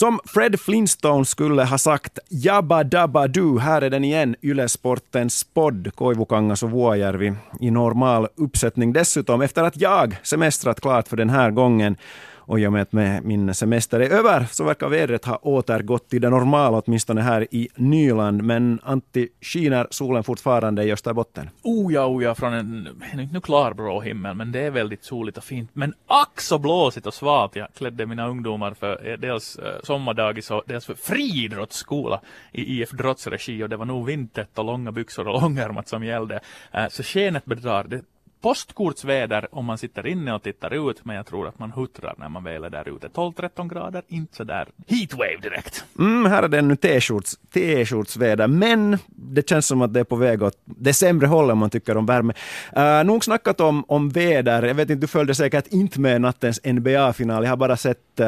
Som 0.00 0.20
Fred 0.24 0.60
Flintstone 0.60 1.24
skulle 1.24 1.64
ha 1.64 1.78
sagt 1.78 2.18
Jabba 2.28 2.84
Dabba 2.84 3.28
Du, 3.28 3.58
här 3.58 3.82
är 3.82 3.90
den 3.90 4.04
igen, 4.04 4.36
Ylesportens 4.42 5.44
podd, 5.44 5.94
Koivukangas 5.94 6.62
och 6.62 6.70
Vuojärvi. 6.70 7.32
I 7.60 7.70
normal 7.70 8.28
uppsättning 8.36 8.92
dessutom, 8.92 9.40
efter 9.40 9.62
att 9.62 9.80
jag 9.80 10.16
semestrat 10.22 10.80
klart 10.80 11.08
för 11.08 11.16
den 11.16 11.30
här 11.30 11.50
gången 11.50 11.96
och 12.40 12.60
i 12.60 12.66
och 12.66 12.72
med 12.72 12.82
att 12.82 12.92
min 13.24 13.54
semester 13.54 14.00
är 14.00 14.10
över 14.10 14.46
så 14.50 14.64
verkar 14.64 14.88
vädret 14.88 15.24
ha 15.24 15.38
återgått 15.42 16.08
till 16.08 16.20
det 16.20 16.30
normala, 16.30 16.82
åtminstone 16.86 17.20
här 17.20 17.46
i 17.50 17.68
Nyland. 17.74 18.42
Men 18.42 18.80
Antti, 18.82 19.28
skiner 19.40 19.86
solen 19.90 20.24
fortfarande 20.24 20.84
i 20.84 20.92
Österbotten? 20.92 21.50
Oh 21.62 21.92
ja, 21.92 22.06
oh 22.06 22.24
ja, 22.24 22.34
från 22.34 22.52
en, 22.52 22.88
nu 23.32 23.40
klarblå 23.40 24.00
himmel, 24.00 24.34
men 24.34 24.52
det 24.52 24.60
är 24.60 24.70
väldigt 24.70 25.04
soligt 25.04 25.38
och 25.38 25.44
fint. 25.44 25.70
Men 25.72 25.94
ack 26.06 26.40
så 26.40 26.58
blåsigt 26.58 27.06
och 27.06 27.14
svalt. 27.14 27.56
Jag 27.56 27.68
klädde 27.74 28.06
mina 28.06 28.28
ungdomar 28.28 28.74
för 28.74 29.08
eh, 29.08 29.18
dels 29.18 29.56
eh, 29.56 29.80
sommardagis 29.82 30.50
och 30.50 30.62
dels 30.66 30.86
för 30.86 30.94
friidrottsskola 30.94 32.20
i 32.52 32.80
IF 32.80 32.90
Drotts 32.90 33.26
regi 33.26 33.62
och 33.62 33.68
det 33.68 33.76
var 33.76 33.84
nog 33.84 34.06
vintert 34.06 34.58
och 34.58 34.64
långa 34.64 34.92
byxor 34.92 35.28
och 35.28 35.42
långärmat 35.42 35.88
som 35.88 36.04
gällde. 36.04 36.40
Eh, 36.72 36.88
så 36.88 37.02
skenet 37.02 37.44
bedrar. 37.44 37.84
Det 37.84 38.02
postkortsväder 38.40 39.48
om 39.54 39.64
man 39.64 39.78
sitter 39.78 40.06
inne 40.06 40.32
och 40.32 40.42
tittar 40.42 40.90
ut, 40.90 41.04
men 41.04 41.16
jag 41.16 41.26
tror 41.26 41.48
att 41.48 41.58
man 41.58 41.72
huttrar 41.72 42.14
när 42.18 42.28
man 42.28 42.44
väl 42.44 42.64
är 42.64 42.70
där 42.70 42.96
ute. 42.96 43.08
12-13 43.08 43.68
grader, 43.68 44.02
inte 44.08 44.36
så 44.36 44.44
där 44.44 44.68
heatwave 44.86 45.36
direkt. 45.42 45.84
Mm, 45.98 46.30
här 46.30 46.42
är 46.42 46.48
det 46.48 46.58
ännu 46.58 46.76
t-shortsväder, 46.76 48.48
men 48.48 48.98
det 49.06 49.48
känns 49.48 49.66
som 49.66 49.82
att 49.82 49.94
det 49.94 50.00
är 50.00 50.04
på 50.04 50.16
väg 50.16 50.42
åt 50.42 50.58
det 50.64 50.94
sämre 50.94 51.26
hållet 51.26 51.52
om 51.52 51.58
man 51.58 51.70
tycker 51.70 51.96
om 51.96 52.06
värme. 52.06 52.32
Uh, 52.76 53.04
nog 53.04 53.24
snackat 53.24 53.60
om, 53.60 53.84
om 53.88 54.08
väder. 54.08 54.62
Jag 54.62 54.74
vet 54.74 54.90
inte, 54.90 55.00
du 55.00 55.06
följde 55.06 55.34
säkert 55.34 55.66
inte 55.66 56.00
med 56.00 56.20
nattens 56.20 56.60
NBA-final. 56.64 57.44
Jag 57.44 57.50
har 57.50 57.56
bara 57.56 57.76
sett 57.76 58.20
uh, 58.20 58.26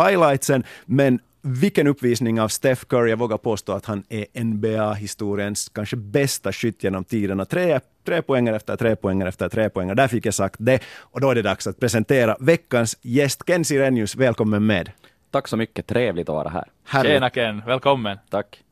highlightsen, 0.00 0.64
men 0.84 1.20
vilken 1.42 1.86
uppvisning 1.86 2.40
av 2.40 2.48
Steph 2.48 2.84
Curry. 2.84 3.10
Jag 3.10 3.16
vågar 3.16 3.38
påstå 3.38 3.72
att 3.72 3.86
han 3.86 4.04
är 4.08 4.44
NBA-historiens 4.44 5.68
kanske 5.68 5.96
bästa 5.96 6.52
skytt 6.52 6.84
genom 6.84 7.04
tiderna. 7.04 7.44
Tre, 7.44 7.80
tre 8.06 8.22
poänger 8.22 8.52
efter 8.52 8.76
tre 8.76 8.96
poänger 8.96 9.26
efter 9.26 9.48
tre 9.48 9.70
poänger. 9.70 9.94
Där 9.94 10.08
fick 10.08 10.26
jag 10.26 10.34
sagt 10.34 10.56
det. 10.58 10.80
Och 10.98 11.20
då 11.20 11.30
är 11.30 11.34
det 11.34 11.42
dags 11.42 11.66
att 11.66 11.80
presentera 11.80 12.36
veckans 12.40 12.96
gäst. 13.02 13.42
Ken 13.46 13.64
Sirenius, 13.64 14.16
välkommen 14.16 14.66
med. 14.66 14.90
Tack 15.30 15.48
så 15.48 15.56
mycket, 15.56 15.86
trevligt 15.86 16.28
att 16.28 16.34
vara 16.34 16.48
här. 16.48 16.64
Härligt. 16.86 17.12
Tjena 17.12 17.30
Ken, 17.30 17.62
välkommen. 17.66 18.18
Tack. 18.30 18.62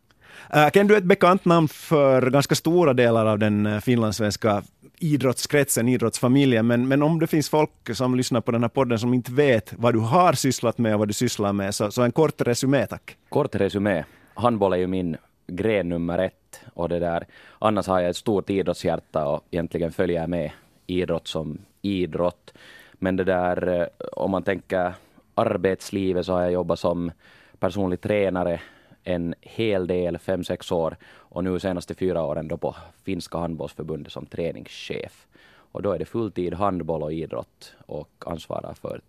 Uh, 0.56 0.71
Ken, 0.71 0.87
du 0.87 0.95
är 0.95 0.98
ett 0.98 1.05
bekant 1.05 1.45
namn 1.45 1.69
för 1.69 2.31
ganska 2.31 2.55
stora 2.55 2.93
delar 2.93 3.27
av 3.27 3.39
den 3.39 3.67
uh, 3.67 3.81
finlandssvenska 3.81 4.62
idrottskretsen, 5.01 5.89
idrottsfamiljen. 5.89 6.67
Men, 6.67 6.89
men 6.89 7.03
om 7.03 7.19
det 7.19 7.27
finns 7.27 7.49
folk 7.49 7.71
som 7.95 8.15
lyssnar 8.15 8.41
på 8.41 8.51
den 8.51 8.63
här 8.63 8.69
podden 8.69 8.99
som 8.99 9.15
inte 9.15 9.33
vet 9.33 9.73
vad 9.73 9.95
du 9.95 9.99
har 9.99 10.33
sysslat 10.33 10.79
med 10.79 10.95
och 10.95 10.99
vad 10.99 11.09
du 11.09 11.15
sysslar 11.15 11.53
med, 11.53 11.75
så, 11.75 11.91
så 11.91 12.03
en 12.03 12.13
kort 12.13 12.41
resumé 12.41 12.87
tack. 12.87 13.17
Kort 13.29 13.55
resumé. 13.55 14.05
Handboll 14.35 14.73
är 14.73 14.77
ju 14.77 14.87
min 14.87 15.17
gren 15.47 15.89
nummer 15.89 16.19
ett 16.19 16.61
och 16.75 16.89
det 16.89 16.99
där. 16.99 17.27
Annars 17.59 17.87
har 17.87 18.01
jag 18.01 18.11
ett 18.11 18.17
stort 18.17 18.51
idrottshjärta 18.51 19.27
och 19.27 19.45
egentligen 19.51 19.93
följer 19.93 20.21
jag 20.21 20.31
med 20.31 20.51
idrott 20.87 21.29
som 21.29 21.59
idrott. 21.83 22.55
Men 22.93 23.17
det 23.17 23.25
där, 23.25 23.81
eh, 23.81 23.87
om 24.12 24.31
man 24.31 24.43
tänker 24.43 24.95
arbetslivet 25.35 26.27
så 26.27 26.33
har 26.33 26.43
jag 26.43 26.53
jobbat 26.53 26.79
som 26.79 27.12
personlig 27.59 28.01
tränare 28.01 28.61
en 29.09 29.34
hel 29.41 29.87
del, 29.87 30.19
fem, 30.19 30.45
sex 30.45 30.73
år 30.73 30.97
och 31.06 31.45
nu 31.45 31.61
senaste 31.61 31.95
fyra 31.95 32.23
åren 32.23 32.48
då 32.48 32.56
på 32.56 32.77
finska 33.05 33.39
handbollsförbundet 33.39 34.12
som 34.12 34.27
träningschef. 34.27 35.27
Och 35.73 35.83
då 35.83 35.92
är 35.92 35.98
det 35.98 36.05
fulltid 36.05 36.55
handboll 36.55 37.03
och 37.03 37.12
idrott 37.12 37.75
och 37.87 38.11
ansvarar 38.27 38.75
för 38.75 39.00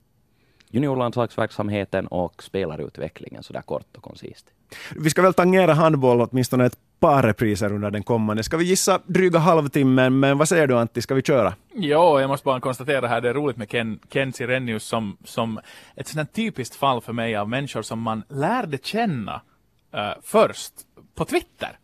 juniorlandslagsverksamheten 0.70 2.08
och 2.08 2.44
spelarutvecklingen 2.44 3.44
så 3.44 3.54
där 3.54 3.62
kort 3.62 3.98
och 3.98 4.04
koncist. 4.04 4.46
Vi 4.96 5.10
ska 5.10 5.22
väl 5.22 5.34
tangera 5.34 5.74
handboll 5.74 6.22
åtminstone 6.22 6.66
ett 6.66 6.78
par 7.00 7.24
repriser 7.24 7.74
under 7.74 7.92
den 7.92 8.04
kommande. 8.04 8.44
Ska 8.44 8.58
vi 8.58 8.66
gissa 8.66 9.00
dryga 9.06 9.40
halvtimmen, 9.40 10.20
men 10.20 10.38
vad 10.38 10.50
säger 10.50 10.68
du 10.68 10.78
Antti, 10.78 11.02
ska 11.02 11.16
vi 11.16 11.22
köra? 11.22 11.54
Ja, 11.74 12.22
jag 12.22 12.28
måste 12.28 12.46
bara 12.46 12.60
konstatera 12.60 13.08
här, 13.08 13.22
det 13.22 13.30
är 13.30 13.34
roligt 13.34 13.58
med 13.58 13.70
Ken, 13.70 14.00
Ken 14.10 14.34
Sirenius 14.34 14.84
som, 14.84 15.18
som 15.26 15.60
ett 15.96 16.08
sånt 16.08 16.34
typiskt 16.34 16.76
fall 16.76 17.02
för 17.02 17.14
mig 17.14 17.36
av 17.36 17.50
människor 17.50 17.82
som 17.82 18.00
man 18.02 18.24
lärde 18.30 18.78
känna 18.84 19.42
uh, 19.96 20.14
först 20.22 20.74
på 21.16 21.26
Twitter. 21.26 21.78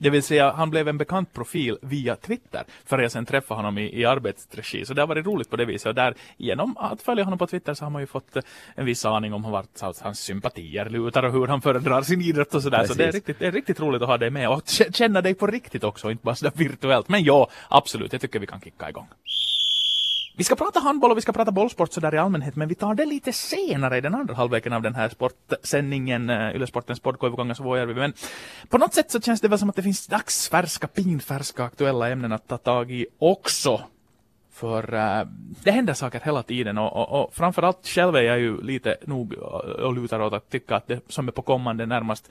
Det 0.00 0.10
vill 0.10 0.22
säga, 0.22 0.52
han 0.52 0.70
blev 0.70 0.88
en 0.88 0.98
bekant 0.98 1.32
profil 1.32 1.78
via 1.82 2.16
Twitter, 2.16 2.64
för 2.86 2.98
jag 2.98 3.12
sen 3.12 3.26
träffade 3.26 3.58
honom 3.58 3.78
i, 3.78 4.00
i 4.00 4.04
arbetsregi. 4.04 4.84
Så 4.84 4.94
det 4.94 5.02
har 5.02 5.06
varit 5.06 5.26
roligt 5.26 5.50
på 5.50 5.56
det 5.56 5.64
viset. 5.64 5.86
Och 5.86 5.94
där, 5.94 6.14
genom 6.36 6.76
att 6.76 7.02
följa 7.02 7.24
honom 7.24 7.38
på 7.38 7.46
Twitter 7.46 7.74
så 7.74 7.84
har 7.84 7.90
man 7.90 8.02
ju 8.02 8.06
fått 8.06 8.36
eh, 8.36 8.42
en 8.74 8.86
viss 8.86 9.04
aning 9.04 9.32
om 9.32 9.42
vart 9.42 9.80
hans 10.00 10.20
sympatier 10.20 10.90
lutar 10.90 11.22
och 11.22 11.32
hur 11.32 11.46
han 11.46 11.60
föredrar 11.60 12.02
sin 12.02 12.20
idrott 12.20 12.54
och 12.54 12.62
sådär. 12.62 12.84
Så 12.84 12.94
det 12.94 13.04
är, 13.04 13.12
riktigt, 13.12 13.38
det 13.38 13.46
är 13.46 13.52
riktigt 13.52 13.80
roligt 13.80 14.02
att 14.02 14.08
ha 14.08 14.18
dig 14.18 14.30
med 14.30 14.48
och 14.48 14.62
känna 14.92 15.20
dig 15.20 15.34
på 15.34 15.46
riktigt 15.46 15.84
också, 15.84 16.10
inte 16.10 16.24
bara 16.24 16.34
sådär 16.34 16.52
virtuellt. 16.54 17.08
Men 17.08 17.24
ja, 17.24 17.50
absolut, 17.68 18.12
jag 18.12 18.22
tycker 18.22 18.38
vi 18.38 18.46
kan 18.46 18.60
kicka 18.60 18.88
igång. 18.88 19.08
Vi 20.38 20.44
ska 20.44 20.56
prata 20.56 20.80
handboll 20.80 21.10
och 21.10 21.16
vi 21.16 21.22
ska 21.22 21.32
prata 21.32 21.50
bollsport 21.50 21.92
sådär 21.92 22.14
i 22.14 22.18
allmänhet, 22.18 22.56
men 22.56 22.68
vi 22.68 22.74
tar 22.74 22.94
det 22.94 23.04
lite 23.04 23.32
senare 23.32 23.98
i 23.98 24.00
den 24.00 24.14
andra 24.14 24.34
halvleken 24.34 24.72
av 24.72 24.82
den 24.82 24.94
här 24.94 25.08
sportsändningen, 25.08 26.30
uh, 26.30 26.56
Yle-sportens 26.56 27.00
podd 27.00 27.18
Koivukangans 27.18 27.60
Vuojärvi. 27.60 27.94
Men 27.94 28.12
på 28.68 28.78
något 28.78 28.94
sätt 28.94 29.10
så 29.10 29.20
känns 29.20 29.40
det 29.40 29.48
väl 29.48 29.58
som 29.58 29.70
att 29.70 29.76
det 29.76 29.82
finns 29.82 30.06
dagsfärska, 30.06 30.86
pinfärska 30.86 31.64
aktuella 31.64 32.08
ämnen 32.08 32.32
att 32.32 32.48
ta 32.48 32.58
tag 32.58 32.90
i 32.90 33.06
också. 33.18 33.80
För 34.58 34.94
äh, 34.94 35.26
det 35.62 35.70
händer 35.70 35.94
saker 35.94 36.20
hela 36.24 36.42
tiden 36.42 36.78
och, 36.78 36.96
och, 36.96 37.22
och 37.22 37.34
framförallt 37.34 37.86
själv 37.86 38.16
är 38.16 38.22
jag 38.22 38.38
ju 38.38 38.62
lite 38.62 38.96
nog 39.04 39.34
eh, 39.34 39.40
och 39.40 39.94
lutar 39.94 40.20
åt 40.20 40.32
att 40.32 40.50
tycka 40.50 40.76
att 40.76 40.86
det 40.86 41.00
som 41.08 41.28
är 41.28 41.32
på 41.32 41.42
kommande 41.42 41.86
närmast 41.86 42.30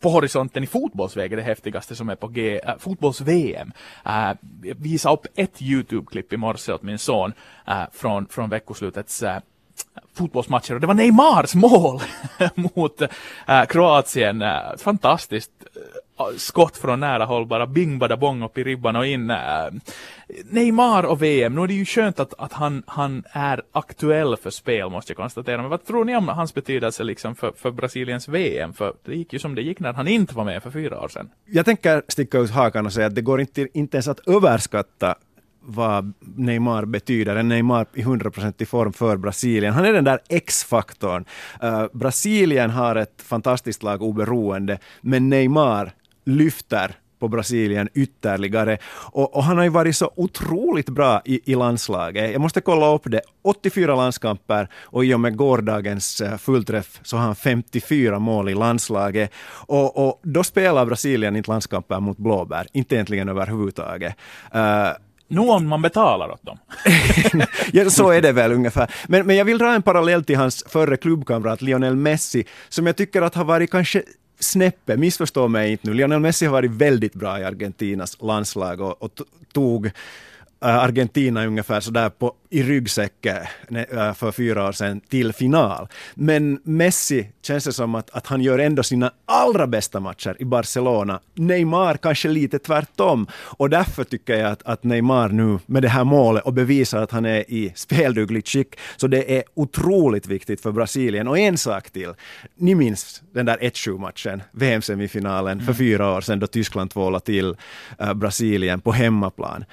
på 0.00 0.08
horisonten 0.08 0.64
i 0.64 0.66
fotbollsväg 0.66 1.32
är 1.32 1.36
det 1.36 1.42
häftigaste 1.42 1.96
som 1.96 2.08
är 2.08 2.14
på 2.14 2.28
G, 2.28 2.60
eh, 2.64 2.70
äh, 2.70 2.78
fotbolls-VM. 2.78 3.72
Äh, 4.06 4.32
jag 4.62 4.74
visade 4.76 5.14
upp 5.14 5.26
ett 5.34 5.62
YouTube-klipp 5.62 6.32
i 6.32 6.36
morse 6.36 6.72
åt 6.72 6.82
min 6.82 6.98
son 6.98 7.32
äh, 7.66 7.82
från, 7.92 8.26
från 8.26 8.50
veckoslutets 8.50 9.22
äh, 9.22 9.40
fotbollsmatcher 10.14 10.74
och 10.74 10.80
det 10.80 10.86
var 10.86 10.94
Neymars 10.94 11.54
mål 11.54 12.00
mot 12.54 13.02
äh, 13.46 13.64
Kroatien. 13.68 14.44
Fantastiskt 14.78 15.50
skott 16.36 16.76
från 16.76 17.00
nära 17.00 17.24
håll, 17.24 17.46
bara 17.46 17.66
bing 17.66 17.98
bada 17.98 18.16
bong 18.16 18.42
upp 18.42 18.58
i 18.58 18.64
ribban 18.64 18.96
och 18.96 19.06
in. 19.06 19.30
Äh, 19.30 19.36
Neymar 20.44 21.02
och 21.02 21.22
VM, 21.22 21.54
nu 21.54 21.62
är 21.62 21.66
det 21.66 21.74
ju 21.74 21.84
skönt 21.84 22.20
att, 22.20 22.34
att 22.38 22.52
han, 22.52 22.82
han 22.86 23.24
är 23.30 23.62
aktuell 23.72 24.36
för 24.36 24.50
spel 24.50 24.90
måste 24.90 25.12
jag 25.12 25.16
konstatera. 25.16 25.60
Men 25.60 25.70
vad 25.70 25.84
tror 25.84 26.04
ni 26.04 26.16
om 26.16 26.28
hans 26.28 26.54
betydelse 26.54 27.04
liksom 27.04 27.34
för, 27.34 27.52
för 27.56 27.70
Brasiliens 27.70 28.28
VM? 28.28 28.72
För 28.72 28.94
det 29.04 29.16
gick 29.16 29.32
ju 29.32 29.38
som 29.38 29.54
det 29.54 29.62
gick 29.62 29.80
när 29.80 29.92
han 29.92 30.08
inte 30.08 30.34
var 30.34 30.44
med 30.44 30.62
för 30.62 30.70
fyra 30.70 31.00
år 31.00 31.08
sedan. 31.08 31.30
Jag 31.44 31.64
tänker 31.64 32.02
sticka 32.08 32.38
ut 32.38 32.50
hakan 32.50 32.86
och 32.86 32.92
säga 32.92 33.06
att 33.06 33.14
det 33.14 33.22
går 33.22 33.40
inte, 33.40 33.68
inte 33.74 33.96
ens 33.96 34.08
att 34.08 34.28
överskatta 34.28 35.14
vad 35.66 36.12
Neymar 36.20 36.84
betyder. 36.84 37.36
En 37.36 37.48
Neymar 37.48 37.86
i 37.94 38.02
100% 38.02 38.64
form 38.64 38.92
för 38.92 39.16
Brasilien. 39.16 39.74
Han 39.74 39.84
är 39.84 39.92
den 39.92 40.04
där 40.04 40.18
X-faktorn. 40.28 41.24
Uh, 41.62 41.86
Brasilien 41.92 42.70
har 42.70 42.96
ett 42.96 43.22
fantastiskt 43.22 43.82
lag 43.82 44.02
oberoende, 44.02 44.78
men 45.00 45.28
Neymar 45.28 45.92
lyfter 46.24 46.96
på 47.24 47.28
Brasilien 47.28 47.88
ytterligare. 47.94 48.78
Och, 49.12 49.36
och, 49.36 49.44
han 49.44 49.56
har 49.56 49.64
ju 49.64 49.70
varit 49.70 49.96
så 49.96 50.10
otroligt 50.16 50.88
bra 50.88 51.22
i, 51.24 51.52
i 51.52 51.54
landslaget. 51.54 52.32
Jag 52.32 52.40
måste 52.40 52.60
kolla 52.60 52.94
upp 52.94 53.02
det. 53.04 53.20
84 53.42 53.96
landskamper 53.96 54.68
och 54.74 55.04
i 55.04 55.14
och 55.14 55.20
med 55.20 55.36
gårdagens 55.36 56.20
eh, 56.20 56.36
fullträff 56.36 57.00
så 57.02 57.16
har 57.16 57.24
han 57.24 57.36
54 57.36 58.18
mål 58.18 58.48
i 58.48 58.54
landslaget. 58.54 59.32
Och, 59.66 60.08
och 60.08 60.20
då 60.22 60.44
spelar 60.44 60.86
Brasilien 60.86 61.36
inte 61.36 61.50
landskamper 61.50 62.00
mot 62.00 62.18
blåbär, 62.18 62.66
inte 62.72 62.94
egentligen 62.94 63.28
överhuvudtaget. 63.28 64.14
Uh, 64.54 64.60
nu 65.28 65.40
om 65.40 65.66
man 65.68 65.82
betalar 65.82 66.28
åt 66.30 66.42
dem. 66.42 66.58
ja, 67.72 67.90
så 67.90 68.10
är 68.10 68.22
det 68.22 68.32
väl 68.32 68.52
ungefär. 68.52 68.90
Men, 69.08 69.26
men 69.26 69.36
jag 69.36 69.44
vill 69.44 69.58
dra 69.58 69.74
en 69.74 69.82
parallell 69.82 70.24
till 70.24 70.36
hans 70.36 70.64
förre 70.68 70.96
klubbkamrat 70.96 71.62
Lionel 71.62 71.96
Messi, 71.96 72.44
som 72.68 72.86
jag 72.86 72.96
tycker 72.96 73.22
att 73.22 73.34
har 73.34 73.44
varit 73.44 73.70
kanske 73.70 74.02
snäppet, 74.44 74.98
missförstå 74.98 75.48
mig 75.48 75.70
inte 75.70 75.88
nu, 75.88 75.94
Lionel 75.94 76.20
Messi 76.20 76.46
har 76.46 76.52
varit 76.52 76.70
väldigt 76.70 77.14
bra 77.14 77.40
i 77.40 77.44
Argentinas 77.44 78.22
landslag 78.22 78.80
och, 78.80 79.02
och 79.02 79.10
tog 79.52 79.90
Argentina 80.68 81.46
ungefär 81.46 81.80
sådär 81.80 82.10
på, 82.10 82.34
i 82.50 82.62
ryggsäcken 82.62 83.36
eh, 83.90 84.12
för 84.14 84.32
fyra 84.32 84.68
år 84.68 84.72
sedan 84.72 85.00
till 85.00 85.32
final. 85.32 85.88
Men 86.14 86.60
Messi 86.64 87.28
känns 87.42 87.64
det 87.64 87.72
som 87.72 87.94
att, 87.94 88.10
att 88.10 88.26
han 88.26 88.40
gör 88.40 88.58
ändå 88.58 88.82
sina 88.82 89.12
allra 89.26 89.66
bästa 89.66 90.00
matcher 90.00 90.36
i 90.38 90.44
Barcelona. 90.44 91.20
Neymar 91.34 91.96
kanske 91.96 92.28
lite 92.28 92.58
tvärtom. 92.58 93.26
Och 93.34 93.70
därför 93.70 94.04
tycker 94.04 94.36
jag 94.36 94.50
att, 94.52 94.62
att 94.62 94.84
Neymar 94.84 95.28
nu 95.28 95.58
med 95.66 95.82
det 95.82 95.88
här 95.88 96.04
målet 96.04 96.44
och 96.44 96.52
bevisar 96.52 97.02
att 97.02 97.10
han 97.10 97.24
är 97.24 97.50
i 97.50 97.72
speldugligt 97.74 98.48
skick. 98.48 98.76
Så 98.96 99.06
det 99.06 99.38
är 99.38 99.42
otroligt 99.54 100.26
viktigt 100.26 100.60
för 100.60 100.72
Brasilien. 100.72 101.28
Och 101.28 101.38
en 101.38 101.58
sak 101.58 101.90
till. 101.90 102.12
Ni 102.56 102.74
minns 102.74 103.22
den 103.32 103.46
där 103.46 103.56
1-7-matchen, 103.56 104.42
VM-semifinalen 104.52 105.52
mm. 105.52 105.66
för 105.66 105.72
fyra 105.72 106.16
år 106.16 106.20
sedan 106.20 106.38
då 106.38 106.46
Tyskland 106.46 106.90
tvålade 106.90 107.24
till 107.24 107.56
äh, 107.98 108.14
Brasilien 108.14 108.80
på 108.80 108.92
hemmaplan. 108.92 109.64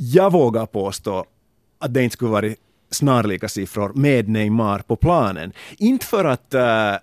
Jag 0.00 0.32
vågar 0.32 0.66
påstå 0.66 1.24
att 1.78 1.94
det 1.94 2.02
inte 2.02 2.12
skulle 2.12 2.30
varit 2.30 2.58
snarlika 2.90 3.48
siffror 3.48 3.92
med 3.94 4.28
Neymar 4.28 4.78
på 4.78 4.96
planen. 4.96 5.52
Inte 5.78 6.06
för 6.06 6.24
att 6.24 6.54
uh, 6.54 6.94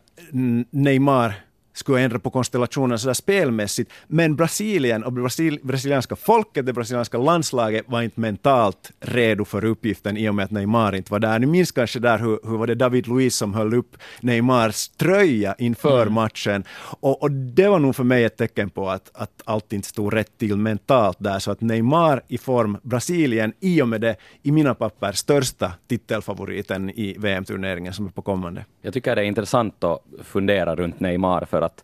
Neymar 0.70 1.34
skulle 1.76 2.02
ändra 2.02 2.20
på 2.20 2.30
konstellationen 2.30 3.00
sådär 3.00 3.14
spelmässigt. 3.14 3.92
Men 4.08 4.36
Brasilien 4.36 5.04
och 5.04 5.14
Brasil, 5.14 5.60
brasilianska 5.64 6.16
folket, 6.16 6.66
det 6.66 6.74
brasilianska 6.74 7.18
landslaget 7.18 7.86
var 7.88 8.02
inte 8.02 8.20
mentalt 8.20 8.92
redo 9.00 9.46
för 9.46 9.66
uppgiften 9.66 10.18
i 10.18 10.30
och 10.30 10.36
med 10.36 10.46
att 10.46 10.52
Neymar 10.52 10.96
inte 10.96 11.12
var 11.12 11.20
där. 11.20 11.40
Ni 11.40 11.46
minns 11.46 11.72
kanske 11.72 12.00
där 12.00 12.20
hur, 12.20 12.40
hur 12.44 12.58
var 12.58 12.68
det 12.68 12.76
David 12.76 13.08
Luiz 13.08 13.36
som 13.36 13.54
höll 13.54 13.74
upp 13.74 13.98
Neymars 14.22 14.88
tröja 14.88 15.56
inför 15.58 16.02
mm. 16.02 16.14
matchen. 16.14 16.64
Och, 17.00 17.24
och, 17.24 17.32
det 17.32 17.68
var 17.68 17.80
nog 17.80 17.96
för 17.96 18.04
mig 18.04 18.24
ett 18.24 18.38
tecken 18.38 18.70
på 18.70 18.90
att, 18.90 19.12
att 19.14 19.42
allt 19.46 19.74
inte 19.74 19.88
stod 19.88 20.14
rätt 20.14 20.38
till 20.38 20.58
mentalt 20.58 21.18
där. 21.20 21.40
Så 21.40 21.52
att 21.52 21.62
Neymar 21.62 22.22
i 22.28 22.38
form, 22.38 22.78
Brasilien, 22.82 23.54
i 23.60 23.82
och 23.82 23.88
med 23.88 24.02
det, 24.02 24.16
i 24.44 24.52
mina 24.52 24.76
papper, 24.76 25.12
största 25.12 25.72
titelfavoriten 25.88 26.90
i 26.90 27.16
VM-turneringen 27.20 27.94
som 27.94 28.06
är 28.06 28.10
på 28.10 28.22
kommande. 28.22 28.66
Jag 28.82 28.94
tycker 28.94 29.16
det 29.16 29.22
är 29.22 29.26
intressant 29.26 29.84
att 29.84 30.00
fundera 30.24 30.76
runt 30.76 31.00
Neymar 31.00 31.46
för 31.46 31.62
att 31.66 31.84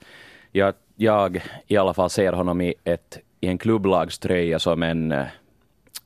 jag, 0.52 0.74
jag 0.96 1.42
i 1.68 1.78
alla 1.78 1.94
fall 1.94 2.10
ser 2.10 2.34
honom 2.34 2.62
i, 2.62 2.74
ett, 2.84 3.20
i 3.40 3.48
en 3.48 3.58
klubblagströja 3.58 4.60
som 4.60 4.84
en 4.84 5.12
eh, 5.12 5.26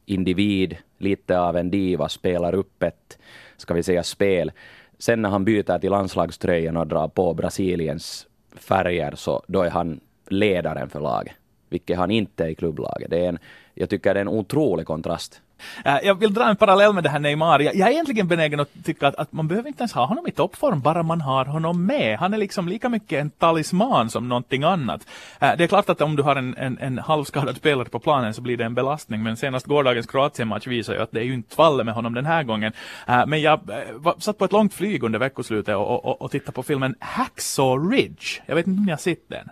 individ, 0.05 0.77
lite 0.97 1.39
av 1.39 1.57
en 1.57 1.71
diva, 1.71 2.09
spelar 2.09 2.55
upp 2.55 2.83
ett, 2.83 3.17
ska 3.57 3.73
vi 3.73 3.83
säga, 3.83 4.03
spel. 4.03 4.51
Sen 4.97 5.21
när 5.21 5.29
han 5.29 5.45
byter 5.45 5.79
till 5.79 5.91
landslagströjan 5.91 6.77
och 6.77 6.87
drar 6.87 7.07
på 7.07 7.33
Brasiliens 7.33 8.27
färger, 8.55 9.13
så 9.15 9.43
då 9.47 9.61
är 9.61 9.69
han 9.69 9.99
ledaren 10.27 10.89
för 10.89 10.99
laget, 10.99 11.33
vilket 11.69 11.97
han 11.97 12.11
inte 12.11 12.43
är 12.43 12.49
i 12.49 12.55
klubblaget. 12.55 13.09
Det 13.09 13.25
är 13.25 13.29
en, 13.29 13.39
jag 13.73 13.89
tycker 13.89 14.13
det 14.13 14.19
är 14.19 14.21
en 14.21 14.27
otrolig 14.27 14.85
kontrast. 14.85 15.41
Uh, 15.85 15.97
jag 16.03 16.19
vill 16.19 16.33
dra 16.33 16.49
en 16.49 16.55
parallell 16.55 16.93
med 16.93 17.03
det 17.03 17.09
här 17.09 17.19
Neymar. 17.19 17.59
Jag, 17.59 17.75
jag 17.75 17.87
är 17.87 17.91
egentligen 17.91 18.27
benägen 18.27 18.59
att 18.59 18.69
tycka 18.83 19.07
att, 19.07 19.15
att, 19.15 19.31
man 19.31 19.47
behöver 19.47 19.67
inte 19.67 19.81
ens 19.81 19.93
ha 19.93 20.05
honom 20.05 20.27
i 20.27 20.31
toppform, 20.31 20.81
bara 20.81 21.03
man 21.03 21.21
har 21.21 21.45
honom 21.45 21.85
med. 21.85 22.19
Han 22.19 22.33
är 22.33 22.37
liksom 22.37 22.67
lika 22.67 22.89
mycket 22.89 23.21
en 23.21 23.29
talisman 23.29 24.09
som 24.09 24.29
någonting 24.29 24.63
annat. 24.63 25.01
Uh, 25.43 25.51
det 25.57 25.63
är 25.63 25.67
klart 25.67 25.89
att 25.89 26.01
om 26.01 26.15
du 26.15 26.23
har 26.23 26.35
en, 26.35 26.57
en, 26.57 26.77
en 26.77 26.97
halvskadad 26.97 27.55
spelare 27.55 27.89
på 27.89 27.99
planen 27.99 28.33
så 28.33 28.41
blir 28.41 28.57
det 28.57 28.65
en 28.65 28.75
belastning, 28.75 29.23
men 29.23 29.37
senast 29.37 29.65
gårdagens 29.65 30.07
Kroatien-match 30.07 30.67
visar 30.67 30.93
ju 30.93 31.01
att 31.01 31.11
det 31.11 31.19
är 31.19 31.23
ju 31.23 31.33
inte 31.33 31.55
fallet 31.55 31.85
med 31.85 31.95
honom 31.95 32.13
den 32.13 32.25
här 32.25 32.43
gången. 32.43 32.73
Uh, 33.09 33.25
men 33.27 33.41
jag 33.41 33.59
satt 34.19 34.37
på 34.37 34.45
ett 34.45 34.51
långt 34.51 34.73
flyg 34.73 35.03
under 35.03 35.19
veckoslutet 35.19 35.75
och, 35.75 36.05
och, 36.05 36.21
och 36.21 36.31
tittade 36.31 36.51
på 36.51 36.63
filmen 36.63 36.95
Hacksaw 36.99 37.95
Ridge. 37.95 38.41
Jag 38.45 38.55
vet 38.55 38.67
inte 38.67 38.79
om 38.79 38.85
ni 38.85 38.91
har 38.91 38.97
sett 38.97 39.29
den? 39.29 39.49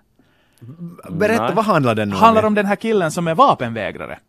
Berätta, 1.10 1.46
Nej. 1.46 1.56
vad 1.56 1.66
handlar 1.66 1.96
den 1.96 2.14
om? 2.14 2.20
handlar 2.20 2.46
om 2.46 2.54
den 2.54 2.66
här 2.66 2.76
killen 2.76 3.12
som 3.12 3.28
är 3.28 3.36
vapenvägrare. 3.36 4.20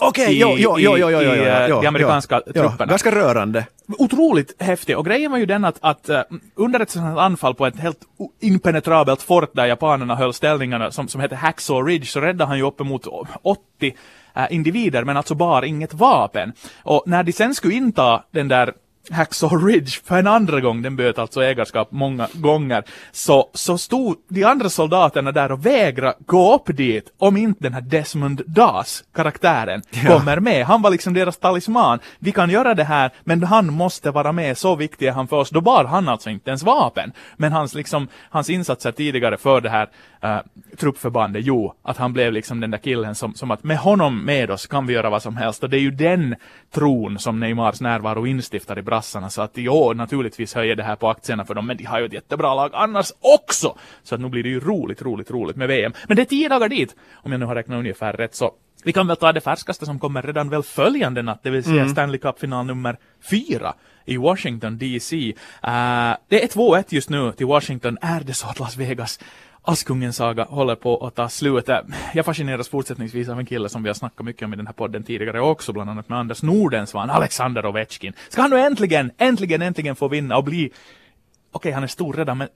Okej, 0.00 0.24
okay, 0.24 0.34
jo, 0.34 0.54
jo, 0.58 0.78
jo, 0.78 0.96
jo, 0.98 1.10
jo, 1.10 1.20
jo, 1.20 1.32
i 1.34 1.66
jo, 1.68 1.80
de 1.80 1.86
amerikanska 1.86 2.42
jo, 2.46 2.52
trupperna. 2.52 2.90
ganska 2.90 3.10
rörande. 3.10 3.66
Otroligt 3.98 4.62
häftig. 4.62 4.98
Och 4.98 5.04
grejen 5.04 5.30
var 5.30 5.38
ju 5.38 5.46
den 5.46 5.64
att, 5.64 5.78
att 5.80 6.10
uh, 6.10 6.20
under 6.54 6.80
ett 6.80 6.90
sådant 6.90 7.18
anfall 7.18 7.54
på 7.54 7.66
ett 7.66 7.76
helt 7.76 7.98
impenetrabelt 8.40 9.22
fort 9.22 9.50
där 9.54 9.66
japanerna 9.66 10.14
höll 10.14 10.34
ställningarna 10.34 10.90
som, 10.90 11.08
som 11.08 11.20
heter 11.20 11.36
Hacksaw 11.36 11.92
Ridge 11.92 12.06
så 12.06 12.20
räddade 12.20 12.44
han 12.44 12.58
ju 12.58 12.66
uppemot 12.66 13.06
80 13.42 13.94
uh, 14.36 14.46
individer 14.50 15.04
men 15.04 15.16
alltså 15.16 15.34
bar 15.34 15.62
inget 15.62 15.94
vapen. 15.94 16.52
Och 16.82 17.02
när 17.06 17.22
de 17.22 17.32
sen 17.32 17.54
skulle 17.54 17.74
inta 17.74 18.24
den 18.30 18.48
där 18.48 18.72
Hacksaw 19.10 19.66
Ridge 19.66 19.90
för 20.04 20.18
en 20.18 20.26
andra 20.26 20.60
gång, 20.60 20.82
den 20.82 20.96
böt 20.96 21.18
alltså 21.18 21.42
ägarskap 21.42 21.88
många 21.90 22.28
gånger, 22.32 22.84
så, 23.12 23.50
så 23.54 23.78
stod 23.78 24.16
de 24.28 24.44
andra 24.44 24.68
soldaterna 24.68 25.32
där 25.32 25.52
och 25.52 25.66
vägrade 25.66 26.16
gå 26.26 26.54
upp 26.54 26.76
dit 26.76 27.12
om 27.18 27.36
inte 27.36 27.62
den 27.62 27.74
här 27.74 27.80
Desmond 27.80 28.42
Das, 28.46 29.04
karaktären, 29.14 29.82
ja. 29.90 30.18
kommer 30.18 30.40
med. 30.40 30.66
Han 30.66 30.82
var 30.82 30.90
liksom 30.90 31.14
deras 31.14 31.36
talisman. 31.36 31.98
Vi 32.18 32.32
kan 32.32 32.50
göra 32.50 32.74
det 32.74 32.84
här, 32.84 33.10
men 33.24 33.42
han 33.42 33.72
måste 33.72 34.10
vara 34.10 34.32
med, 34.32 34.58
så 34.58 34.76
viktig 34.76 35.06
är 35.06 35.12
han 35.12 35.28
för 35.28 35.36
oss. 35.36 35.50
Då 35.50 35.60
bar 35.60 35.84
han 35.84 36.08
alltså 36.08 36.30
inte 36.30 36.50
ens 36.50 36.62
vapen. 36.62 37.12
Men 37.36 37.52
hans, 37.52 37.74
liksom, 37.74 38.08
hans 38.30 38.50
insatser 38.50 38.92
tidigare 38.92 39.36
för 39.36 39.60
det 39.60 39.70
här 39.70 39.88
uh, 40.24 40.38
truppförbandet, 40.76 41.42
jo, 41.44 41.74
att 41.82 41.96
han 41.96 42.12
blev 42.12 42.32
liksom 42.32 42.60
den 42.60 42.70
där 42.70 42.78
killen 42.78 43.14
som, 43.14 43.34
som 43.34 43.50
att 43.50 43.64
med 43.64 43.78
honom 43.78 44.24
med 44.24 44.50
oss 44.50 44.66
kan 44.66 44.86
vi 44.86 44.92
göra 44.92 45.10
vad 45.10 45.22
som 45.22 45.36
helst. 45.36 45.62
Och 45.62 45.70
det 45.70 45.76
är 45.76 45.80
ju 45.80 45.90
den 45.90 46.34
tron 46.74 47.18
som 47.18 47.40
Neymars 47.40 47.80
närvaro 47.80 48.26
instiftar 48.26 48.78
i 48.78 48.82
brassarna. 48.94 49.30
Så 49.30 49.42
att 49.42 49.52
jo, 49.54 49.92
naturligtvis 49.92 50.54
höjer 50.54 50.76
det 50.76 50.82
här 50.82 50.96
på 50.96 51.08
aktierna 51.08 51.44
för 51.44 51.54
dem, 51.54 51.66
men 51.66 51.76
de 51.76 51.84
har 51.84 52.00
ju 52.00 52.06
ett 52.06 52.12
jättebra 52.12 52.54
lag 52.54 52.70
annars 52.74 53.12
också. 53.20 53.76
Så 54.02 54.14
att 54.14 54.20
nu 54.20 54.28
blir 54.28 54.42
det 54.42 54.48
ju 54.48 54.60
roligt, 54.60 55.02
roligt, 55.02 55.30
roligt 55.30 55.56
med 55.56 55.68
VM. 55.68 55.92
Men 56.08 56.16
det 56.16 56.22
är 56.22 56.26
tio 56.26 56.48
dagar 56.48 56.68
dit, 56.68 56.96
om 57.24 57.32
jag 57.32 57.38
nu 57.40 57.46
har 57.46 57.54
räknat 57.54 57.78
ungefär 57.78 58.12
rätt 58.12 58.34
så. 58.34 58.52
Vi 58.84 58.92
kan 58.92 59.06
väl 59.06 59.16
ta 59.16 59.32
det 59.32 59.40
färskaste 59.40 59.86
som 59.86 59.98
kommer 59.98 60.22
redan 60.22 60.48
väl 60.48 60.62
följande 60.62 61.22
natt, 61.22 61.40
det 61.42 61.50
vill 61.50 61.64
säga 61.64 61.82
mm. 61.82 61.88
Stanley 61.88 62.18
Cup-final 62.18 62.66
nummer 62.66 62.96
fyra 63.30 63.74
i 64.04 64.16
Washington 64.16 64.78
DC. 64.78 65.16
Uh, 65.16 65.32
det 66.28 66.42
är 66.42 66.48
2-1 66.48 66.84
just 66.88 67.10
nu 67.10 67.32
till 67.32 67.46
Washington. 67.46 67.98
Är 68.00 68.20
det 68.20 68.34
så 68.34 68.48
att 68.48 68.58
Las 68.58 68.76
Vegas 68.76 69.20
Askungens 69.66 70.16
saga 70.16 70.44
håller 70.44 70.74
på 70.74 71.06
att 71.06 71.14
ta 71.14 71.28
slut. 71.28 71.68
Äh, 71.68 71.78
jag 72.14 72.24
fascineras 72.24 72.68
fortsättningsvis 72.68 73.28
av 73.28 73.38
en 73.38 73.46
kille 73.46 73.68
som 73.68 73.82
vi 73.82 73.88
har 73.88 73.94
snackat 73.94 74.26
mycket 74.26 74.42
om 74.42 74.52
i 74.54 74.56
den 74.56 74.66
här 74.66 74.74
podden 74.74 75.02
tidigare 75.02 75.40
också, 75.40 75.72
bland 75.72 75.90
annat 75.90 76.08
med 76.08 76.18
Anders 76.18 76.42
Nordensvan, 76.42 77.10
Alexander 77.10 77.66
Ovechkin. 77.66 78.12
Ska 78.28 78.40
han 78.40 78.50
nu 78.50 78.58
äntligen, 78.58 79.10
äntligen, 79.18 79.62
äntligen 79.62 79.96
få 79.96 80.08
vinna 80.08 80.36
och 80.36 80.44
bli, 80.44 80.66
okej 80.66 80.72
okay, 81.52 81.72
han 81.72 81.82
är 81.82 81.86
stor 81.86 82.12
redan, 82.12 82.38
men 82.38 82.48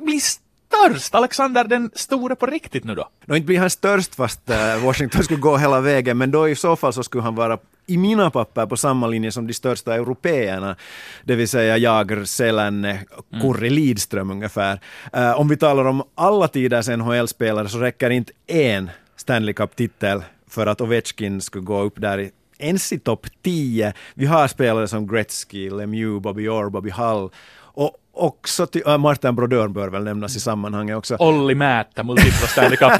bli 0.00 0.20
störst? 0.68 1.14
Alexander 1.14 1.64
den 1.64 1.90
store 1.94 2.36
på 2.36 2.46
riktigt 2.46 2.84
nu 2.84 2.94
då? 2.94 3.08
Nå, 3.24 3.36
inte 3.36 3.46
blir 3.46 3.58
han 3.58 3.70
störst 3.70 4.14
fast 4.14 4.50
uh, 4.50 4.84
Washington 4.84 5.22
skulle 5.22 5.40
gå 5.40 5.56
hela 5.56 5.80
vägen, 5.80 6.18
men 6.18 6.30
då 6.30 6.48
i 6.48 6.54
så 6.54 6.76
fall 6.76 6.92
så 6.92 7.02
skulle 7.02 7.22
han 7.22 7.34
vara 7.34 7.58
i 7.86 7.96
mina 7.96 8.30
papper 8.30 8.66
på 8.66 8.76
samma 8.76 9.06
linje 9.06 9.32
som 9.32 9.46
de 9.46 9.54
största 9.54 9.94
européerna, 9.94 10.76
det 11.24 11.34
vill 11.34 11.48
säga 11.48 11.78
Jager, 11.78 12.24
Selänne, 12.24 13.04
Kurri 13.42 13.70
Lidström 13.70 14.30
ungefär. 14.30 14.80
Uh, 15.16 15.40
om 15.40 15.48
vi 15.48 15.56
talar 15.56 15.84
om 15.84 16.02
alla 16.14 16.48
tiders 16.48 16.88
NHL-spelare 16.88 17.68
så 17.68 17.78
räcker 17.78 18.10
inte 18.10 18.32
en 18.46 18.90
Stanley 19.16 19.54
Cup-titel 19.54 20.22
för 20.48 20.66
att 20.66 20.80
Ovechkin 20.80 21.40
skulle 21.40 21.64
gå 21.64 21.80
upp 21.80 22.00
där 22.00 22.20
i 22.20 22.30
ens 22.58 22.92
i 22.92 22.98
topp 22.98 23.26
10. 23.42 23.92
Vi 24.14 24.26
har 24.26 24.48
spelare 24.48 24.88
som 24.88 25.06
Gretzky, 25.06 25.70
Lemieux, 25.70 26.22
Bobby 26.22 26.48
Orr, 26.48 26.70
Bobby 26.70 26.90
Hull 26.90 27.30
och 27.76 27.96
också 28.12 28.66
till, 28.66 28.82
äh, 28.86 28.98
Martin 28.98 29.34
Brodeur 29.34 29.68
bör 29.68 29.88
väl 29.88 30.04
nämnas 30.04 30.36
i 30.36 30.40
sammanhanget 30.40 30.96
också. 30.96 31.16
Olli 31.18 31.54
Määttä, 31.54 32.02
multipla 32.02 32.46
Stanley 32.46 32.76
cup 32.76 32.92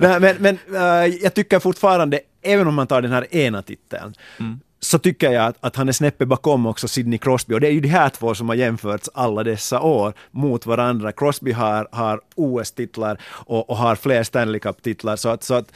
Men, 0.20 0.36
men 0.38 0.58
äh, 0.74 1.06
jag 1.22 1.34
tycker 1.34 1.58
fortfarande, 1.58 2.20
även 2.42 2.66
om 2.66 2.74
man 2.74 2.86
tar 2.86 3.02
den 3.02 3.12
här 3.12 3.34
ena 3.34 3.62
titeln, 3.62 4.14
mm. 4.40 4.60
så 4.80 4.98
tycker 4.98 5.30
jag 5.30 5.44
att, 5.44 5.56
att, 5.60 5.76
han 5.76 5.88
är 5.88 5.92
snäppet 5.92 6.28
bakom 6.28 6.66
också 6.66 6.88
Sidney 6.88 7.18
Crosby. 7.18 7.54
Och 7.54 7.60
det 7.60 7.66
är 7.66 7.72
ju 7.72 7.80
de 7.80 7.88
här 7.88 8.08
två 8.08 8.34
som 8.34 8.48
har 8.48 8.56
jämförts 8.56 9.10
alla 9.14 9.44
dessa 9.44 9.80
år 9.80 10.12
mot 10.30 10.66
varandra. 10.66 11.12
Crosby 11.12 11.52
har, 11.52 11.88
har 11.92 12.20
OS-titlar 12.34 13.18
och, 13.26 13.70
och, 13.70 13.76
har 13.76 13.96
fler 13.96 14.22
Stanley 14.22 14.60
Cup-titlar. 14.60 15.16
Så 15.16 15.28
att, 15.28 15.42
så 15.42 15.54
att 15.54 15.72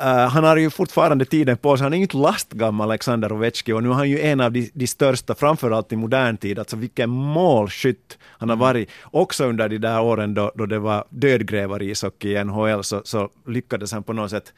Uh, 0.00 0.06
han 0.06 0.44
har 0.44 0.56
ju 0.56 0.70
fortfarande 0.70 1.24
tiden 1.24 1.56
på 1.56 1.76
sig. 1.76 1.84
Han 1.84 1.92
är 1.92 1.96
ju 1.96 2.02
inte 2.02 2.16
lastgammal 2.16 2.90
Alexander 2.90 3.32
Ovechkin 3.32 3.74
och 3.74 3.82
nu 3.82 3.88
är 3.88 3.92
han 3.92 4.10
ju 4.10 4.20
en 4.20 4.40
av 4.40 4.52
de, 4.52 4.70
de 4.74 4.86
största, 4.86 5.34
framförallt 5.34 5.92
i 5.92 5.96
modern 5.96 6.36
tid. 6.36 6.58
Alltså 6.58 6.76
vilken 6.76 7.10
målskytt 7.10 8.18
han 8.22 8.48
har 8.48 8.56
mm. 8.56 8.66
varit. 8.66 8.90
Också 9.02 9.44
under 9.44 9.68
de 9.68 9.78
där 9.78 10.00
åren 10.00 10.34
då, 10.34 10.52
då 10.54 10.66
det 10.66 10.78
var 10.78 11.04
dödgrävar-ishockey 11.10 12.40
i 12.40 12.44
NHL 12.44 12.84
så, 12.84 13.02
så 13.04 13.30
lyckades 13.46 13.92
han 13.92 14.02
på 14.02 14.12
något 14.12 14.30
sätt 14.30 14.52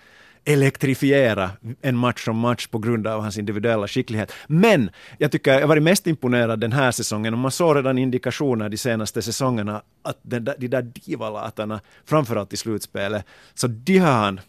elektrifiera 0.45 1.51
en 1.81 1.97
match 1.97 2.25
som 2.25 2.37
match 2.37 2.67
på 2.67 2.79
grund 2.79 3.07
av 3.07 3.21
hans 3.21 3.39
individuella 3.39 3.89
skicklighet. 3.89 4.33
Men 4.47 4.91
jag 5.19 5.33
tycker 5.33 5.53
jag 5.53 5.61
har 5.61 5.69
varit 5.69 5.83
mest 5.83 6.07
imponerad 6.07 6.61
den 6.61 6.73
här 6.73 6.91
säsongen 6.91 7.35
och 7.35 7.39
man 7.39 7.51
såg 7.51 7.77
redan 7.77 7.99
indikationer 7.99 8.69
de 8.69 8.77
senaste 8.77 9.23
säsongerna 9.23 9.83
att 10.03 10.19
de 10.23 10.39
där, 10.39 10.55
de 10.59 10.69
där 10.69 10.83
divalatarna, 10.83 11.81
framförallt 12.05 12.53
i 12.53 12.57
slutspelet, 12.57 13.27
så 13.55 13.67
de 13.67 13.99
har 13.99 14.13
han 14.13 14.41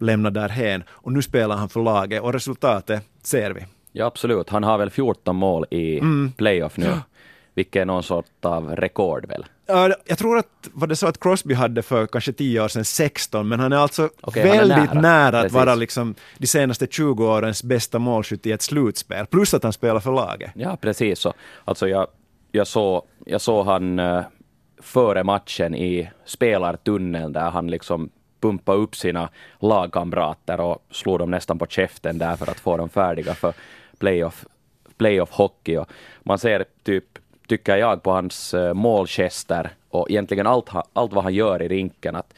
lämnat 0.00 0.34
därhen 0.34 0.82
och 0.90 1.12
nu 1.12 1.22
spelar 1.22 1.56
han 1.56 1.68
för 1.68 1.80
laget 1.80 2.22
och 2.22 2.32
resultatet 2.32 3.04
ser 3.22 3.50
vi. 3.50 3.66
Ja 3.92 4.06
absolut, 4.06 4.48
han 4.48 4.64
har 4.64 4.78
väl 4.78 4.90
14 4.90 5.36
mål 5.36 5.66
i 5.70 5.98
mm. 5.98 6.32
playoff 6.36 6.76
nu. 6.76 6.92
Vilket 7.54 7.80
är 7.80 7.86
någon 7.86 8.02
sort 8.02 8.44
av 8.44 8.76
rekord 8.76 9.26
väl? 9.26 9.44
Jag 10.06 10.18
tror 10.18 10.38
att, 10.38 10.46
var 10.72 10.86
det 10.86 10.96
så 10.96 11.06
att 11.06 11.20
Crosby 11.20 11.54
hade 11.54 11.82
för 11.82 12.06
kanske 12.06 12.32
10 12.32 12.60
år 12.60 12.68
sedan 12.68 12.84
16, 12.84 13.48
men 13.48 13.60
han 13.60 13.72
är 13.72 13.76
alltså 13.76 14.10
okay, 14.22 14.42
väldigt 14.42 14.78
är 14.78 14.94
nära, 14.94 15.00
nära 15.00 15.40
att 15.40 15.52
vara 15.52 15.74
liksom 15.74 16.14
de 16.38 16.46
senaste 16.46 16.86
20 16.90 17.24
årens 17.24 17.64
bästa 17.64 17.98
målskytt 17.98 18.46
i 18.46 18.52
ett 18.52 18.62
slutspel, 18.62 19.26
plus 19.26 19.54
att 19.54 19.62
han 19.62 19.72
spelar 19.72 20.00
för 20.00 20.12
laget. 20.12 20.50
Ja, 20.54 20.76
precis 20.80 21.18
så. 21.18 21.34
Alltså 21.64 21.88
jag, 21.88 22.06
jag, 22.52 22.66
såg, 22.66 23.02
jag 23.26 23.40
såg 23.40 23.66
han 23.66 23.98
uh, 23.98 24.22
före 24.82 25.24
matchen 25.24 25.74
i 25.74 26.10
spelartunneln 26.24 27.32
där 27.32 27.50
han 27.50 27.66
liksom 27.66 28.10
pumpa 28.40 28.72
upp 28.72 28.96
sina 28.96 29.28
lagkamrater 29.58 30.60
och 30.60 30.82
slog 30.90 31.18
dem 31.18 31.30
nästan 31.30 31.58
på 31.58 31.66
käften 31.66 32.18
där 32.18 32.36
för 32.36 32.50
att 32.50 32.60
få 32.60 32.76
dem 32.76 32.88
färdiga 32.88 33.34
för 33.34 33.52
playoff, 33.98 34.44
playoff 34.96 35.30
hockey. 35.30 35.76
Och 35.76 35.90
man 36.22 36.38
ser 36.38 36.64
typ, 36.82 37.04
tycker 37.46 37.76
jag, 37.76 38.02
på 38.02 38.10
hans 38.10 38.54
uh, 38.54 38.74
målgester 38.74 39.70
och 39.88 40.10
egentligen 40.10 40.46
allt, 40.46 40.68
allt 40.92 41.12
vad 41.12 41.24
han 41.24 41.34
gör 41.34 41.62
i 41.62 41.68
rinken 41.68 42.16
att 42.16 42.34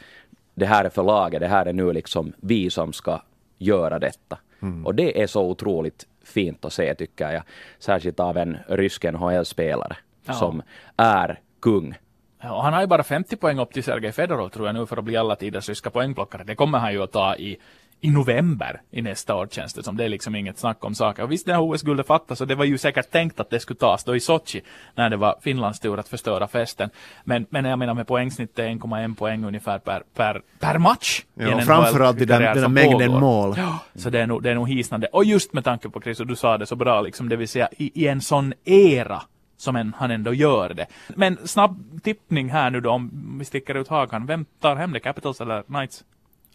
det 0.53 0.65
här 0.65 0.85
är 0.85 0.89
för 0.89 1.03
laget, 1.03 1.39
det 1.39 1.47
här 1.47 1.65
är 1.65 1.73
nu 1.73 1.93
liksom 1.93 2.33
vi 2.37 2.69
som 2.69 2.93
ska 2.93 3.21
göra 3.57 3.99
detta. 3.99 4.37
Mm. 4.61 4.85
Och 4.85 4.95
det 4.95 5.21
är 5.21 5.27
så 5.27 5.49
otroligt 5.49 6.07
fint 6.23 6.65
att 6.65 6.73
se 6.73 6.95
tycker 6.95 7.31
jag, 7.31 7.43
särskilt 7.79 8.19
av 8.19 8.37
en 8.37 8.57
rysk 8.67 9.03
NHL-spelare 9.03 9.97
ja. 10.25 10.33
som 10.33 10.61
är 10.97 11.39
kung 11.59 11.95
Ja, 12.43 12.61
han 12.61 12.73
har 12.73 12.81
ju 12.81 12.87
bara 12.87 13.03
50 13.03 13.35
poäng 13.35 13.59
upp 13.59 13.73
till 13.73 13.83
Sergej 13.83 14.11
Fedorov 14.11 14.49
tror 14.49 14.67
jag 14.67 14.75
nu 14.75 14.85
för 14.85 14.97
att 14.97 15.03
bli 15.03 15.17
alla 15.17 15.35
tiders 15.35 15.69
ryska 15.69 15.89
poängplockare. 15.89 16.43
Det 16.43 16.55
kommer 16.55 16.79
han 16.79 16.93
ju 16.93 17.03
att 17.03 17.11
ta 17.11 17.35
i 17.35 17.57
i 18.03 18.09
november 18.11 18.81
i 18.91 19.01
nästa 19.01 19.35
år 19.35 19.47
känns 19.51 19.73
det 19.73 19.83
som. 19.83 19.97
Det 19.97 20.03
är 20.03 20.09
liksom 20.09 20.35
inget 20.35 20.57
snack 20.59 20.85
om 20.85 20.95
saker. 20.95 21.23
Och 21.23 21.31
visst, 21.31 21.45
det 21.45 21.53
här 21.53 21.61
OS-guldet 21.61 22.07
fattas 22.07 22.41
och 22.41 22.47
det 22.47 22.55
var 22.55 22.65
ju 22.65 22.77
säkert 22.77 23.11
tänkt 23.11 23.39
att 23.39 23.49
det 23.49 23.59
skulle 23.59 23.77
tas 23.77 24.03
då 24.03 24.15
i 24.15 24.19
Sochi 24.19 24.61
när 24.95 25.09
det 25.09 25.17
var 25.17 25.35
Finlands 25.41 25.79
tur 25.79 25.99
att 25.99 26.07
förstöra 26.07 26.47
festen. 26.47 26.89
Men, 27.23 27.45
men 27.49 27.65
jag 27.65 27.79
menar 27.79 27.93
med 27.93 28.07
poängsnitt 28.07 28.57
1,1 28.57 29.15
poäng 29.15 29.45
ungefär 29.45 29.79
per, 29.79 30.03
per, 30.15 30.41
per 30.59 30.77
match. 30.77 31.21
Ja, 31.33 31.55
och 31.55 31.63
framförallt 31.63 32.21
i 32.21 32.25
den, 32.25 32.41
den 32.41 32.73
mängden 32.73 33.11
pågår. 33.11 33.19
mål. 33.19 33.53
Ja, 33.57 33.79
så 33.95 34.09
det 34.09 34.19
är, 34.19 34.27
nog, 34.27 34.43
det 34.43 34.51
är 34.51 34.55
nog 34.55 34.69
hisnande. 34.69 35.07
Och 35.07 35.25
just 35.25 35.53
med 35.53 35.63
tanke 35.63 35.89
på 35.89 36.01
Chris, 36.01 36.19
och 36.19 36.27
du 36.27 36.35
sa 36.35 36.57
det 36.57 36.65
så 36.65 36.75
bra, 36.75 37.01
liksom, 37.01 37.29
det 37.29 37.35
vill 37.35 37.47
säga 37.47 37.69
i, 37.77 38.03
i 38.03 38.07
en 38.07 38.21
sån 38.21 38.53
era 38.65 39.21
som 39.63 39.75
en, 39.75 39.93
han 39.97 40.11
ändå 40.11 40.33
gör 40.33 40.73
det. 40.73 40.85
Men 41.15 41.47
snabb 41.47 42.03
tippning 42.03 42.49
här 42.49 42.69
nu 42.69 42.81
då 42.81 42.91
om 42.91 43.37
vi 43.39 43.45
sticker 43.45 43.75
ut 43.75 43.87
hakan. 43.87 44.25
Vem 44.25 44.45
tar 44.59 44.75
hem 44.75 44.93
det? 44.93 44.99
Capitals 44.99 45.41
eller 45.41 45.61
Knights? 45.61 46.03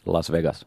Las 0.05 0.31
Vegas 0.31 0.65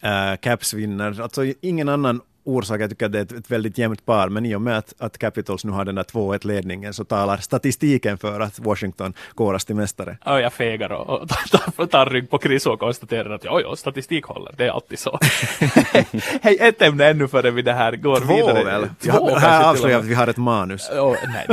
äh, 0.00 0.36
Caps 0.36 0.74
vinner. 0.74 1.20
Alltså 1.20 1.44
ingen 1.60 1.88
annan 1.88 2.20
orsak, 2.44 2.80
jag 2.80 2.90
tycker 2.90 3.06
att 3.06 3.12
det 3.12 3.18
är 3.18 3.22
ett, 3.22 3.32
ett 3.32 3.50
väldigt 3.50 3.78
jämnt 3.78 4.06
par, 4.06 4.28
men 4.28 4.46
i 4.46 4.54
och 4.54 4.62
med 4.62 4.78
att, 4.78 4.94
att 4.98 5.18
Capitals 5.18 5.64
nu 5.64 5.72
har 5.72 5.84
den 5.84 5.94
där 5.94 6.02
2-1 6.02 6.46
ledningen 6.46 6.94
så 6.94 7.04
talar 7.04 7.36
statistiken 7.36 8.18
för 8.18 8.40
att 8.40 8.58
Washington 8.58 9.14
koras 9.34 9.64
till 9.64 9.74
mästare. 9.76 10.18
Ja, 10.24 10.40
jag 10.40 10.52
fegar 10.52 10.92
och, 10.92 11.20
och 11.20 11.28
tar, 11.28 11.86
tar 11.86 12.06
rygg 12.06 12.30
på 12.30 12.38
Chris 12.38 12.66
och 12.66 12.80
konstaterar 12.80 13.30
att 13.30 13.44
ja, 13.44 13.60
ja, 13.60 13.76
statistik 13.76 14.24
håller, 14.24 14.54
det 14.56 14.66
är 14.66 14.70
alltid 14.70 14.98
så. 14.98 15.18
Hej, 16.42 16.56
ett 16.60 16.82
ämne 16.82 17.06
ännu 17.06 17.28
före 17.28 17.50
vi 17.50 17.62
det 17.62 17.72
här 17.72 17.96
går 17.96 18.20
Två 18.20 18.34
vidare. 18.34 18.64
väl? 18.64 18.88
Två 18.98 19.26
väl? 19.26 19.38
Här 19.38 19.70
avslöjar 19.70 19.98
vi 19.98 20.04
att 20.04 20.10
vi 20.10 20.14
har 20.14 20.26
ett 20.26 20.36
manus. 20.36 20.90
Oh, 20.90 21.16
nej, 21.32 21.46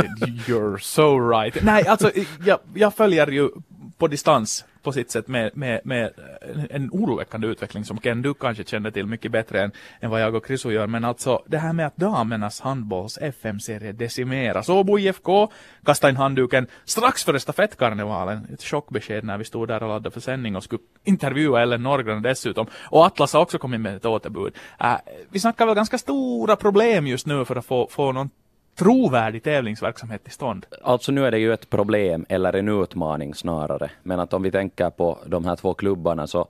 you're 0.48 0.78
so 0.78 1.30
right. 1.30 1.58
Nej, 1.64 1.88
alltså 1.88 2.12
jag, 2.46 2.60
jag 2.74 2.94
följer 2.94 3.28
ju 3.28 3.50
på 3.98 4.08
distans 4.08 4.66
på 4.88 4.92
sitt 4.92 5.12
sätt 5.12 5.28
med, 5.28 5.58
med, 5.58 5.82
med 5.84 6.04
eh, 6.06 6.64
en 6.70 6.90
oroväckande 6.92 7.48
utveckling 7.48 7.86
som 7.86 8.00
Ken 8.00 8.22
du 8.22 8.34
kanske 8.34 8.64
känner 8.64 8.92
till 8.92 9.06
mycket 9.06 9.32
bättre 9.32 9.62
än, 9.64 9.72
än 10.00 10.10
vad 10.10 10.22
jag 10.22 10.36
och 10.36 10.48
Chriso 10.48 10.72
gör. 10.72 10.88
Men 10.88 11.06
alltså 11.06 11.44
det 11.48 11.58
här 11.58 11.74
med 11.74 11.88
att 11.88 11.98
damernas 11.98 12.62
handbolls 12.62 13.18
FM-serie 13.18 13.92
decimeras. 13.92 14.70
Åbo 14.70 15.00
IFK 15.00 15.52
kastade 15.86 16.12
in 16.12 16.18
handduken 16.18 16.68
strax 16.86 17.24
före 17.24 17.40
stafettkarnevalen. 17.40 18.48
Ett 18.54 18.64
chockbesked 18.64 19.24
när 19.24 19.38
vi 19.38 19.44
stod 19.44 19.68
där 19.68 19.84
och 19.84 19.90
laddade 19.90 20.12
för 20.12 20.20
sändning 20.20 20.56
och 20.56 20.64
skulle 20.64 20.82
intervjua 21.04 21.62
Ellen 21.62 21.84
Norgren 21.84 22.22
dessutom. 22.22 22.68
Och 22.90 23.06
Atlas 23.06 23.34
har 23.34 23.42
också 23.42 23.58
kommit 23.58 23.82
med 23.82 23.96
ett 23.96 24.06
återbud. 24.06 24.54
Uh, 24.84 24.96
vi 25.30 25.40
snackar 25.40 25.66
väl 25.66 25.76
ganska 25.76 25.98
stora 25.98 26.56
problem 26.56 27.08
just 27.08 27.28
nu 27.28 27.46
för 27.46 27.56
att 27.56 27.66
få, 27.66 27.88
få 27.92 28.12
någon 28.12 28.30
trovärdig 28.78 29.44
tävlingsverksamhet 29.44 30.24
till 30.24 30.34
stånd? 30.34 30.66
Alltså 30.82 31.12
nu 31.12 31.26
är 31.26 31.32
det 31.32 31.40
ju 31.40 31.54
ett 31.54 31.70
problem 31.70 32.26
eller 32.30 32.56
en 32.56 32.84
utmaning 32.84 33.36
snarare. 33.36 33.92
Men 34.04 34.20
att 34.20 34.34
om 34.34 34.44
vi 34.44 34.52
tänker 34.52 34.90
på 34.90 35.18
de 35.26 35.46
här 35.46 35.56
två 35.56 35.74
klubbarna 35.74 36.28
så 36.28 36.48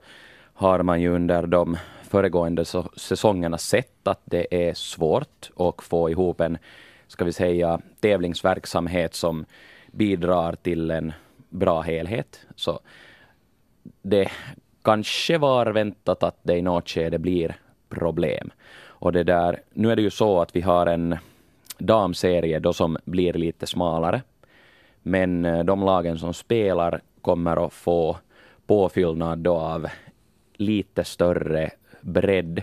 har 0.54 0.82
man 0.82 1.00
ju 1.00 1.14
under 1.14 1.46
de 1.46 1.76
föregående 2.02 2.64
säsongerna 2.96 3.58
sett 3.58 4.08
att 4.08 4.20
det 4.24 4.68
är 4.68 4.74
svårt 4.74 5.50
att 5.56 5.82
få 5.82 6.10
ihop 6.10 6.40
en, 6.40 6.58
ska 7.06 7.24
vi 7.24 7.32
säga, 7.32 7.80
tävlingsverksamhet 8.00 9.14
som 9.14 9.44
bidrar 9.86 10.52
till 10.52 10.90
en 10.90 11.12
bra 11.48 11.80
helhet. 11.80 12.40
Så 12.56 12.80
det 14.02 14.30
kanske 14.82 15.38
var 15.38 15.66
väntat 15.66 16.22
att 16.22 16.38
det 16.42 16.56
i 16.56 16.62
något 16.62 16.88
skede 16.88 17.18
blir 17.18 17.56
problem. 17.88 18.50
Och 19.00 19.12
det 19.12 19.24
där, 19.24 19.60
nu 19.72 19.92
är 19.92 19.96
det 19.96 20.02
ju 20.02 20.10
så 20.10 20.40
att 20.40 20.56
vi 20.56 20.60
har 20.60 20.86
en 20.86 21.16
damserie 21.78 22.58
då 22.58 22.72
som 22.72 22.96
blir 23.04 23.32
lite 23.32 23.66
smalare. 23.66 24.22
Men 25.02 25.44
eh, 25.44 25.64
de 25.64 25.82
lagen 25.82 26.18
som 26.18 26.34
spelar 26.34 27.00
kommer 27.22 27.66
att 27.66 27.72
få 27.72 28.16
påfyllnad 28.66 29.38
då 29.38 29.54
av 29.54 29.86
lite 30.56 31.04
större 31.04 31.70
bredd 32.00 32.62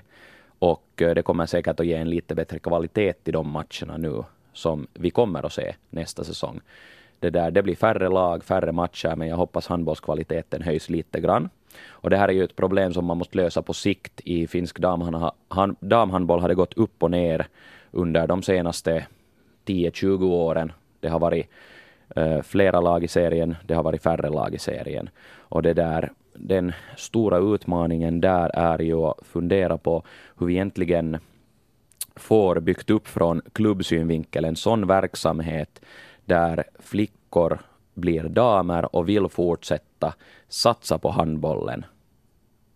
och 0.59 1.01
eh, 1.01 1.15
det 1.15 1.21
kommer 1.21 1.45
säkert 1.45 1.79
att 1.79 1.85
ge 1.85 1.93
en 1.93 2.09
lite 2.09 2.35
bättre 2.35 2.59
kvalitet 2.59 3.13
i 3.23 3.31
de 3.31 3.49
matcherna 3.49 3.97
nu 3.97 4.23
som 4.53 4.87
vi 4.93 5.09
kommer 5.09 5.45
att 5.45 5.53
se 5.53 5.75
nästa 5.89 6.23
säsong. 6.23 6.61
Det, 7.19 7.29
där, 7.29 7.51
det 7.51 7.63
blir 7.63 7.75
färre 7.75 8.09
lag, 8.09 8.43
färre 8.43 8.71
matcher, 8.71 9.15
men 9.15 9.27
jag 9.27 9.37
hoppas 9.37 9.67
handbollskvaliteten 9.67 10.61
höjs 10.61 10.89
lite 10.89 11.19
grann. 11.21 11.49
Och 11.87 12.09
det 12.09 12.17
här 12.17 12.27
är 12.27 12.33
ju 12.33 12.43
ett 12.43 12.55
problem 12.55 12.93
som 12.93 13.05
man 13.05 13.17
måste 13.17 13.37
lösa 13.37 13.61
på 13.61 13.73
sikt 13.73 14.21
i 14.23 14.47
finsk 14.47 14.79
damhandboll. 15.79 16.39
har 16.39 16.47
det 16.47 16.55
gått 16.55 16.73
upp 16.73 17.03
och 17.03 17.11
ner 17.11 17.47
under 17.95 18.27
de 18.27 18.43
senaste 18.43 19.05
10-20 19.65 20.23
åren. 20.23 20.71
Det 20.99 21.07
har 21.07 21.19
varit 21.19 21.49
uh, 22.17 22.41
flera 22.41 22.81
lag 22.81 23.03
i 23.03 23.07
serien, 23.07 23.55
det 23.65 23.73
har 23.73 23.83
varit 23.83 24.03
färre 24.03 24.29
lag 24.29 24.53
i 24.53 24.59
serien. 24.59 25.09
Och 25.37 25.61
det 25.61 25.73
där, 25.73 26.11
den 26.33 26.73
stora 26.97 27.37
utmaningen 27.37 28.21
där 28.21 28.49
är 28.53 28.79
ju 28.79 28.95
att 28.95 29.17
fundera 29.21 29.77
på 29.77 30.03
hur 30.37 30.47
vi 30.47 30.53
egentligen 30.53 31.17
får 32.15 32.59
byggt 32.59 32.89
upp 32.89 33.07
från 33.07 33.41
klubbsynvinkel 33.53 34.45
en 34.45 34.55
sån 34.55 34.87
verksamhet 34.87 35.81
där 36.25 36.63
flickor 36.79 37.59
blir 37.93 38.23
damer 38.23 38.95
och 38.95 39.09
vill 39.09 39.27
fortsätta 39.27 40.13
satsa 40.47 40.97
på 40.97 41.09
handbollen. 41.09 41.85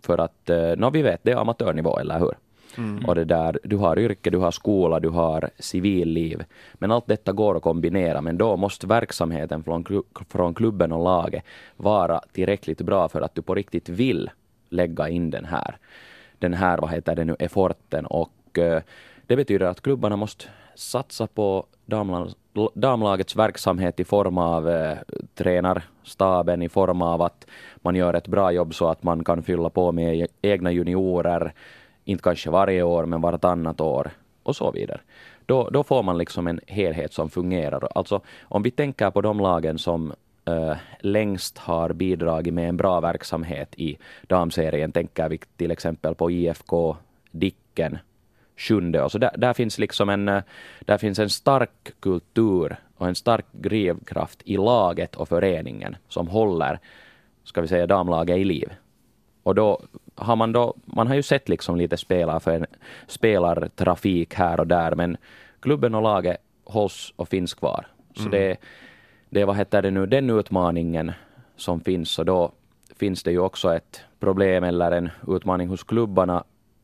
För 0.01 0.17
att, 0.17 0.49
eh, 0.49 0.75
no, 0.77 0.89
vi 0.89 1.01
vet, 1.01 1.23
det 1.23 1.31
är 1.31 1.35
amatörnivå, 1.35 1.99
eller 1.99 2.19
hur? 2.19 2.33
Mm. 2.77 3.05
Och 3.05 3.15
det 3.15 3.25
där, 3.25 3.59
du 3.63 3.77
har 3.77 3.99
yrke, 3.99 4.29
du 4.29 4.37
har 4.37 4.51
skola, 4.51 4.99
du 4.99 5.09
har 5.09 5.49
civilliv. 5.59 6.43
Men 6.73 6.91
allt 6.91 7.07
detta 7.07 7.31
går 7.31 7.57
att 7.57 7.63
kombinera, 7.63 8.21
men 8.21 8.37
då 8.37 8.57
måste 8.57 8.87
verksamheten 8.87 9.63
från, 9.63 9.85
från 10.29 10.53
klubben 10.53 10.91
och 10.91 11.03
laget 11.03 11.43
vara 11.77 12.21
tillräckligt 12.31 12.81
bra 12.81 13.09
för 13.09 13.21
att 13.21 13.35
du 13.35 13.41
på 13.41 13.55
riktigt 13.55 13.89
vill 13.89 14.29
lägga 14.69 15.09
in 15.09 15.29
den 15.29 15.45
här, 15.45 15.77
den 16.39 16.53
här 16.53 16.77
vad 16.77 16.91
heter 16.91 17.15
det 17.15 17.25
nu, 17.25 17.35
efforten. 17.39 18.05
Och 18.05 18.57
eh, 18.57 18.81
det 19.27 19.35
betyder 19.35 19.65
att 19.65 19.81
klubbarna 19.81 20.15
måste 20.15 20.45
satsa 20.75 21.27
på 21.27 21.65
damlagets 22.73 23.35
verksamhet 23.35 23.99
i 23.99 24.03
form 24.03 24.37
av 24.37 24.69
eh, 24.69 24.97
tränarstaben, 25.35 26.61
i 26.61 26.69
form 26.69 27.01
av 27.01 27.21
att 27.21 27.47
man 27.75 27.95
gör 27.95 28.13
ett 28.13 28.27
bra 28.27 28.51
jobb 28.51 28.73
så 28.73 28.87
att 28.87 29.03
man 29.03 29.23
kan 29.23 29.43
fylla 29.43 29.69
på 29.69 29.91
med 29.91 30.15
e-, 30.15 30.27
egna 30.41 30.71
juniorer, 30.71 31.53
inte 32.09 32.23
kanske 32.23 32.49
varje 32.49 32.83
år, 32.83 33.05
men 33.05 33.21
vartannat 33.21 33.81
år 33.81 34.11
och 34.43 34.55
så 34.55 34.71
vidare. 34.71 35.01
Då, 35.45 35.69
då 35.69 35.83
får 35.83 36.03
man 36.03 36.17
liksom 36.17 36.47
en 36.47 36.59
helhet 36.67 37.13
som 37.13 37.29
fungerar. 37.29 37.87
Alltså 37.95 38.21
om 38.41 38.63
vi 38.63 38.71
tänker 38.71 39.11
på 39.11 39.21
de 39.21 39.39
lagen 39.39 39.77
som 39.77 40.13
eh, 40.45 40.77
längst 40.99 41.57
har 41.57 41.93
bidragit 41.93 42.53
med 42.53 42.69
en 42.69 42.77
bra 42.77 42.99
verksamhet 42.99 43.75
i 43.77 43.97
damserien, 44.27 44.91
tänker 44.91 45.29
vi 45.29 45.39
till 45.57 45.71
exempel 45.71 46.15
på 46.15 46.31
IFK 46.31 46.97
Dicken, 47.31 47.97
sjunde. 48.57 49.03
Och 49.03 49.11
så 49.11 49.17
där, 49.17 49.31
där, 49.37 49.53
finns 49.53 49.79
liksom 49.79 50.09
en, 50.09 50.27
eh, 50.27 50.43
där 50.79 50.97
finns 50.97 51.19
en 51.19 51.29
stark 51.29 51.91
kultur 51.99 52.75
och 52.97 53.07
en 53.07 53.15
stark 53.15 53.45
drivkraft 53.51 54.41
i 54.45 54.57
laget 54.57 55.15
och 55.15 55.29
föreningen 55.29 55.95
som 56.07 56.27
håller, 56.27 56.79
ska 57.43 57.61
vi 57.61 57.67
säga, 57.67 57.87
damlaget 57.87 58.37
i 58.37 58.43
liv. 58.43 58.69
Och 59.43 59.55
då 59.55 59.81
har 60.15 60.35
man 60.35 60.51
då, 60.51 60.73
man 60.85 61.07
har 61.07 61.15
ju 61.15 61.23
sett 61.23 61.49
liksom 61.49 61.75
lite 61.75 61.97
spelare 61.97 62.39
för 62.39 62.51
en 62.51 62.65
spelartrafik 63.07 64.33
här 64.33 64.59
och 64.59 64.67
där, 64.67 64.95
men 64.95 65.17
klubben 65.59 65.95
och 65.95 66.01
laget 66.01 66.37
hålls 66.63 67.13
och 67.15 67.29
finns 67.29 67.53
kvar. 67.53 67.87
Så 68.15 68.21
mm. 68.21 68.31
det, 68.31 68.57
det, 69.29 69.45
vad 69.45 69.55
heter 69.55 69.81
det 69.81 69.91
nu, 69.91 70.05
den 70.05 70.29
utmaningen 70.29 71.11
som 71.55 71.81
finns 71.81 72.19
och 72.19 72.25
då 72.25 72.51
finns 72.95 73.23
det 73.23 73.31
ju 73.31 73.39
också 73.39 73.75
ett 73.75 74.01
problem 74.19 74.63
eller 74.63 74.91
en 74.91 75.09
utmaning 75.27 75.67
hos 75.67 75.83
klubbarna 75.83 76.43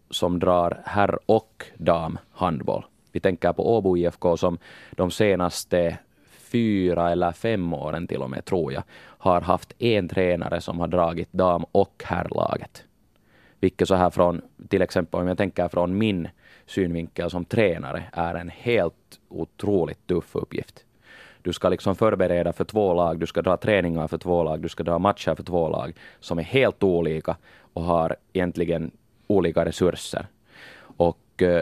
som 0.10 0.40
drar 0.40 0.82
herr 0.86 1.20
och 1.26 1.66
damhandboll. 1.78 2.86
Vi 3.12 3.20
tänker 3.20 3.54
på 3.54 3.76
Åbo 3.78 3.98
IFK 3.98 4.38
som 4.38 4.58
de 4.92 5.12
senaste 5.12 5.98
fyra 6.52 7.12
eller 7.12 7.32
fem 7.32 7.74
åren 7.74 8.08
till 8.08 8.22
och 8.22 8.30
med, 8.30 8.46
tror 8.46 8.74
jag, 8.74 8.84
har 9.26 9.42
haft 9.42 9.74
en 9.82 10.08
tränare 10.08 10.62
som 10.62 10.80
har 10.80 10.88
dragit 10.88 11.34
dam 11.34 11.66
och 11.72 12.04
herrlaget. 12.06 12.84
Vilket 13.60 13.88
så 13.88 13.96
här 13.96 14.10
från, 14.10 14.42
till 14.68 14.82
exempel 14.82 15.22
om 15.22 15.28
jag 15.28 15.38
tänker 15.38 15.68
från 15.68 15.98
min 15.98 16.28
synvinkel 16.66 17.30
som 17.30 17.46
tränare, 17.46 18.04
är 18.12 18.36
en 18.36 18.50
helt 18.50 19.20
otroligt 19.30 20.08
tuff 20.08 20.36
uppgift. 20.36 20.86
Du 21.42 21.54
ska 21.54 21.70
liksom 21.70 21.96
förbereda 21.96 22.54
för 22.54 22.66
två 22.66 22.94
lag, 22.94 23.20
du 23.20 23.26
ska 23.26 23.42
dra 23.42 23.58
träningar 23.58 24.08
för 24.08 24.18
två 24.18 24.44
lag, 24.44 24.62
du 24.62 24.70
ska 24.70 24.84
dra 24.84 25.00
matcher 25.00 25.36
för 25.36 25.44
två 25.44 25.70
lag 25.70 25.94
som 26.20 26.40
är 26.40 26.44
helt 26.44 26.84
olika 26.84 27.38
och 27.74 27.84
har 27.84 28.16
egentligen 28.34 28.92
olika 29.28 29.66
resurser. 29.66 30.28
Och 30.98 31.42
eh, 31.42 31.62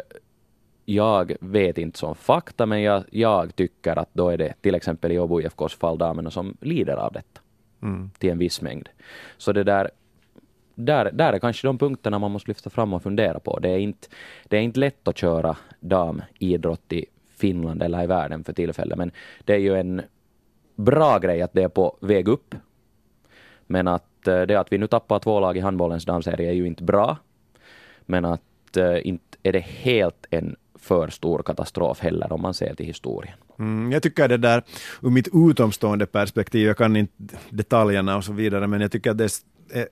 jag 0.85 1.35
vet 1.39 1.77
inte 1.77 1.99
som 1.99 2.15
fakta, 2.15 2.65
men 2.65 2.81
jag, 2.81 3.03
jag, 3.11 3.55
tycker 3.55 3.99
att 3.99 4.09
då 4.13 4.29
är 4.29 4.37
det 4.37 4.53
till 4.61 4.75
exempel 4.75 5.11
i 5.11 5.19
Åbo 5.19 5.41
IFKs 5.41 5.75
fall 5.75 5.97
damerna 5.97 6.31
som 6.31 6.57
lider 6.61 6.95
av 6.95 7.13
detta. 7.13 7.42
Mm. 7.83 8.09
Till 8.17 8.29
en 8.29 8.37
viss 8.37 8.61
mängd. 8.61 8.89
Så 9.37 9.51
det 9.51 9.63
där, 9.63 9.91
där, 10.75 11.11
där 11.11 11.33
är 11.33 11.39
kanske 11.39 11.67
de 11.67 11.77
punkterna 11.77 12.19
man 12.19 12.31
måste 12.31 12.49
lyfta 12.49 12.69
fram 12.69 12.93
och 12.93 13.03
fundera 13.03 13.39
på. 13.39 13.59
Det 13.59 13.69
är 13.69 13.77
inte, 13.77 14.07
det 14.43 14.57
är 14.57 14.61
inte 14.61 14.79
lätt 14.79 15.07
att 15.07 15.17
köra 15.17 15.57
damidrott 15.79 16.93
i 16.93 17.05
Finland 17.37 17.83
eller 17.83 18.03
i 18.03 18.07
världen 18.07 18.43
för 18.43 18.53
tillfället, 18.53 18.97
men 18.97 19.11
det 19.45 19.53
är 19.53 19.59
ju 19.59 19.75
en 19.75 20.01
bra 20.75 21.19
grej 21.19 21.41
att 21.41 21.53
det 21.53 21.63
är 21.63 21.69
på 21.69 21.97
väg 22.01 22.27
upp. 22.27 22.55
Men 23.67 23.87
att 23.87 24.27
eh, 24.27 24.41
det 24.41 24.55
att 24.55 24.71
vi 24.71 24.77
nu 24.77 24.87
tappar 24.87 25.19
två 25.19 25.39
lag 25.39 25.57
i 25.57 25.59
handbollens 25.59 26.05
damserie 26.05 26.49
är 26.49 26.53
ju 26.53 26.67
inte 26.67 26.83
bra. 26.83 27.17
Men 28.01 28.25
att 28.25 28.77
eh, 28.77 29.07
inte 29.07 29.37
är 29.43 29.51
det 29.51 29.59
helt 29.65 30.25
en 30.29 30.55
för 30.75 31.07
stor 31.07 31.43
katastrof 31.43 31.99
heller 31.99 32.33
om 32.33 32.41
man 32.41 32.53
ser 32.53 32.75
till 32.75 32.85
historien. 32.85 33.37
Mm, 33.59 33.91
jag 33.91 34.03
tycker 34.03 34.27
det 34.27 34.37
där, 34.37 34.63
ur 35.01 35.09
mitt 35.09 35.27
utomstående 35.33 36.05
perspektiv, 36.05 36.67
jag 36.67 36.77
kan 36.77 36.95
inte 36.95 37.37
detaljerna 37.49 38.17
och 38.17 38.23
så 38.23 38.33
vidare, 38.33 38.67
men 38.67 38.81
jag 38.81 38.91
tycker 38.91 39.11
att 39.11 39.17
det 39.17 39.41
är 39.73 39.87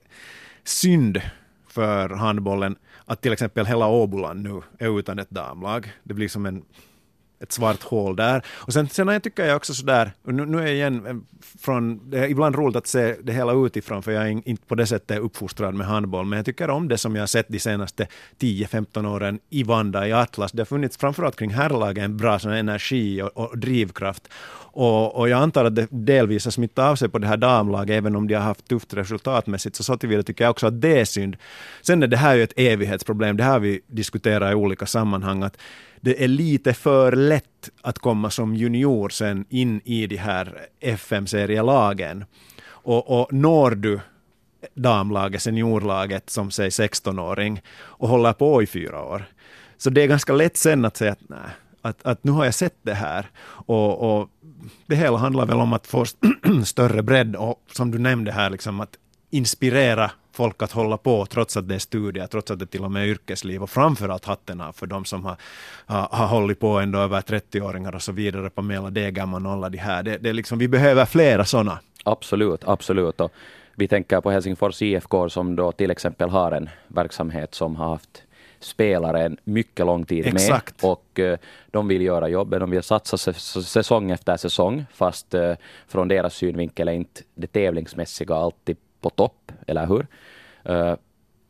synd 0.64 1.20
för 1.68 2.08
handbollen 2.08 2.76
att 3.04 3.20
till 3.20 3.32
exempel 3.32 3.66
hela 3.66 3.86
Åboland 3.86 4.42
nu 4.42 4.62
är 4.78 4.98
utan 4.98 5.18
ett 5.18 5.30
damlag. 5.30 5.92
Det 6.02 6.14
blir 6.14 6.28
som 6.28 6.46
en 6.46 6.64
ett 7.42 7.52
svart 7.52 7.82
hål 7.82 8.16
där. 8.16 8.42
Och 8.48 8.72
sen, 8.72 8.88
sen 8.88 9.08
jag 9.08 9.22
tycker 9.22 9.44
jag 9.44 9.56
också 9.56 9.74
sådär, 9.74 10.12
nu, 10.22 10.46
nu 10.46 10.58
är 10.58 10.62
jag 10.62 10.74
igen 10.74 11.06
eh, 11.06 11.16
från, 11.60 12.10
det 12.10 12.18
är 12.18 12.28
ibland 12.28 12.56
roligt 12.56 12.76
att 12.76 12.86
se 12.86 13.16
det 13.22 13.32
hela 13.32 13.52
utifrån, 13.52 14.02
för 14.02 14.12
jag 14.12 14.28
är 14.28 14.48
inte 14.48 14.66
på 14.66 14.74
det 14.74 14.86
sättet 14.86 15.18
uppfostrad 15.18 15.74
med 15.74 15.86
handboll, 15.86 16.26
men 16.26 16.36
jag 16.36 16.46
tycker 16.46 16.70
om 16.70 16.88
det 16.88 16.98
som 16.98 17.14
jag 17.14 17.22
har 17.22 17.26
sett 17.26 17.48
de 17.48 17.58
senaste 17.58 18.06
10-15 18.38 19.06
åren 19.06 19.40
i 19.50 19.62
Vanda, 19.62 20.08
i 20.08 20.12
Atlas. 20.12 20.52
Det 20.52 20.60
har 20.60 20.66
funnits 20.66 20.96
framförallt 20.96 21.36
kring 21.36 21.50
herrlagen 21.50 22.04
en 22.04 22.16
bra 22.16 22.38
sån 22.38 22.52
energi 22.52 23.22
och, 23.22 23.36
och 23.36 23.58
drivkraft. 23.58 24.28
Och, 24.74 25.16
och, 25.16 25.28
jag 25.28 25.42
antar 25.42 25.64
att 25.64 25.74
det 25.74 25.86
delvis 25.90 26.44
har 26.44 26.52
smittat 26.52 26.84
av 26.84 26.96
sig 26.96 27.08
på 27.08 27.18
det 27.18 27.26
här 27.26 27.36
damlaget, 27.36 27.96
även 27.96 28.16
om 28.16 28.28
de 28.28 28.34
har 28.34 28.42
haft 28.42 28.68
tufft 28.68 28.94
resultatmässigt, 28.94 29.76
så 29.76 29.84
så 29.84 29.96
tillvida 29.96 30.22
tycker 30.22 30.44
jag 30.44 30.50
också 30.50 30.66
att 30.66 30.80
det 30.80 31.00
är 31.00 31.04
synd. 31.04 31.36
Sen 31.82 32.02
är 32.02 32.06
det 32.06 32.16
här 32.16 32.34
ju 32.34 32.42
ett 32.42 32.52
evighetsproblem, 32.56 33.36
det 33.36 33.44
här 33.44 33.52
har 33.52 33.60
vi 33.60 33.80
diskuterat 33.86 34.52
i 34.52 34.54
olika 34.54 34.86
sammanhang, 34.86 35.42
att 35.42 35.56
det 36.04 36.24
är 36.24 36.28
lite 36.28 36.74
för 36.74 37.12
lätt 37.12 37.70
att 37.82 37.98
komma 37.98 38.30
som 38.30 38.56
junior 38.56 39.08
sen 39.08 39.44
in 39.48 39.80
i 39.84 40.06
de 40.06 40.16
här 40.16 40.66
FM-serielagen. 40.80 42.24
Och, 42.64 43.20
och 43.20 43.32
når 43.32 43.70
du 43.70 44.00
damlaget, 44.74 45.42
seniorlaget 45.42 46.30
som 46.30 46.50
säg 46.50 46.68
16-åring 46.68 47.62
och 47.78 48.08
håller 48.08 48.32
på 48.32 48.62
i 48.62 48.66
fyra 48.66 49.02
år. 49.02 49.24
Så 49.76 49.90
det 49.90 50.02
är 50.02 50.06
ganska 50.06 50.32
lätt 50.32 50.56
sen 50.56 50.84
att 50.84 50.96
säga 50.96 51.12
att 51.12 51.28
nej, 51.28 51.38
att, 51.82 52.06
att 52.06 52.24
nu 52.24 52.32
har 52.32 52.44
jag 52.44 52.54
sett 52.54 52.76
det 52.82 52.94
här. 52.94 53.30
Och, 53.44 54.20
och 54.20 54.28
det 54.86 54.96
hela 54.96 55.16
handlar 55.16 55.46
väl 55.46 55.56
om 55.56 55.72
att 55.72 55.86
få 55.86 56.04
större 56.64 57.02
bredd 57.02 57.36
och 57.36 57.64
som 57.72 57.90
du 57.90 57.98
nämnde 57.98 58.32
här, 58.32 58.50
liksom 58.50 58.80
att 58.80 58.96
inspirera 59.30 60.10
folk 60.32 60.62
att 60.62 60.72
hålla 60.72 60.96
på 60.96 61.26
trots 61.26 61.56
att 61.56 61.68
det 61.68 61.74
är 61.74 61.78
studier, 61.78 62.26
trots 62.26 62.50
att 62.50 62.58
det 62.58 62.66
till 62.66 62.84
och 62.84 62.92
med 62.92 63.02
är 63.02 63.06
yrkesliv 63.06 63.62
och 63.62 63.70
framförallt 63.70 64.24
hatten 64.24 64.60
av 64.60 64.72
för 64.72 64.86
de 64.86 65.04
som 65.04 65.24
har, 65.24 65.36
har, 65.86 66.08
har 66.10 66.26
hållit 66.26 66.60
på 66.60 66.78
ändå 66.78 66.98
över 66.98 67.20
30-åringar 67.20 67.94
och 67.94 68.02
så 68.02 68.12
vidare, 68.12 68.50
Pamela 68.50 68.90
Degerman 68.90 69.46
och 69.46 69.52
alla 69.52 69.68
de 69.68 69.78
här. 69.78 70.02
Det, 70.02 70.18
det 70.18 70.28
är 70.28 70.32
liksom, 70.32 70.58
vi 70.58 70.68
behöver 70.68 71.04
flera 71.04 71.44
sådana. 71.44 71.78
Absolut, 72.04 72.64
absolut. 72.64 73.20
Och 73.20 73.32
vi 73.74 73.88
tänker 73.88 74.20
på 74.20 74.30
Helsingfors 74.30 74.82
IFK 74.82 75.28
som 75.28 75.56
då 75.56 75.72
till 75.72 75.90
exempel 75.90 76.30
har 76.30 76.52
en 76.52 76.68
verksamhet 76.88 77.54
som 77.54 77.76
har 77.76 77.88
haft 77.88 78.22
spelare 78.60 79.24
en 79.24 79.36
mycket 79.44 79.86
lång 79.86 80.04
tid 80.04 80.26
Exakt. 80.26 80.82
med 80.82 80.90
och 80.90 81.18
uh, 81.18 81.36
de 81.70 81.88
vill 81.88 82.02
göra 82.02 82.28
jobbet, 82.28 82.60
de 82.60 82.70
vill 82.70 82.82
satsa 82.82 83.32
säsong 83.62 84.10
efter 84.10 84.36
säsong 84.36 84.84
fast 84.94 85.34
uh, 85.34 85.54
från 85.88 86.08
deras 86.08 86.34
synvinkel 86.34 86.88
är 86.88 86.92
inte 86.92 87.22
det 87.34 87.46
tävlingsmässiga 87.46 88.34
alltid 88.34 88.76
på 89.02 89.10
topp, 89.10 89.52
eller 89.66 89.86
hur? 89.86 90.06
Eh, 90.64 90.94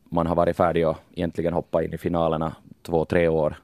man 0.03 0.27
har 0.27 0.35
varit 0.35 0.57
färdig 0.57 0.83
att 0.83 1.01
egentligen 1.13 1.53
hoppa 1.53 1.83
in 1.83 1.93
i 1.93 1.97
finalerna 1.97 2.55
två, 2.81 3.05
tre 3.05 3.27
år 3.27 3.55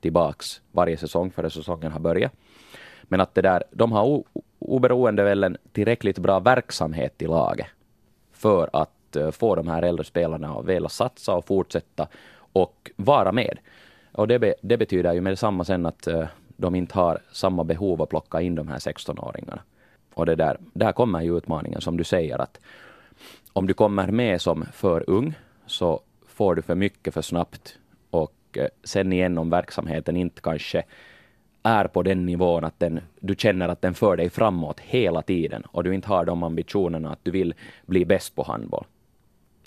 tillbaks 0.00 0.60
varje 0.72 0.96
säsong 0.96 1.30
före 1.30 1.50
säsongen 1.50 1.92
har 1.92 2.00
börjat. 2.00 2.32
Men 3.02 3.20
att 3.20 3.34
det 3.34 3.42
där, 3.42 3.62
de 3.70 3.92
har 3.92 4.22
oberoende 4.58 5.24
väl 5.24 5.44
en 5.44 5.56
tillräckligt 5.72 6.18
bra 6.18 6.40
verksamhet 6.40 7.22
i 7.22 7.26
laget 7.26 7.66
för 8.32 8.70
att 8.72 9.16
eh, 9.16 9.30
få 9.30 9.54
de 9.54 9.68
här 9.68 9.82
äldre 9.82 10.04
spelarna 10.04 10.48
att 10.48 10.64
vilja 10.64 10.88
satsa 10.88 11.34
och 11.34 11.46
fortsätta 11.46 12.08
och 12.52 12.90
vara 12.96 13.32
med. 13.32 13.58
Och 14.12 14.28
det, 14.28 14.38
be, 14.38 14.54
det 14.60 14.76
betyder 14.76 15.12
ju 15.12 15.20
med 15.20 15.32
detsamma 15.32 15.64
sen 15.64 15.86
att 15.86 16.06
eh, 16.06 16.26
de 16.56 16.74
inte 16.74 16.94
har 16.94 17.18
samma 17.32 17.64
behov 17.64 18.02
att 18.02 18.08
plocka 18.08 18.40
in 18.40 18.54
de 18.54 18.68
här 18.68 18.78
16-åringarna. 18.78 19.60
Och 20.14 20.26
det 20.26 20.34
där, 20.34 20.58
där 20.72 20.92
kommer 20.92 21.22
ju 21.22 21.36
utmaningen 21.36 21.80
som 21.80 21.96
du 21.96 22.04
säger 22.04 22.38
att 22.38 22.60
om 23.54 23.66
du 23.66 23.74
kommer 23.74 24.06
med 24.06 24.40
som 24.40 24.64
för 24.72 25.10
ung 25.10 25.34
så 25.66 26.00
får 26.26 26.54
du 26.54 26.62
för 26.62 26.74
mycket 26.74 27.14
för 27.14 27.22
snabbt 27.22 27.78
och 28.10 28.34
eh, 28.52 28.66
sen 28.84 29.12
igen 29.12 29.38
om 29.38 29.50
verksamheten 29.50 30.16
inte 30.16 30.40
kanske 30.40 30.84
är 31.62 31.84
på 31.84 32.02
den 32.02 32.26
nivån 32.26 32.64
att 32.64 32.78
den, 32.78 33.00
du 33.20 33.34
känner 33.38 33.68
att 33.68 33.82
den 33.82 33.94
för 33.94 34.16
dig 34.16 34.30
framåt 34.30 34.80
hela 34.80 35.22
tiden 35.22 35.62
och 35.62 35.84
du 35.84 35.94
inte 35.94 36.08
har 36.08 36.24
de 36.24 36.42
ambitionerna 36.42 37.12
att 37.12 37.18
du 37.22 37.30
vill 37.30 37.54
bli 37.86 38.04
bäst 38.04 38.34
på 38.34 38.42
handboll. 38.42 38.84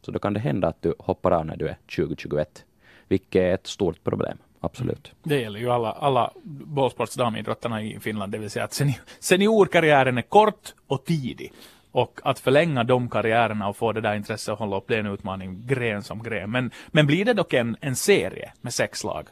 Så 0.01 0.11
då 0.11 0.19
kan 0.19 0.33
det 0.33 0.39
hända 0.39 0.67
att 0.67 0.81
du 0.81 0.93
hoppar 0.99 1.31
av 1.31 1.45
när 1.45 1.57
du 1.57 1.67
är 1.67 1.77
2021. 1.95 2.65
vilket 3.07 3.41
är 3.41 3.53
ett 3.53 3.67
stort 3.67 4.03
problem. 4.03 4.37
Absolut. 4.59 5.07
Mm. 5.07 5.17
Det 5.23 5.41
gäller 5.41 5.59
ju 5.59 5.69
alla, 5.69 5.91
alla 5.91 6.31
bollsportsdamidrottarna 6.43 7.83
i 7.83 7.99
Finland, 7.99 8.31
det 8.31 8.37
vill 8.37 8.49
säga 8.49 8.65
att 8.65 8.73
senior 8.73 8.99
seniorkarriären 9.19 10.17
är 10.17 10.21
kort 10.21 10.73
och 10.87 11.05
tidig. 11.05 11.53
Och 11.91 12.19
att 12.23 12.39
förlänga 12.39 12.83
de 12.83 13.09
karriärerna 13.09 13.67
och 13.67 13.77
få 13.77 13.91
det 13.91 14.01
där 14.01 14.15
intresset 14.15 14.53
att 14.53 14.59
hålla 14.59 14.77
upp, 14.77 14.85
det 14.87 14.95
är 14.95 14.99
en 14.99 15.05
utmaning 15.05 15.67
gren 15.67 16.03
som 16.03 16.23
gren. 16.23 16.51
Men, 16.51 16.71
men 16.87 17.07
blir 17.07 17.25
det 17.25 17.33
dock 17.33 17.53
en, 17.53 17.77
en 17.81 17.95
serie 17.95 18.51
med 18.61 18.73
sex 18.73 19.03
lag? 19.03 19.27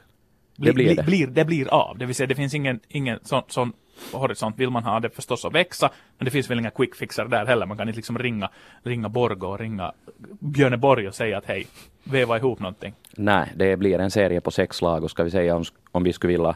Bli, 0.58 0.68
det 0.68 0.74
blir 0.74 0.96
det. 0.96 1.04
Blir, 1.04 1.28
det 1.28 1.46
blir 1.46 1.74
av, 1.74 1.98
det 1.98 2.06
vill 2.06 2.16
säga 2.16 2.28
det 2.28 2.36
finns 2.36 2.54
ingen, 2.54 2.80
ingen 2.88 3.20
sån, 3.24 3.44
sån 3.48 3.74
horisont 4.12 4.60
vill 4.60 4.70
man 4.70 4.84
ha 4.84 5.00
det 5.00 5.10
förstås 5.10 5.46
att 5.46 5.54
växa, 5.54 5.90
men 6.18 6.26
det 6.26 6.32
finns 6.32 6.50
väl 6.50 6.60
inga 6.60 6.70
quick 6.70 6.96
fixar 6.96 7.26
där 7.26 7.46
heller. 7.46 7.66
Man 7.66 7.78
kan 7.78 7.88
inte 7.88 7.96
liksom 7.96 8.18
ringa, 8.18 8.50
ringa 8.84 9.10
Borgå 9.10 9.48
och 9.48 9.60
ringa 9.60 9.94
Björneborg 10.40 11.08
och 11.08 11.16
säga 11.16 11.38
att 11.38 11.46
hej, 11.46 11.68
veva 12.04 12.38
ihop 12.38 12.60
någonting. 12.60 12.94
Nej, 13.12 13.52
det 13.56 13.78
blir 13.78 14.00
en 14.00 14.12
serie 14.12 14.42
på 14.42 14.52
sex 14.52 14.82
lag 14.82 15.04
och 15.04 15.12
ska 15.12 15.24
vi 15.24 15.32
säga 15.32 15.56
om, 15.56 15.64
om 15.92 16.04
vi 16.04 16.14
skulle 16.14 16.34
vilja 16.34 16.56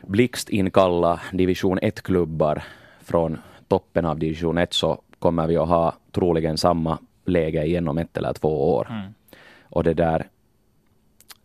blixtinkalla 0.00 1.20
division 1.32 1.78
1-klubbar 1.78 2.62
från 3.04 3.38
toppen 3.68 4.04
av 4.04 4.18
division 4.18 4.58
1 4.58 4.72
så 4.72 5.02
kommer 5.22 5.46
vi 5.46 5.56
att 5.56 5.68
ha 5.68 5.94
troligen 6.12 6.58
samma 6.58 6.98
läge 7.24 7.64
igenom 7.64 7.98
ett 7.98 8.16
eller 8.16 8.32
två 8.32 8.74
år. 8.74 8.86
Mm. 8.90 9.14
Och 9.62 9.84
det 9.84 9.94
där... 9.94 10.26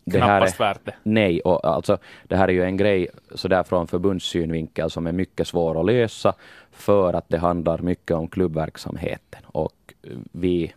Det 0.06 0.18
Knappast 0.18 0.60
här 0.60 0.66
är, 0.66 0.74
värt 0.74 0.86
det. 0.86 0.94
Nej, 1.04 1.42
och 1.42 1.66
alltså 1.66 1.98
det 2.24 2.36
här 2.36 2.48
är 2.48 2.52
ju 2.54 2.64
en 2.64 2.78
grej 2.78 3.08
sådär 3.36 3.64
från 3.64 3.88
förbundssynvinkel 3.88 4.90
som 4.90 5.08
är 5.08 5.12
mycket 5.12 5.48
svår 5.48 5.80
att 5.80 5.86
lösa 5.86 6.34
för 6.72 7.14
att 7.14 7.30
det 7.30 7.38
handlar 7.38 7.78
mycket 7.78 8.16
om 8.16 8.28
klubbverksamheten 8.28 9.42
och 9.46 9.94
vi 10.32 10.74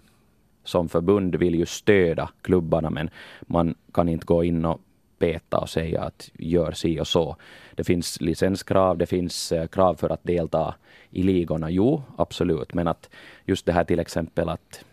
som 0.65 0.89
förbund 0.89 1.37
vill 1.37 1.55
ju 1.55 1.67
stödja 1.67 2.29
klubbarna 2.43 2.91
men 2.91 3.11
man 3.41 3.75
kan 3.93 4.09
inte 4.09 4.27
gå 4.27 4.45
in 4.45 4.65
och 4.65 4.81
peta 5.21 5.59
och 5.59 5.69
säga 5.69 6.03
att 6.03 6.31
gör 6.39 6.73
si 6.73 7.01
och 7.01 7.09
så. 7.09 7.37
Det 7.75 7.85
finns 7.85 8.21
licenskrav, 8.21 8.99
det 8.99 9.07
finns 9.07 9.53
eh, 9.53 9.67
krav 9.67 9.95
för 9.95 10.11
att 10.11 10.25
delta 10.25 10.75
i 11.11 11.23
ligorna. 11.23 11.71
Jo, 11.71 12.03
absolut, 12.17 12.75
men 12.75 12.89
att 12.89 13.11
just 13.45 13.67
det 13.67 13.73
här 13.73 13.85
till 13.85 13.99
exempel 13.99 14.49
att 14.49 14.85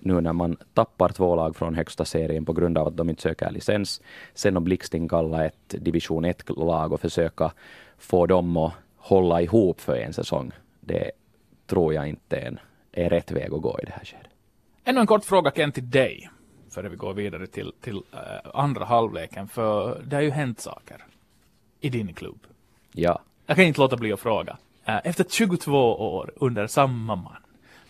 nu 0.00 0.20
när 0.20 0.32
man 0.32 0.56
tappar 0.74 1.08
två 1.08 1.36
lag 1.36 1.56
från 1.56 1.74
högsta 1.74 2.04
serien 2.04 2.44
på 2.44 2.52
grund 2.52 2.78
av 2.78 2.86
att 2.86 2.96
de 2.96 3.10
inte 3.10 3.22
söker 3.22 3.50
licens, 3.50 4.02
sen 4.34 4.56
att 4.56 4.62
blixtinkalla 4.62 5.44
ett 5.44 5.74
division 5.78 6.24
1-lag 6.24 6.92
och 6.92 7.00
försöka 7.00 7.52
få 7.98 8.26
dem 8.26 8.56
att 8.56 8.72
hålla 8.96 9.42
ihop 9.42 9.80
för 9.80 9.96
en 9.96 10.12
säsong, 10.12 10.52
det 10.80 11.10
tror 11.66 11.94
jag 11.94 12.08
inte 12.08 12.36
är, 12.36 12.46
en, 12.46 12.58
är 12.92 13.10
rätt 13.10 13.30
väg 13.30 13.54
att 13.54 13.62
gå 13.62 13.78
i 13.82 13.84
det 13.84 13.92
här 13.92 14.04
skedet. 14.04 14.26
Ännu 14.84 15.00
en 15.00 15.06
kort 15.06 15.24
fråga 15.24 15.50
Kent 15.50 15.74
till 15.74 15.90
dig, 15.90 16.30
före 16.70 16.88
vi 16.88 16.96
går 16.96 17.14
vidare 17.14 17.46
till, 17.46 17.72
till 17.80 17.96
uh, 17.96 18.50
andra 18.54 18.84
halvleken, 18.84 19.48
för 19.48 20.02
det 20.04 20.16
har 20.16 20.22
ju 20.22 20.30
hänt 20.30 20.60
saker 20.60 21.04
i 21.80 21.88
din 21.88 22.14
klubb. 22.14 22.46
Ja. 22.92 23.20
Jag 23.46 23.56
kan 23.56 23.64
inte 23.64 23.80
låta 23.80 23.96
bli 23.96 24.12
att 24.12 24.20
fråga. 24.20 24.56
Uh, 24.88 24.98
efter 25.04 25.24
22 25.30 25.72
år 26.16 26.32
under 26.36 26.66
samma 26.66 27.16
man 27.16 27.36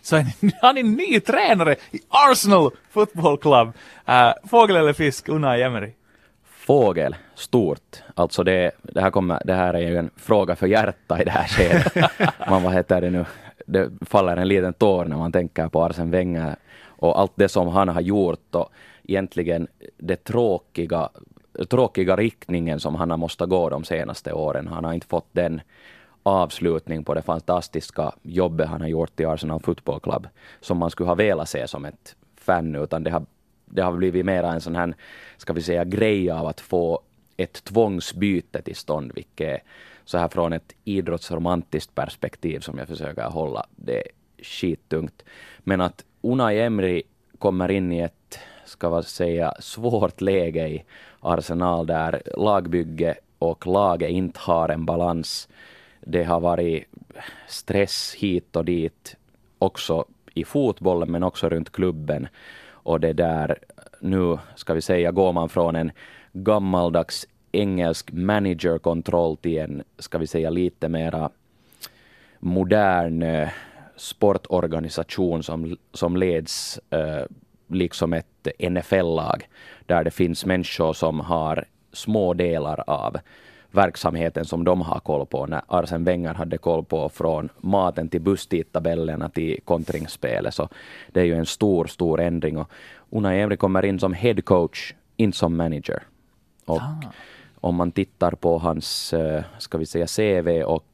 så 0.01 0.15
är 0.15 0.25
ni, 0.39 0.51
har 0.61 0.73
ni 0.73 0.83
ny 0.83 1.19
tränare 1.19 1.75
i 1.91 1.99
Arsenal 2.09 2.71
Football 2.89 3.37
Club. 3.37 3.67
Uh, 4.09 4.49
fågel 4.49 4.75
eller 4.75 4.93
fisk, 4.93 5.29
Unai 5.29 5.61
Emery? 5.61 5.91
Fågel, 6.45 7.15
stort. 7.35 8.03
Alltså 8.15 8.43
det, 8.43 8.71
det, 8.81 9.01
här 9.01 9.11
kommer, 9.11 9.41
det 9.45 9.53
här 9.53 9.73
är 9.73 9.89
ju 9.89 9.97
en 9.97 10.09
fråga 10.15 10.55
för 10.55 10.67
hjärta 10.67 11.21
i 11.21 11.25
det 11.25 11.31
här 11.31 11.47
skedet. 11.47 12.11
man, 12.49 12.63
vad 12.63 12.73
heter 12.73 13.01
det 13.01 13.09
nu, 13.09 13.25
det 13.65 13.89
faller 14.05 14.37
en 14.37 14.47
liten 14.47 14.73
tår 14.73 15.05
när 15.05 15.17
man 15.17 15.31
tänker 15.31 15.67
på 15.67 15.83
Arsen 15.83 16.11
Wenger 16.11 16.55
och 17.01 17.19
allt 17.19 17.31
det 17.35 17.49
som 17.49 17.67
han 17.67 17.87
har 17.87 18.01
gjort 18.01 18.55
och 18.55 18.69
egentligen 19.03 19.67
det 19.97 20.23
tråkiga 20.23 21.09
tråkiga 21.69 22.15
riktningen 22.15 22.79
som 22.79 22.95
han 22.95 23.09
har 23.09 23.17
måste 23.17 23.45
gå 23.45 23.69
de 23.69 23.83
senaste 23.83 24.33
åren. 24.33 24.67
Han 24.67 24.85
har 24.85 24.93
inte 24.93 25.07
fått 25.07 25.27
den 25.31 25.61
avslutning 26.23 27.03
på 27.03 27.13
det 27.13 27.21
fantastiska 27.21 28.11
jobbet 28.21 28.67
han 28.67 28.81
har 28.81 28.87
gjort 28.87 29.19
i 29.19 29.25
Arsenal 29.25 29.59
Football 29.59 29.99
Club 29.99 30.27
som 30.59 30.77
man 30.77 30.91
skulle 30.91 31.07
ha 31.07 31.15
velat 31.15 31.49
se 31.49 31.67
som 31.67 31.85
ett 31.85 32.15
fan, 32.35 32.75
utan 32.75 33.03
det 33.03 33.11
har, 33.11 33.25
det 33.65 33.81
har 33.81 33.91
blivit 33.91 34.25
mera 34.25 34.51
en 34.51 34.61
sån 34.61 34.75
här, 34.75 34.95
ska 35.37 35.53
vi 35.53 35.61
säga, 35.61 35.83
grej 35.83 36.31
av 36.31 36.47
att 36.47 36.61
få 36.61 37.01
ett 37.37 37.63
tvångsbyte 37.63 38.61
till 38.61 38.75
stånd, 38.75 39.11
vilket 39.15 39.61
så 40.05 40.17
här 40.17 40.27
från 40.27 40.53
ett 40.53 40.73
idrottsromantiskt 40.83 41.95
perspektiv 41.95 42.59
som 42.59 42.77
jag 42.77 42.87
försöker 42.87 43.23
hålla, 43.23 43.65
det 43.75 43.97
är 43.97 44.07
skittungt. 44.43 45.23
Men 45.59 45.81
att 45.81 46.05
Unai 46.21 46.59
Emri 46.59 47.03
kommer 47.39 47.71
in 47.71 47.91
i 47.91 47.99
ett, 47.99 48.39
ska 48.65 48.89
man 48.89 49.03
säga, 49.03 49.53
svårt 49.59 50.21
läge 50.21 50.67
i 50.67 50.83
Arsenal 51.19 51.87
där 51.87 52.21
lagbygge 52.37 53.15
och 53.39 53.67
laget 53.67 54.09
inte 54.09 54.39
har 54.39 54.69
en 54.69 54.85
balans. 54.85 55.49
Det 55.99 56.23
har 56.23 56.39
varit 56.39 56.83
stress 57.47 58.15
hit 58.17 58.55
och 58.55 58.65
dit, 58.65 59.15
också 59.59 60.05
i 60.33 60.43
fotbollen 60.43 61.11
men 61.11 61.23
också 61.23 61.49
runt 61.49 61.71
klubben. 61.71 62.27
Och 62.69 62.99
det 62.99 63.13
där, 63.13 63.57
nu 63.99 64.37
ska 64.55 64.73
vi 64.73 64.81
säga, 64.81 65.11
går 65.11 65.33
man 65.33 65.49
från 65.49 65.75
en 65.75 65.91
gammaldags 66.33 67.27
engelsk 67.51 68.11
managerkontroll 68.11 69.37
till 69.37 69.57
en, 69.57 69.83
ska 69.99 70.17
vi 70.17 70.27
säga, 70.27 70.49
lite 70.49 70.89
mera 70.89 71.29
modern 72.39 73.23
eh, 73.23 73.49
sportorganisation 74.01 75.43
som, 75.43 75.77
som 75.93 76.17
leds 76.17 76.79
eh, 76.89 77.23
liksom 77.67 78.13
ett 78.13 78.47
NFL-lag, 78.59 79.47
där 79.85 80.03
det 80.03 80.11
finns 80.11 80.45
människor 80.45 80.93
som 80.93 81.19
har 81.19 81.65
små 81.93 82.33
delar 82.33 82.83
av 82.87 83.17
verksamheten 83.71 84.45
som 84.45 84.63
de 84.63 84.81
har 84.81 84.99
koll 84.99 85.25
på 85.25 85.45
när 85.45 85.61
Arsen 85.67 86.03
Wenger 86.03 86.33
hade 86.33 86.57
koll 86.57 86.85
på 86.85 87.09
från 87.09 87.49
maten 87.57 88.09
till 88.09 88.21
busstidtabellerna 88.21 89.29
till 89.29 89.59
kontringsspelet. 89.65 90.53
Så 90.53 90.69
det 91.11 91.19
är 91.19 91.25
ju 91.25 91.35
en 91.35 91.45
stor, 91.45 91.85
stor 91.85 92.21
ändring. 92.21 92.57
Och 92.57 92.71
Unai 93.09 93.41
Emery 93.41 93.57
kommer 93.57 93.85
in 93.85 93.99
som 93.99 94.13
head 94.13 94.41
coach, 94.41 94.93
inte 95.17 95.37
som 95.37 95.57
manager. 95.57 96.03
Och 96.65 96.81
ah. 96.81 97.11
om 97.55 97.75
man 97.75 97.91
tittar 97.91 98.31
på 98.31 98.57
hans, 98.57 99.13
eh, 99.13 99.43
ska 99.57 99.77
vi 99.77 99.85
säga 99.85 100.07
CV 100.07 100.63
och 100.63 100.85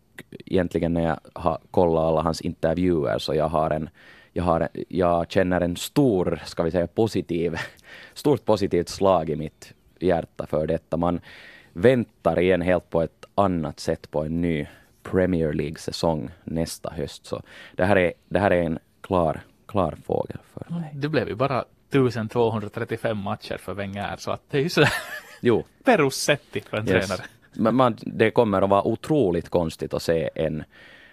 egentligen 0.45 0.93
när 0.93 1.03
jag 1.03 1.19
har 1.34 1.60
kollat 1.71 2.03
alla 2.03 2.21
hans 2.21 2.41
intervjuer 2.41 3.17
så 3.19 3.34
jag 3.34 3.49
har 3.49 3.69
en 3.69 3.89
jag, 4.34 4.43
har, 4.43 4.67
jag 4.88 5.32
känner 5.32 5.62
en 5.62 5.75
stor, 5.75 6.41
ska 6.45 6.63
vi 6.63 6.71
säga 6.71 6.88
positiv, 6.88 7.56
stort 8.13 8.45
positivt 8.45 8.89
slag 8.89 9.30
i 9.30 9.36
mitt 9.36 9.73
hjärta 9.99 10.45
för 10.45 10.67
detta. 10.67 10.97
Man 10.97 11.19
väntar 11.73 12.39
igen 12.39 12.62
helt 12.62 12.89
på 12.89 13.01
ett 13.01 13.25
annat 13.36 13.80
sätt 13.80 14.12
på 14.12 14.23
en 14.23 14.41
ny 14.41 14.67
Premier 15.03 15.53
League-säsong 15.53 16.30
nästa 16.43 16.89
höst. 16.89 17.25
Så 17.25 17.41
det 17.75 17.86
här 17.86 17.95
är, 17.95 18.13
det 18.30 18.39
här 18.39 18.51
är 18.51 18.63
en 18.63 18.80
klar, 19.01 19.41
klar 19.65 19.97
fågel 20.06 20.38
för 20.53 20.73
mig. 20.73 20.91
Det 20.93 21.10
blev 21.10 21.27
ju 21.27 21.36
bara 21.36 21.65
1235 21.89 23.17
matcher 23.17 23.58
för 23.58 23.73
Wenger, 23.73 24.15
så 24.17 24.32
att 24.32 24.41
det 24.49 24.58
är 24.58 24.62
ju 24.62 24.69
sådär 24.69 24.93
jo. 25.41 25.63
Perussetti 25.84 26.62
för 26.62 26.77
en 26.77 26.89
yes. 26.89 27.08
tränare. 27.08 27.27
Man, 27.60 27.98
det 28.02 28.32
kommer 28.32 28.62
att 28.62 28.70
vara 28.70 28.88
otroligt 28.88 29.50
konstigt 29.50 29.93
att 29.93 30.02
se 30.02 30.30
en 30.36 30.63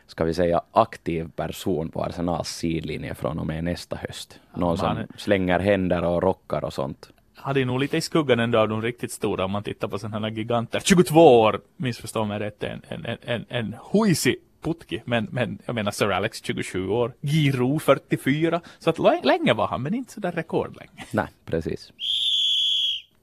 ska 0.06 0.24
vi 0.24 0.34
säga 0.34 0.60
aktiv 0.72 1.30
person 1.36 1.88
på 1.88 2.02
Arsenals 2.02 2.48
sidlinje 2.48 3.14
från 3.14 3.38
och 3.38 3.46
med 3.46 3.64
nästa 3.64 3.96
höst. 3.96 4.40
Någon 4.54 4.78
som 4.78 4.96
slänger 5.16 5.58
händer 5.58 6.04
och 6.04 6.22
rockar 6.22 6.64
och 6.64 6.72
sånt. 6.72 7.08
Hade 7.34 7.64
nog 7.64 7.80
lite 7.80 7.96
i 7.96 8.00
skuggan 8.00 8.40
ändå 8.40 8.58
av 8.58 8.68
de 8.68 8.82
riktigt 8.82 9.12
stora 9.12 9.44
om 9.44 9.50
man 9.50 9.62
tittar 9.62 9.88
på 9.88 9.98
sådana 9.98 10.28
här 10.28 10.34
giganter. 10.34 10.80
22 10.84 11.40
år, 11.40 11.60
missförstå 11.76 12.24
mig 12.24 12.38
rätt, 12.38 12.62
en, 12.62 12.82
en, 12.88 13.04
en, 13.06 13.18
en, 13.22 13.44
en 13.48 13.76
huisi 13.92 14.36
putki. 14.62 15.02
Men, 15.04 15.28
men 15.30 15.58
jag 15.66 15.74
menar 15.74 15.90
Sir 15.90 16.10
Alex 16.10 16.42
27 16.42 16.88
år, 16.88 17.12
Giro 17.20 17.78
44. 17.78 18.60
Så 18.78 18.90
att 18.90 19.24
länge 19.24 19.52
var 19.52 19.66
han, 19.66 19.82
men 19.82 19.94
inte 19.94 20.12
sådär 20.12 20.32
rekordlänge. 20.32 21.04
Nej, 21.10 21.26
precis. 21.44 21.92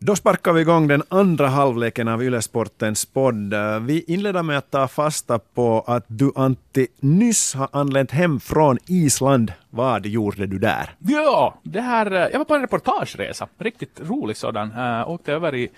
Då 0.03 0.15
sparkar 0.15 0.53
vi 0.53 0.61
igång 0.61 0.87
den 0.87 1.03
andra 1.09 1.47
halvleken 1.47 2.07
av 2.07 2.23
Ylesportens 2.23 3.05
podd. 3.05 3.53
Vi 3.81 4.03
inleder 4.07 4.43
med 4.43 4.57
att 4.57 4.71
ta 4.71 4.87
fasta 4.87 5.39
på 5.39 5.83
att 5.87 6.05
du 6.07 6.31
Antti 6.35 6.87
nyss 6.99 7.53
har 7.55 7.69
anlänt 7.71 8.11
hem 8.11 8.39
från 8.39 8.77
Island. 8.87 9.53
Vad 9.69 10.05
gjorde 10.05 10.45
du 10.45 10.59
där? 10.59 10.95
Ja, 10.99 11.59
det 11.63 11.81
här, 11.81 12.11
eh, 12.11 12.27
jag 12.31 12.37
var 12.37 12.45
på 12.45 12.55
en 12.55 12.61
reportageresa. 12.61 13.47
Riktigt 13.57 14.01
rolig 14.09 14.37
sådan. 14.37 14.71
Äh, 14.71 15.09
åkte 15.09 15.33
över 15.33 15.55
i 15.55 15.69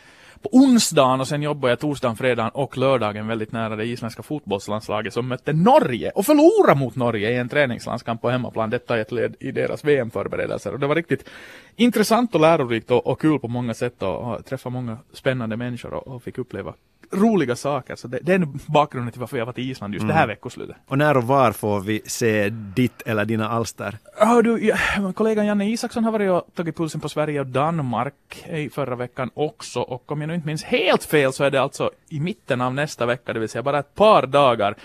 på 0.43 0.49
onsdagen 0.51 1.19
och 1.21 1.27
sen 1.27 1.41
jobbade 1.41 1.71
jag 1.71 1.79
torsdagen, 1.79 2.15
fredagen 2.15 2.51
och 2.53 2.77
lördagen 2.77 3.27
väldigt 3.27 3.51
nära 3.51 3.75
det 3.75 3.85
isländska 3.85 4.23
fotbollslandslaget 4.23 5.13
som 5.13 5.27
mötte 5.27 5.53
Norge 5.53 6.11
och 6.15 6.25
förlorade 6.25 6.79
mot 6.79 6.95
Norge 6.95 7.31
i 7.31 7.35
en 7.35 7.49
träningslandskamp 7.49 8.21
på 8.21 8.29
hemmaplan. 8.29 8.69
Detta 8.69 8.97
är 8.97 9.01
ett 9.01 9.11
led 9.11 9.35
i 9.39 9.51
deras 9.51 9.83
VM-förberedelser 9.83 10.73
och 10.73 10.79
det 10.79 10.87
var 10.87 10.95
riktigt 10.95 11.29
intressant 11.75 12.35
och 12.35 12.41
lärorikt 12.41 12.91
och, 12.91 13.07
och 13.07 13.21
kul 13.21 13.39
på 13.39 13.47
många 13.47 13.73
sätt 13.73 14.03
och, 14.03 14.33
och 14.33 14.45
träffa 14.45 14.69
många 14.69 14.97
spännande 15.13 15.57
människor 15.57 15.93
och, 15.93 16.07
och 16.07 16.23
fick 16.23 16.37
uppleva 16.37 16.73
roliga 17.13 17.55
saker. 17.55 17.95
Så 17.95 18.07
det, 18.07 18.19
det 18.21 18.33
är 18.33 18.47
bakgrunden 18.71 19.11
till 19.11 19.19
varför 19.19 19.37
jag 19.37 19.45
var 19.45 19.53
till 19.53 19.71
Island 19.71 19.93
just 19.93 20.03
mm. 20.03 20.07
det 20.07 20.13
här 20.13 20.23
mm. 20.23 20.33
veckoslutet. 20.33 20.75
Och 20.87 20.97
när 20.97 21.17
och 21.17 21.23
var 21.23 21.51
får 21.51 21.79
vi 21.79 22.01
se 22.05 22.49
ditt 22.49 23.01
eller 23.01 23.25
dina 23.25 23.49
alster? 23.49 23.97
Hör 24.17 24.41
du, 24.41 24.65
ja, 24.67 25.13
kollegan 25.13 25.45
Janne 25.45 25.69
Isaksson 25.69 26.03
har 26.03 26.11
varit 26.11 26.31
och 26.31 26.55
tagit 26.55 26.77
pulsen 26.77 27.01
på 27.01 27.09
Sverige 27.09 27.39
och 27.39 27.47
Danmark 27.47 28.45
i 28.49 28.69
förra 28.69 28.95
veckan 28.95 29.29
också. 29.33 29.79
Och 29.79 30.11
om 30.11 30.21
jag 30.21 30.27
nu 30.27 30.35
inte 30.35 30.47
minns 30.47 30.63
helt 30.63 31.03
fel 31.03 31.33
så 31.33 31.43
är 31.43 31.51
det 31.51 31.61
alltså 31.61 31.91
i 32.09 32.19
mitten 32.19 32.61
av 32.61 32.73
nästa 32.73 33.05
vecka, 33.05 33.33
det 33.33 33.39
vill 33.39 33.49
säga 33.49 33.63
bara 33.63 33.79
ett 33.79 33.95
par 33.95 34.25
dagar 34.27 34.75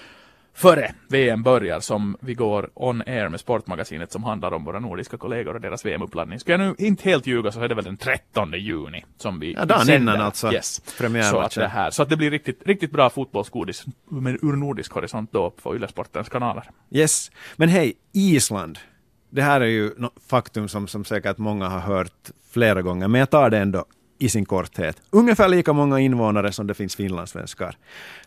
före 0.58 0.94
VM 1.08 1.42
börjar 1.42 1.80
som 1.80 2.16
vi 2.20 2.34
går 2.34 2.70
on 2.74 3.02
air 3.06 3.28
med 3.28 3.40
Sportmagasinet 3.40 4.12
som 4.12 4.24
handlar 4.24 4.52
om 4.52 4.64
våra 4.64 4.80
nordiska 4.80 5.16
kollegor 5.16 5.54
och 5.54 5.60
deras 5.60 5.84
VM-uppladdning. 5.84 6.40
Ska 6.40 6.52
jag 6.52 6.60
nu 6.60 6.74
inte 6.78 7.08
helt 7.08 7.26
ljuga 7.26 7.52
så 7.52 7.60
är 7.60 7.68
det 7.68 7.74
väl 7.74 7.84
den 7.84 7.96
13 7.96 8.52
juni 8.52 9.04
som 9.16 9.40
vi 9.40 9.52
Ja, 9.52 9.64
dagen 9.64 9.90
innan 9.90 10.20
alltså. 10.20 10.52
Yes. 10.52 10.82
Så 11.30 11.38
att, 11.38 11.54
det 11.54 11.68
här, 11.68 11.90
så 11.90 12.02
att 12.02 12.08
det 12.08 12.16
blir 12.16 12.30
riktigt, 12.30 12.66
riktigt 12.66 12.90
bra 12.90 13.10
fotbollsgodis 13.10 13.84
ur 14.42 14.56
nordisk 14.56 14.92
horisont 14.92 15.32
då 15.32 15.50
på 15.50 15.76
Yle-sportens 15.76 16.28
kanaler. 16.28 16.70
Yes. 16.90 17.30
Men 17.56 17.68
hej, 17.68 17.92
Island. 18.12 18.78
Det 19.30 19.42
här 19.42 19.60
är 19.60 19.66
ju 19.66 19.90
faktum 20.28 20.68
som, 20.68 20.88
som 20.88 21.04
säkert 21.04 21.38
många 21.38 21.68
har 21.68 21.80
hört 21.80 22.30
flera 22.50 22.82
gånger, 22.82 23.08
men 23.08 23.18
jag 23.18 23.30
tar 23.30 23.50
det 23.50 23.58
ändå 23.58 23.84
i 24.18 24.28
sin 24.28 24.44
korthet. 24.44 24.96
Ungefär 25.10 25.48
lika 25.48 25.72
många 25.72 26.00
invånare 26.00 26.52
som 26.52 26.66
det 26.66 26.74
finns 26.74 26.96
finlandssvenskar. 26.96 27.76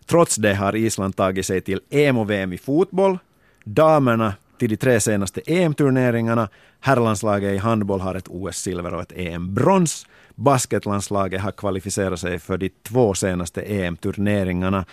Trots 0.05 0.35
det 0.35 0.53
har 0.53 0.75
Island 0.75 1.15
tagit 1.15 1.45
sig 1.45 1.61
till 1.61 1.79
EM 1.89 2.17
och 2.17 2.29
VM 2.29 2.53
i 2.53 2.57
fotboll, 2.57 3.19
damerna 3.63 4.33
till 4.59 4.69
de 4.69 4.77
tre 4.77 4.99
senaste 4.99 5.41
EM-turneringarna, 5.45 6.49
herrlandslaget 6.79 7.53
i 7.53 7.57
handboll 7.57 8.01
har 8.01 8.15
ett 8.15 8.27
OS-silver 8.27 8.93
och 8.93 9.01
ett 9.01 9.11
EM-brons, 9.15 10.05
basketlandslaget 10.35 11.41
har 11.41 11.51
kvalificerat 11.51 12.19
sig 12.19 12.39
för 12.39 12.57
de 12.57 12.69
två 12.69 13.13
senaste 13.13 13.61
EM-turneringarna. 13.61 14.85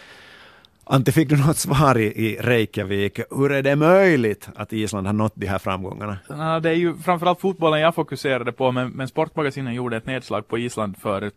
Ante, 0.91 1.13
fick 1.13 1.29
du 1.29 1.37
något 1.37 1.57
svar 1.57 1.99
i, 1.99 2.05
i 2.05 2.37
Reykjavik? 2.41 3.21
Hur 3.31 3.53
är 3.53 3.63
det 3.63 3.77
möjligt 3.77 4.49
att 4.57 4.73
Island 4.73 5.07
har 5.07 5.15
nått 5.15 5.33
de 5.35 5.47
här 5.47 5.59
framgångarna? 5.59 6.19
Ja, 6.29 6.61
det 6.61 6.71
är 6.71 6.75
ju 6.75 6.97
framförallt 6.97 7.41
fotbollen 7.41 7.81
jag 7.81 7.95
fokuserade 7.95 8.53
på, 8.53 8.73
men, 8.73 8.91
men 8.91 9.09
Sportmagasinen 9.09 9.75
gjorde 9.75 9.97
ett 9.97 10.07
nedslag 10.07 10.49
på 10.49 10.59
Island 10.59 10.97
för 10.97 11.31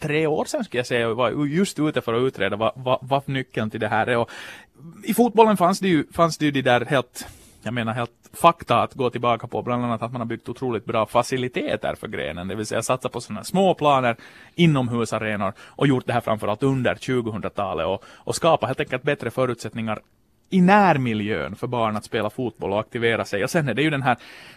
tre 0.00 0.26
år 0.26 0.44
sedan 0.44 0.64
skulle 0.64 0.78
jag 0.78 0.86
säga 0.86 1.08
och 1.08 1.16
var 1.16 1.46
just 1.46 1.78
ute 1.78 2.00
för 2.00 2.14
att 2.14 2.22
utreda 2.22 2.56
vad, 2.56 2.72
vad, 2.76 2.98
vad 3.02 3.28
nyckeln 3.28 3.70
till 3.70 3.80
det 3.80 3.88
här 3.88 4.06
är. 4.06 4.16
Och 4.16 4.30
I 5.04 5.14
fotbollen 5.14 5.56
fanns 5.56 5.80
det 5.80 5.88
ju, 5.88 6.04
fanns 6.12 6.38
det 6.38 6.44
ju 6.44 6.50
de 6.50 6.62
där 6.62 6.84
helt 6.84 7.26
jag 7.62 7.74
menar 7.74 7.92
helt 7.92 8.10
fakta 8.32 8.82
att 8.82 8.94
gå 8.94 9.10
tillbaka 9.10 9.46
på, 9.46 9.62
bland 9.62 9.84
annat 9.84 10.02
att 10.02 10.12
man 10.12 10.20
har 10.20 10.26
byggt 10.26 10.48
otroligt 10.48 10.84
bra 10.84 11.06
faciliteter 11.06 11.94
för 11.94 12.08
grenen, 12.08 12.48
det 12.48 12.54
vill 12.54 12.66
säga 12.66 12.82
satsa 12.82 13.08
på 13.08 13.20
sådana 13.20 13.44
små 13.44 13.74
planer, 13.74 14.16
inomhusarenor 14.54 15.52
och 15.60 15.86
gjort 15.86 16.06
det 16.06 16.12
här 16.12 16.20
framförallt 16.20 16.62
under 16.62 16.94
2000-talet 16.94 17.86
och, 17.86 18.04
och 18.08 18.36
skapa 18.36 18.66
helt 18.66 18.80
enkelt 18.80 19.02
bättre 19.02 19.30
förutsättningar 19.30 19.98
i 20.52 20.60
närmiljön 20.60 21.56
för 21.56 21.66
barn 21.66 21.96
att 21.96 22.04
spela 22.04 22.30
fotboll 22.30 22.72
och 22.72 22.80
aktivera 22.80 23.24
sig. 23.24 23.44
Och 23.44 23.50
sen 23.50 23.68
är 23.68 23.74
det 23.74 23.82
ju 23.82 23.90
den 23.90 24.02
här 24.02 24.16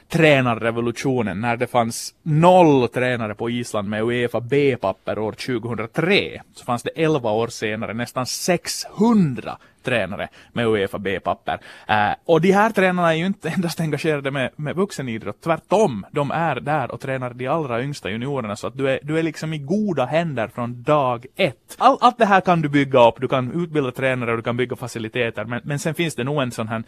tränarrevolutionen 0.10 1.42
när 1.42 1.58
det 1.58 1.68
fanns 1.68 2.14
noll 2.24 2.88
tränare 2.88 3.36
på 3.36 3.50
Island 3.50 3.90
med 3.90 4.04
Uefa 4.04 4.40
B-papper 4.40 5.20
år 5.20 5.32
2003. 5.32 6.42
Så 6.54 6.66
fanns 6.66 6.84
det 6.84 6.90
11 6.96 7.32
år 7.32 7.48
senare 7.48 7.94
nästan 7.94 8.26
600 8.26 9.58
tränare 9.86 10.28
med 10.54 10.68
Uefa 10.68 11.00
B-papper. 11.00 11.60
Uh, 11.90 12.16
och 12.26 12.42
de 12.42 12.52
här 12.52 12.70
tränarna 12.70 13.14
är 13.14 13.18
ju 13.18 13.26
inte 13.26 13.50
endast 13.56 13.80
engagerade 13.80 14.32
med, 14.32 14.52
med 14.56 14.76
vuxenidrott, 14.76 15.42
tvärtom. 15.42 16.06
De 16.12 16.32
är 16.32 16.56
där 16.56 16.92
och 16.92 17.02
tränar 17.02 17.34
de 17.34 17.48
allra 17.48 17.84
yngsta 17.84 18.10
juniorerna 18.10 18.56
så 18.56 18.68
att 18.68 18.78
du 18.78 18.90
är, 18.90 19.00
du 19.04 19.20
är 19.20 19.24
liksom 19.24 19.54
i 19.54 19.58
goda 19.58 20.06
händer 20.06 20.48
från 20.48 20.84
dag 20.84 21.26
ett. 21.36 21.76
All, 21.78 21.98
allt 22.02 22.18
det 22.18 22.26
här 22.26 22.42
kan 22.42 22.62
du 22.62 22.70
bygga 22.70 23.08
upp, 23.08 23.16
du 23.22 23.28
kan 23.28 23.64
utbilda 23.64 23.92
tränare 23.92 24.32
och 24.32 24.38
du 24.38 24.44
kan 24.44 24.58
bygga 24.58 24.76
faciliteter, 24.76 25.46
men, 25.46 25.62
men 25.64 25.80
sen 25.80 25.96
finns 25.96 26.16
det 26.16 26.24
nog 26.24 26.42
en 26.42 26.52
sån 26.52 26.68
här, 26.68 26.80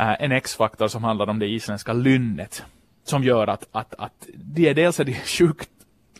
uh, 0.00 0.22
en 0.22 0.32
X-faktor 0.32 0.88
som 0.88 1.04
handlar 1.04 1.30
om 1.30 1.38
det 1.38 1.46
isländska 1.46 1.92
lynnet 1.92 2.64
som 3.04 3.24
gör 3.24 3.46
att, 3.46 3.68
att, 3.72 3.94
att 3.98 4.28
de 4.34 4.68
är 4.68 4.74
dels 4.74 5.00
är 5.00 5.04
de 5.04 5.14
sjukt 5.24 5.70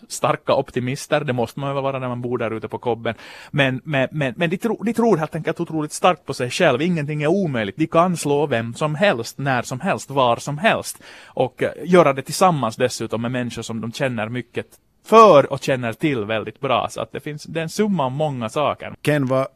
starka 0.09 0.55
optimister, 0.55 1.21
det 1.21 1.33
måste 1.33 1.61
man 1.61 1.75
väl 1.75 1.83
vara 1.83 1.99
när 1.99 2.09
man 2.09 2.21
bor 2.21 2.39
där 2.39 2.51
ute 2.51 2.69
på 2.69 2.79
kobben. 2.79 3.15
Men, 3.51 3.81
men, 3.85 4.09
men, 4.13 4.35
men 4.37 4.51
de, 4.51 4.57
tro, 4.57 4.83
de 4.83 4.93
tror 4.93 5.17
helt 5.17 5.35
enkelt 5.35 5.61
otroligt 5.61 5.93
starkt 5.93 6.25
på 6.27 6.35
sig 6.35 6.51
själv, 6.51 6.83
ingenting 6.83 7.23
är 7.23 7.27
omöjligt. 7.27 7.77
De 7.77 7.87
kan 7.87 8.17
slå 8.17 8.47
vem 8.47 8.75
som 8.75 8.95
helst, 8.95 9.39
när 9.39 9.63
som 9.63 9.81
helst, 9.81 10.11
var 10.11 10.37
som 10.37 10.59
helst. 10.59 11.03
Och 11.25 11.63
uh, 11.63 11.69
göra 11.85 12.13
det 12.13 12.23
tillsammans 12.23 12.77
dessutom 12.77 13.23
med 13.23 13.31
människor 13.31 13.63
som 13.63 13.81
de 13.81 13.93
känner 13.93 14.29
mycket 14.29 14.67
för 15.05 15.53
och 15.53 15.63
känner 15.63 15.93
till 15.93 16.25
väldigt 16.25 16.61
bra. 16.61 16.89
Så 16.91 17.01
att 17.01 17.13
det 17.13 17.21
finns 17.21 17.45
det 17.45 17.61
är 17.61 17.63
en 17.63 17.69
summa 17.69 18.05
av 18.05 18.13
många 18.13 18.49
saker. 18.49 18.95
Ken, 19.03 19.27
vad 19.27 19.47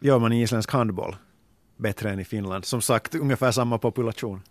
gör 0.00 0.18
man 0.18 0.32
i 0.32 0.42
isländsk 0.42 0.72
handboll 0.72 1.16
bättre 1.76 2.10
än 2.10 2.20
i 2.20 2.24
Finland? 2.24 2.64
Som 2.64 2.80
sagt, 2.80 3.14
ungefär 3.14 3.50
samma 3.50 3.78
population. 3.78 4.42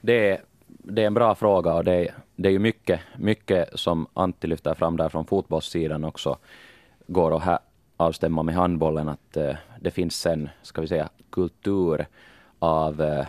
Det 0.00 0.30
är, 0.30 0.40
det 0.68 1.02
är 1.02 1.06
en 1.06 1.14
bra 1.14 1.34
fråga 1.34 1.74
och 1.74 1.84
det 1.84 1.94
är, 1.94 2.14
det 2.36 2.48
är 2.48 2.52
ju 2.52 2.58
mycket, 2.58 3.00
mycket 3.16 3.68
som 3.74 4.06
Antti 4.14 4.46
lyfter 4.46 4.74
fram 4.74 4.96
där 4.96 5.08
från 5.08 5.24
fotbollssidan 5.24 6.04
också 6.04 6.38
går 7.06 7.36
att 7.36 7.42
här 7.42 7.58
avstämma 7.96 8.42
med 8.42 8.54
handbollen 8.54 9.08
att 9.08 9.36
eh, 9.36 9.56
det 9.80 9.90
finns 9.90 10.26
en, 10.26 10.48
ska 10.62 10.80
vi 10.80 10.88
säga, 10.88 11.08
kultur 11.30 12.06
av 12.58 13.02
eh, 13.02 13.26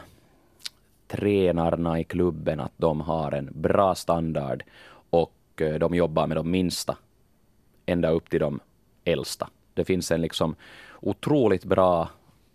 tränarna 1.07 1.99
i 1.99 2.03
klubben 2.03 2.59
att 2.59 2.73
de 2.77 3.01
har 3.01 3.31
en 3.31 3.49
bra 3.53 3.95
standard 3.95 4.63
och 5.09 5.61
eh, 5.61 5.75
de 5.75 5.95
jobbar 5.95 6.27
med 6.27 6.37
de 6.37 6.51
minsta 6.51 6.97
ända 7.85 8.09
upp 8.09 8.29
till 8.29 8.39
de 8.39 8.59
äldsta. 9.03 9.49
Det 9.73 9.85
finns 9.85 10.11
en 10.11 10.21
liksom 10.21 10.55
otroligt 11.01 11.65
bra 11.65 12.09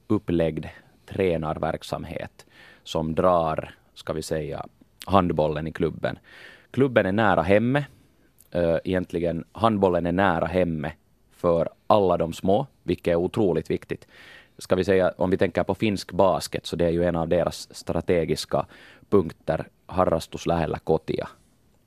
uppläggd 0.06 0.66
tränarverksamhet 1.06 2.46
som 2.82 3.14
drar, 3.14 3.74
ska 3.94 4.12
vi 4.12 4.22
säga, 4.22 4.66
handbollen 5.06 5.66
i 5.66 5.72
klubben. 5.72 6.18
Klubben 6.70 7.06
är 7.06 7.12
nära 7.12 7.42
hemme. 7.42 7.86
Uh, 8.54 8.76
egentligen 8.84 9.44
handbollen 9.52 10.06
är 10.06 10.12
nära 10.12 10.46
hemme 10.46 10.92
för 11.30 11.68
alla 11.86 12.16
de 12.16 12.32
små, 12.32 12.66
vilket 12.82 13.12
är 13.12 13.16
otroligt 13.16 13.70
viktigt. 13.70 14.06
Ska 14.58 14.76
vi 14.76 14.84
säga, 14.84 15.12
om 15.16 15.30
vi 15.30 15.36
tänker 15.36 15.62
på 15.62 15.74
finsk 15.74 16.12
basket, 16.12 16.66
så 16.66 16.76
det 16.76 16.84
är 16.84 16.90
ju 16.90 17.04
en 17.04 17.16
av 17.16 17.28
deras 17.28 17.74
strategiska 17.76 18.66
punkter, 19.08 19.68
harrastus 19.86 20.46
lähellä 20.46 20.78
kotia. 20.78 21.28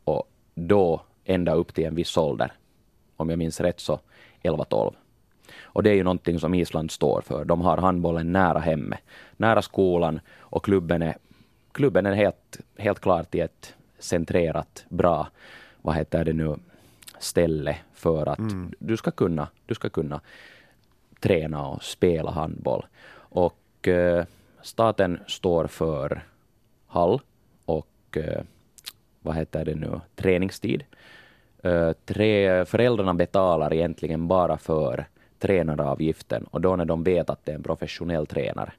Och 0.03 0.29
då 0.55 1.01
ända 1.25 1.53
upp 1.53 1.73
till 1.73 1.85
en 1.85 1.95
viss 1.95 2.17
ålder, 2.17 2.53
om 3.15 3.29
jag 3.29 3.39
minns 3.39 3.61
rätt 3.61 3.79
så 3.79 3.99
11-12. 4.43 4.93
Och 5.61 5.83
det 5.83 5.89
är 5.89 5.93
ju 5.93 6.03
någonting 6.03 6.39
som 6.39 6.53
Island 6.53 6.91
står 6.91 7.21
för. 7.21 7.45
De 7.45 7.61
har 7.61 7.77
handbollen 7.77 8.31
nära 8.31 8.59
hemme, 8.59 8.97
nära 9.37 9.61
skolan 9.61 10.19
och 10.39 10.65
klubben 10.65 11.01
är, 11.01 11.17
klubben 11.77 12.05
är 12.05 12.13
helt, 12.13 12.59
helt 12.77 12.99
klart 12.99 13.35
i 13.35 13.39
ett 13.39 13.75
centrerat, 13.99 14.85
bra, 14.89 15.27
vad 15.81 15.95
heter 15.95 16.25
det 16.25 16.33
nu, 16.33 16.55
ställe 17.19 17.77
för 17.93 18.29
att 18.29 18.39
mm. 18.39 18.73
du, 18.79 18.97
ska 18.97 19.11
kunna, 19.11 19.47
du 19.65 19.75
ska 19.75 19.89
kunna 19.89 20.21
träna 21.19 21.67
och 21.67 21.83
spela 21.83 22.31
handboll. 22.31 22.85
Och 23.15 23.87
eh, 23.87 24.25
staten 24.61 25.19
står 25.27 25.67
för 25.67 26.23
hall 26.87 27.21
och 27.65 28.17
eh, 28.17 28.41
vad 29.19 29.35
heter 29.35 29.65
det 29.65 29.75
nu, 29.75 30.01
träningstid. 30.15 30.83
Eh, 31.63 31.91
tre, 32.05 32.65
föräldrarna 32.65 33.13
betalar 33.13 33.73
egentligen 33.73 34.27
bara 34.27 34.57
för 34.57 35.05
tränaravgiften 35.39 36.43
och 36.43 36.61
då 36.61 36.75
när 36.75 36.85
de 36.85 37.03
vet 37.03 37.29
att 37.29 37.45
det 37.45 37.51
är 37.51 37.55
en 37.55 37.63
professionell 37.63 38.27
tränare 38.27 38.73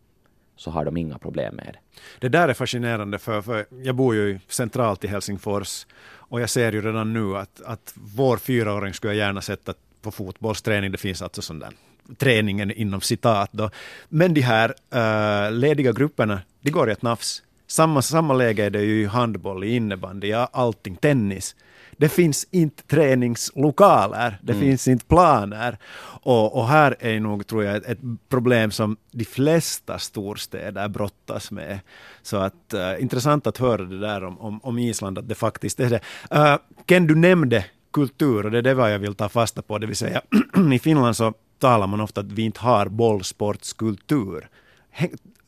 så 0.58 0.70
har 0.70 0.84
de 0.84 0.96
inga 0.96 1.18
problem 1.18 1.54
med 1.54 1.66
det. 1.66 1.78
Det 2.18 2.28
där 2.28 2.48
är 2.48 2.54
fascinerande 2.54 3.18
för, 3.18 3.42
för 3.42 3.66
jag 3.82 3.94
bor 3.94 4.14
ju 4.14 4.38
centralt 4.48 5.04
i 5.04 5.06
Helsingfors 5.06 5.86
och 6.30 6.40
jag 6.40 6.50
ser 6.50 6.72
ju 6.72 6.82
redan 6.82 7.12
nu 7.12 7.36
att, 7.36 7.60
att 7.60 7.94
vår 7.94 8.36
fyraåring 8.36 8.94
skulle 8.94 9.14
jag 9.14 9.26
gärna 9.26 9.40
sätta 9.40 9.74
på 10.02 10.10
fotbollsträning. 10.10 10.92
Det 10.92 10.98
finns 10.98 11.22
alltså 11.22 11.42
sån 11.42 11.58
där 11.58 11.70
träningen 12.16 12.70
inom 12.70 13.00
citat 13.00 13.52
då. 13.52 13.70
Men 14.08 14.34
de 14.34 14.40
här 14.40 14.74
uh, 14.94 15.52
lediga 15.52 15.92
grupperna, 15.92 16.40
de 16.60 16.70
går 16.70 16.88
i 16.88 16.92
ett 16.92 17.02
nafs. 17.02 17.42
Samma, 17.66 18.02
samma 18.02 18.34
läge 18.34 18.64
är 18.64 18.70
det 18.70 18.82
ju 18.82 19.02
i 19.02 19.04
handboll, 19.04 19.64
i 19.64 19.76
innebandy, 19.76 20.28
ja, 20.28 20.48
allting, 20.52 20.96
tennis. 20.96 21.56
Det 21.98 22.08
finns 22.08 22.46
inte 22.50 22.82
träningslokaler, 22.82 24.38
det 24.42 24.52
mm. 24.52 24.64
finns 24.64 24.88
inte 24.88 25.04
planer. 25.04 25.78
Och, 26.22 26.56
och, 26.56 26.68
här 26.68 26.96
är 27.00 27.20
nog, 27.20 27.46
tror 27.46 27.64
jag, 27.64 27.76
ett, 27.76 27.98
problem 28.28 28.70
som 28.70 28.96
de 29.10 29.24
flesta 29.24 29.98
storstäder 29.98 30.88
brottas 30.88 31.50
med. 31.50 31.80
Så 32.22 32.36
att 32.36 32.74
uh, 32.74 33.02
intressant 33.02 33.46
att 33.46 33.58
höra 33.58 33.84
det 33.84 33.98
där 34.00 34.24
om, 34.24 34.40
om, 34.40 34.60
om, 34.62 34.78
Island, 34.78 35.18
att 35.18 35.28
det 35.28 35.34
faktiskt 35.34 35.80
är 35.80 35.90
det. 35.90 36.00
Uh, 36.34 36.56
Ken, 36.86 37.06
du 37.06 37.14
nämnde 37.14 37.64
kultur 37.92 38.44
och 38.44 38.50
det 38.50 38.58
är 38.58 38.62
det 38.62 38.74
vad 38.74 38.94
jag 38.94 38.98
vill 38.98 39.14
ta 39.14 39.28
fasta 39.28 39.62
på, 39.62 39.78
det 39.78 39.86
vill 39.86 39.96
säga 39.96 40.22
i 40.74 40.78
Finland 40.78 41.16
så 41.16 41.34
talar 41.58 41.86
man 41.86 42.00
ofta 42.00 42.20
att 42.20 42.32
vi 42.32 42.42
inte 42.42 42.60
har 42.60 42.88
bollsportskultur. 42.88 44.48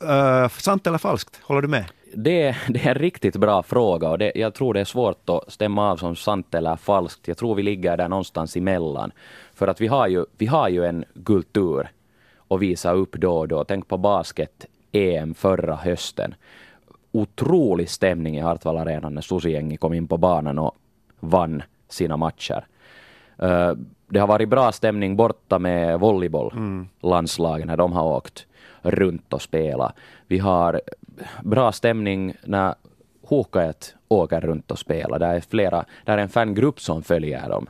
Uh, 0.04 0.48
sant 0.48 0.86
eller 0.86 0.98
falskt? 0.98 1.40
Håller 1.42 1.62
du 1.62 1.68
med? 1.68 1.84
Det, 2.14 2.56
det, 2.68 2.86
är 2.86 2.88
en 2.88 2.94
riktigt 2.94 3.36
bra 3.36 3.62
fråga 3.62 4.08
och 4.10 4.18
det, 4.18 4.32
jag 4.34 4.54
tror 4.54 4.74
det 4.74 4.80
är 4.80 4.84
svårt 4.84 5.30
att 5.30 5.52
stämma 5.52 5.90
av 5.90 5.96
som 5.96 6.16
sant 6.16 6.54
eller 6.54 6.76
falskt. 6.76 7.28
Jag 7.28 7.36
tror 7.36 7.54
vi 7.54 7.62
ligger 7.62 7.96
där 7.96 8.08
någonstans 8.08 8.56
emellan. 8.56 9.12
För 9.54 9.68
att 9.68 9.80
vi 9.80 9.86
har 9.86 10.06
ju, 10.06 10.24
vi 10.38 10.46
har 10.46 10.68
ju 10.68 10.84
en 10.84 11.04
kultur 11.24 11.88
att 12.48 12.60
visa 12.60 12.92
upp 12.92 13.12
då 13.12 13.38
och 13.38 13.48
då. 13.48 13.64
Tänk 13.64 13.88
på 13.88 13.96
basket-EM 13.96 15.34
förra 15.34 15.76
hösten. 15.76 16.34
Otrolig 17.12 17.90
stämning 17.90 18.36
i 18.36 18.40
Hartwall 18.40 18.78
Arena 18.78 19.08
när 19.08 19.22
Susi-gänget 19.22 19.80
kom 19.80 19.94
in 19.94 20.08
på 20.08 20.16
banan 20.16 20.58
och 20.58 20.74
vann 21.20 21.62
sina 21.88 22.16
matcher. 22.16 22.66
Uh, 23.42 23.72
det 24.08 24.18
har 24.18 24.26
varit 24.26 24.48
bra 24.48 24.72
stämning 24.72 25.16
borta 25.16 25.58
med 25.58 26.00
volleybolllandslagen 26.00 27.62
mm. 27.62 27.66
när 27.66 27.76
de 27.76 27.92
har 27.92 28.04
åkt 28.04 28.46
runt 28.82 29.32
och 29.32 29.42
spela. 29.42 29.92
Vi 30.26 30.38
har 30.38 30.80
bra 31.42 31.72
stämning 31.72 32.34
när 32.44 32.74
Hokaet 33.22 33.94
åker 34.08 34.40
runt 34.40 34.70
och 34.70 34.78
spelar. 34.78 35.18
Det 35.18 35.26
är 35.26 35.40
flera, 35.40 35.84
det 36.04 36.12
är 36.12 36.18
en 36.18 36.28
fangrupp 36.28 36.80
som 36.80 37.02
följer 37.02 37.48
dem. 37.48 37.66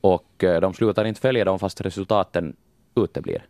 Och 0.00 0.44
eh, 0.44 0.60
de 0.60 0.74
slutar 0.74 1.04
inte 1.04 1.20
följa 1.20 1.44
dem 1.44 1.58
fast 1.58 1.80
resultaten 1.80 2.56
uteblir. 2.94 3.46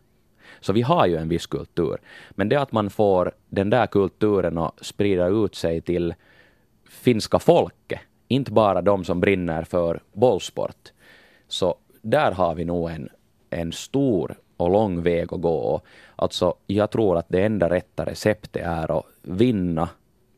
Så 0.59 0.73
vi 0.73 0.81
har 0.81 1.05
ju 1.07 1.17
en 1.17 1.29
viss 1.29 1.47
kultur. 1.47 1.97
Men 2.29 2.49
det 2.49 2.55
att 2.55 2.71
man 2.71 2.89
får 2.89 3.31
den 3.49 3.69
där 3.69 3.87
kulturen 3.87 4.57
att 4.57 4.85
sprida 4.85 5.27
ut 5.27 5.55
sig 5.55 5.81
till 5.81 6.13
finska 6.89 7.39
folket, 7.39 7.99
inte 8.27 8.51
bara 8.51 8.81
de 8.81 9.03
som 9.05 9.19
brinner 9.19 9.63
för 9.63 10.01
bollsport, 10.13 10.91
så 11.47 11.75
där 12.01 12.31
har 12.31 12.55
vi 12.55 12.65
nog 12.65 12.89
en, 12.89 13.09
en 13.49 13.71
stor 13.71 14.35
och 14.59 14.69
lång 14.69 15.01
väg 15.03 15.33
att 15.33 15.41
gå. 15.41 15.81
Alltså, 16.15 16.53
jag 16.67 16.91
tror 16.91 17.17
att 17.17 17.29
det 17.29 17.43
enda 17.43 17.69
rätta 17.69 18.05
receptet 18.05 18.63
är 18.65 18.99
att 18.99 19.05
vinna 19.21 19.89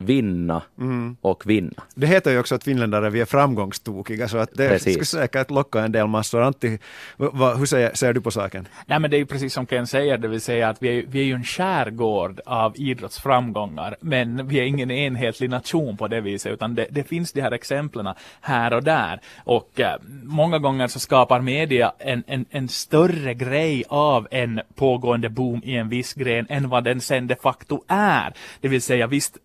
vinna 0.05 0.61
mm. 0.79 1.15
och 1.21 1.49
vinna. 1.49 1.83
Det 1.95 2.07
heter 2.07 2.31
ju 2.31 2.39
också 2.39 2.55
att 2.55 2.63
finländare 2.63 3.09
vi 3.09 3.21
är 3.21 3.25
framgångstokiga 3.25 4.27
så 4.27 4.37
att 4.37 4.49
det 4.53 4.69
precis. 4.69 4.93
skulle 4.93 5.05
säkert 5.05 5.51
locka 5.51 5.79
en 5.79 5.91
del 5.91 6.07
massor. 6.07 6.41
Antti, 6.41 6.79
vad, 7.17 7.57
hur 7.57 7.65
ser, 7.65 7.91
ser, 7.93 8.13
du 8.13 8.21
på 8.21 8.31
saken? 8.31 8.67
Nej 8.85 8.99
men 8.99 9.11
det 9.11 9.17
är 9.17 9.19
ju 9.19 9.25
precis 9.25 9.53
som 9.53 9.65
Ken 9.65 9.87
säger, 9.87 10.17
det 10.17 10.27
vill 10.27 10.41
säga 10.41 10.69
att 10.69 10.83
vi 10.83 10.99
är, 10.99 11.05
vi 11.07 11.19
är 11.19 11.23
ju 11.23 11.33
en 11.33 11.43
skärgård 11.43 12.41
av 12.45 12.73
idrottsframgångar 12.75 13.95
men 14.01 14.47
vi 14.47 14.59
är 14.59 14.63
ingen 14.63 14.91
enhetlig 14.91 15.49
nation 15.49 15.97
på 15.97 16.07
det 16.07 16.21
viset 16.21 16.53
utan 16.53 16.75
det, 16.75 16.87
det 16.91 17.03
finns 17.03 17.31
de 17.31 17.41
här 17.41 17.51
exemplen 17.51 18.07
här 18.41 18.73
och 18.73 18.83
där 18.83 19.21
och 19.43 19.79
eh, 19.79 19.95
många 20.23 20.59
gånger 20.59 20.87
så 20.87 20.99
skapar 20.99 21.41
media 21.41 21.93
en, 21.99 22.23
en, 22.27 22.45
en 22.49 22.67
större 22.67 23.33
grej 23.33 23.83
av 23.89 24.27
en 24.31 24.61
pågående 24.75 25.29
boom 25.29 25.61
i 25.63 25.75
en 25.75 25.89
viss 25.89 26.13
gren 26.13 26.45
än 26.49 26.69
vad 26.69 26.83
den 26.83 27.01
sen 27.01 27.27
de 27.27 27.35
facto 27.35 27.83
är. 27.87 28.33
Det 28.61 28.67
vill 28.67 28.81
säga 28.81 29.07
visst 29.07 29.37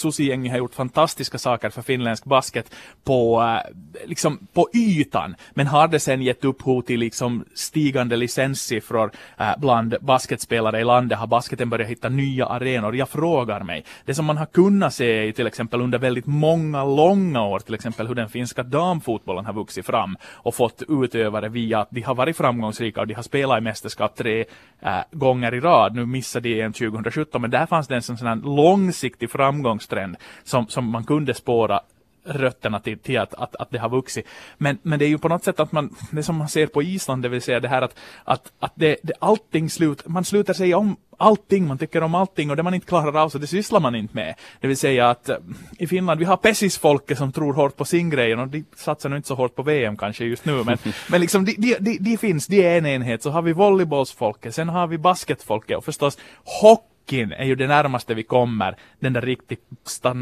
Susi-gänget 0.00 0.50
har 0.50 0.58
gjort 0.58 0.74
fantastiska 0.74 1.38
saker 1.38 1.70
för 1.70 1.82
finländsk 1.82 2.24
basket 2.24 2.74
på, 3.04 3.42
eh, 3.42 4.08
liksom, 4.08 4.46
på 4.52 4.68
ytan. 4.74 5.36
Men 5.54 5.66
har 5.66 5.88
det 5.88 6.00
sen 6.00 6.22
gett 6.22 6.44
upphov 6.44 6.82
till 6.82 7.00
liksom 7.00 7.44
stigande 7.54 8.16
licenssiffror 8.16 9.10
eh, 9.38 9.52
bland 9.58 9.96
basketspelare 10.00 10.80
i 10.80 10.84
landet? 10.84 11.18
Har 11.18 11.26
basketen 11.26 11.70
börjat 11.70 11.88
hitta 11.88 12.08
nya 12.08 12.46
arenor? 12.46 12.96
Jag 12.96 13.08
frågar 13.08 13.62
mig. 13.62 13.84
Det 14.04 14.14
som 14.14 14.24
man 14.24 14.36
har 14.36 14.46
kunnat 14.46 14.94
se 14.94 15.28
är 15.28 15.32
till 15.32 15.46
exempel 15.46 15.80
under 15.80 15.98
väldigt 15.98 16.26
många, 16.26 16.84
långa 16.84 17.42
år, 17.42 17.58
till 17.58 17.74
exempel 17.74 18.06
hur 18.06 18.14
den 18.14 18.28
finska 18.28 18.62
damfotbollen 18.62 19.46
har 19.46 19.52
vuxit 19.52 19.86
fram 19.86 20.16
och 20.24 20.54
fått 20.54 20.82
utövare 20.88 21.48
via 21.48 21.80
att 21.80 21.88
de 21.90 22.02
har 22.02 22.14
varit 22.14 22.36
framgångsrika 22.36 23.00
och 23.00 23.06
de 23.06 23.14
har 23.14 23.22
spelat 23.22 23.58
i 23.58 23.60
mästerskap 23.60 24.16
tre 24.16 24.44
äh, 24.80 24.98
gånger 25.12 25.54
i 25.54 25.60
rad. 25.60 25.94
Nu 25.94 26.06
missade 26.06 26.48
de 26.48 26.60
en 26.60 26.72
2017, 26.72 27.42
men 27.42 27.50
där 27.50 27.66
fanns 27.66 27.88
det 27.88 27.94
en 27.94 28.02
sån, 28.02 28.18
sån 28.18 28.40
långsiktig 28.40 29.30
framgångs 29.30 29.86
trend 29.90 30.16
som, 30.44 30.68
som 30.68 30.90
man 30.90 31.04
kunde 31.04 31.34
spåra 31.34 31.80
rötterna 32.24 32.80
till, 32.80 32.98
till 32.98 33.18
att, 33.18 33.34
att, 33.34 33.56
att 33.56 33.70
det 33.70 33.78
har 33.78 33.88
vuxit. 33.88 34.26
Men, 34.58 34.78
men 34.82 34.98
det 34.98 35.04
är 35.04 35.08
ju 35.08 35.18
på 35.18 35.28
något 35.28 35.44
sätt 35.44 35.60
att 35.60 35.72
man, 35.72 35.94
det 36.10 36.22
som 36.22 36.36
man 36.36 36.48
ser 36.48 36.66
på 36.66 36.82
Island, 36.82 37.22
det 37.22 37.28
vill 37.28 37.42
säga 37.42 37.60
det 37.60 37.68
här 37.68 37.82
att, 37.82 37.98
att, 38.24 38.52
att 38.58 38.72
det, 38.74 38.96
det, 39.02 39.12
allting 39.18 39.70
slut, 39.70 40.08
man 40.08 40.24
slutar 40.24 40.54
säga 40.54 40.78
om 40.78 40.96
allting, 41.16 41.66
man 41.66 41.78
tycker 41.78 42.02
om 42.02 42.14
allting 42.14 42.50
och 42.50 42.56
det 42.56 42.62
man 42.62 42.74
inte 42.74 42.86
klarar 42.86 43.22
av 43.22 43.28
så 43.28 43.38
det 43.38 43.46
sysslar 43.46 43.80
man 43.80 43.94
inte 43.94 44.14
med. 44.14 44.34
Det 44.60 44.68
vill 44.68 44.76
säga 44.76 45.10
att 45.10 45.28
eh, 45.28 45.36
i 45.78 45.86
Finland, 45.86 46.18
vi 46.18 46.24
har 46.24 46.36
pesisfolket 46.36 47.18
som 47.18 47.32
tror 47.32 47.52
hårt 47.52 47.76
på 47.76 47.84
sin 47.84 48.10
grej 48.10 48.36
och 48.36 48.48
de 48.48 48.64
satsar 48.76 49.08
nog 49.08 49.18
inte 49.18 49.28
så 49.28 49.34
hårt 49.34 49.54
på 49.54 49.62
VM 49.62 49.96
kanske 49.96 50.24
just 50.24 50.44
nu, 50.44 50.64
men, 50.64 50.78
men 51.10 51.20
liksom 51.20 51.44
de, 51.44 51.54
de, 51.58 51.76
de, 51.80 51.98
de 51.98 52.16
finns, 52.16 52.46
de 52.46 52.64
är 52.66 52.78
en 52.78 52.86
enhet. 52.86 53.22
Så 53.22 53.30
har 53.30 53.42
vi 53.42 53.52
volleybollsfolket, 53.52 54.54
sen 54.54 54.68
har 54.68 54.86
vi 54.86 54.98
basketfolket 54.98 55.78
och 55.78 55.84
förstås 55.84 56.18
hockey 56.62 56.89
hockeyn 57.10 57.32
är 57.32 57.44
ju 57.44 57.54
det 57.54 57.66
närmaste 57.66 58.14
vi 58.14 58.22
kommer 58.22 58.76
den 59.00 59.12
där 59.12 59.22
riktigt 59.22 59.60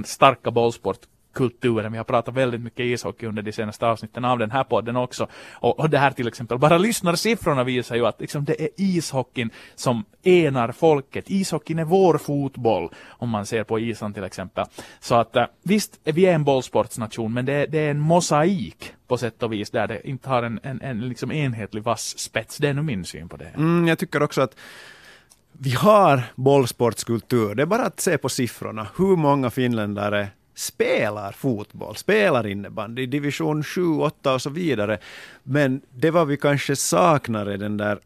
starka 0.05 0.51
bollsport 0.51 0.99
kulturen. 1.35 1.93
Vi 1.93 1.99
har 1.99 2.05
pratat 2.05 2.35
väldigt 2.35 2.61
mycket 2.61 2.81
ishockey 2.81 3.27
under 3.27 3.43
de 3.43 3.53
senaste 3.53 3.87
avsnitten 3.87 4.25
av 4.25 4.39
den 4.39 4.51
här 4.51 4.65
podden 4.65 4.97
också. 4.97 5.29
Och, 5.61 5.81
och 5.81 5.91
det 5.91 5.99
här 5.99 6.11
till 6.11 6.29
exempel, 6.29 6.59
bara 6.59 6.79
lyssnarsiffrorna 6.79 7.65
visar 7.65 7.97
ju 7.97 8.07
att 8.07 8.21
liksom, 8.21 8.45
det 8.45 8.61
är 8.61 8.69
ishockeyn 8.77 9.51
som 9.75 10.05
enar 10.25 10.73
folket. 10.73 11.25
Ishockeyn 11.31 11.79
är 11.79 11.85
vår 11.85 12.19
fotboll, 12.19 12.91
om 13.19 13.29
man 13.29 13.47
ser 13.47 13.65
på 13.65 13.79
isan 13.79 14.15
till 14.15 14.25
exempel. 14.25 14.65
Så 15.01 15.15
att 15.15 15.37
eh, 15.37 15.47
visst, 15.63 16.01
vi 16.05 16.27
är 16.27 16.35
en 16.35 16.45
bollsportsnation, 16.45 17.35
men 17.35 17.45
det, 17.45 17.67
det 17.67 17.79
är 17.79 17.91
en 17.91 18.01
mosaik 18.01 18.93
på 19.07 19.19
sätt 19.19 19.43
och 19.43 19.53
vis, 19.53 19.71
där 19.71 19.87
det 19.87 20.09
inte 20.09 20.29
har 20.29 20.43
en, 20.43 20.61
en, 20.63 20.81
en 20.83 21.09
liksom 21.09 21.33
enhetlig 21.33 21.83
vass 21.83 22.19
spets. 22.19 22.59
Det 22.59 22.69
är 22.69 22.75
nog 22.75 22.85
min 22.85 23.05
syn 23.05 23.29
på 23.29 23.37
det. 23.37 23.53
Mm, 23.57 23.89
jag 23.89 23.99
tycker 23.99 24.23
också 24.23 24.43
att 24.43 24.57
vi 25.61 25.71
har 25.71 26.23
bollsportskultur. 26.35 27.55
Det 27.55 27.63
är 27.63 27.67
bara 27.67 27.83
att 27.83 28.01
se 28.01 28.19
på 28.19 28.29
siffrorna. 28.29 28.87
Hur 28.97 29.17
många 29.17 29.51
finländare 29.51 30.29
spelar 30.55 31.33
fotboll, 31.33 31.97
spelar 31.97 32.47
innebandy, 32.47 33.07
division 33.07 33.65
7, 33.65 33.83
8 33.99 34.35
och 34.35 34.43
så 34.43 34.51
vidare. 34.51 34.99
Men 35.43 35.81
det 35.95 36.11
var 36.11 36.25
vi 36.25 36.37
kanske 36.37 36.77
saknar 36.77 37.47
är 37.47 37.59
den 37.59 37.77
där 37.77 37.99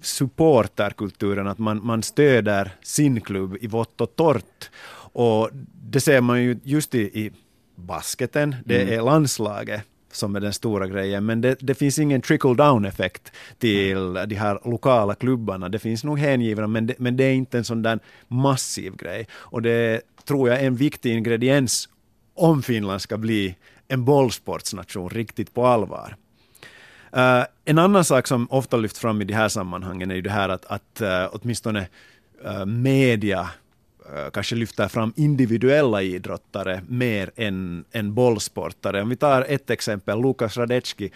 supporterkulturen, 0.00 1.46
att 1.46 1.58
man, 1.58 1.86
man 1.86 2.02
stöder 2.02 2.70
sin 2.82 3.20
klubb 3.20 3.56
i 3.60 3.66
vått 3.66 4.00
och 4.00 4.16
torrt. 4.16 4.70
Och 5.12 5.50
det 5.90 6.00
ser 6.00 6.20
man 6.20 6.42
ju 6.42 6.58
just 6.62 6.94
i, 6.94 7.00
i 7.00 7.32
basketen, 7.76 8.56
det 8.64 8.82
mm. 8.82 8.98
är 8.98 9.02
landslaget 9.02 9.84
som 10.16 10.36
är 10.36 10.40
den 10.40 10.52
stora 10.52 10.86
grejen. 10.86 11.26
Men 11.26 11.40
det, 11.40 11.56
det 11.60 11.74
finns 11.74 11.98
ingen 11.98 12.20
trickle 12.20 12.54
down 12.54 12.84
effekt 12.84 13.32
till 13.58 14.14
de 14.26 14.34
här 14.34 14.60
lokala 14.64 15.14
klubbarna. 15.14 15.68
Det 15.68 15.78
finns 15.78 16.04
nog 16.04 16.18
hängivna, 16.18 16.66
men 16.66 16.86
det, 16.86 16.94
men 16.98 17.16
det 17.16 17.24
är 17.24 17.34
inte 17.34 17.58
en 17.58 17.64
sån 17.64 17.82
där 17.82 17.98
massiv 18.28 18.96
grej. 18.96 19.28
Och 19.32 19.62
det 19.62 20.00
tror 20.24 20.48
jag 20.48 20.60
är 20.60 20.66
en 20.66 20.76
viktig 20.76 21.12
ingrediens 21.12 21.88
om 22.34 22.62
Finland 22.62 23.00
ska 23.00 23.16
bli 23.16 23.56
en 23.88 24.04
bollsportsnation 24.04 25.10
riktigt 25.10 25.54
på 25.54 25.66
allvar. 25.66 26.16
Uh, 27.16 27.44
en 27.64 27.78
annan 27.78 28.04
sak 28.04 28.26
som 28.26 28.46
ofta 28.50 28.76
lyfts 28.76 28.98
fram 29.00 29.22
i 29.22 29.24
de 29.24 29.34
här 29.34 29.48
sammanhangen 29.48 30.10
är 30.10 30.14
ju 30.14 30.22
det 30.22 30.30
här 30.30 30.48
att, 30.48 30.64
att 30.64 31.02
uh, 31.02 31.28
åtminstone 31.32 31.86
uh, 32.46 32.64
media 32.66 33.50
Eh, 34.12 34.30
kanske 34.30 34.54
lyfter 34.54 34.88
fram 34.88 35.12
individuella 35.16 36.02
idrottare 36.02 36.82
mer 36.88 37.30
än, 37.36 37.84
än 37.92 38.14
bollsportare. 38.14 39.02
Om 39.02 39.08
vi 39.08 39.16
tar 39.16 39.46
ett 39.48 39.70
exempel, 39.70 40.20
Lukas 40.20 40.56
Radecki 40.56 41.10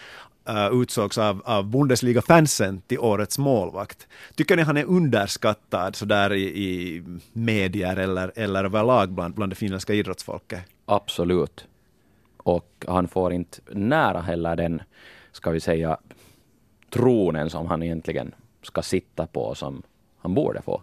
uh, 0.49 0.57
eh, 0.57 0.83
utsågs 0.83 1.19
av, 1.19 1.43
av 1.45 1.65
Bundesliga-fansen 1.65 2.81
till 2.81 2.99
årets 2.99 3.39
målvakt. 3.39 4.09
Tycker 4.35 4.57
ni 4.57 4.63
han 4.63 4.77
är 4.77 4.85
underskattad 4.85 5.97
sådär 5.97 6.33
i, 6.33 6.43
i 6.43 7.03
medier 7.33 7.97
eller, 7.97 8.33
eller 8.35 8.65
överlag 8.65 9.13
bland, 9.13 9.35
bland 9.35 9.53
det 9.53 9.57
finländska 9.57 9.95
idrottsfolket? 9.95 10.61
Absolut. 10.87 11.67
Och 12.37 12.85
han 12.87 13.09
får 13.09 13.33
inte 13.33 13.59
nära 13.73 14.21
heller 14.21 14.57
den, 14.57 14.83
ska 15.33 15.51
vi 15.51 15.61
säga, 15.61 15.99
tronen 16.91 17.51
som 17.51 17.67
han 17.67 17.83
egentligen 17.83 18.35
ska 18.63 18.83
sitta 18.83 19.27
på 19.27 19.55
som 19.55 19.83
han 20.19 20.35
borde 20.35 20.63
få. 20.63 20.83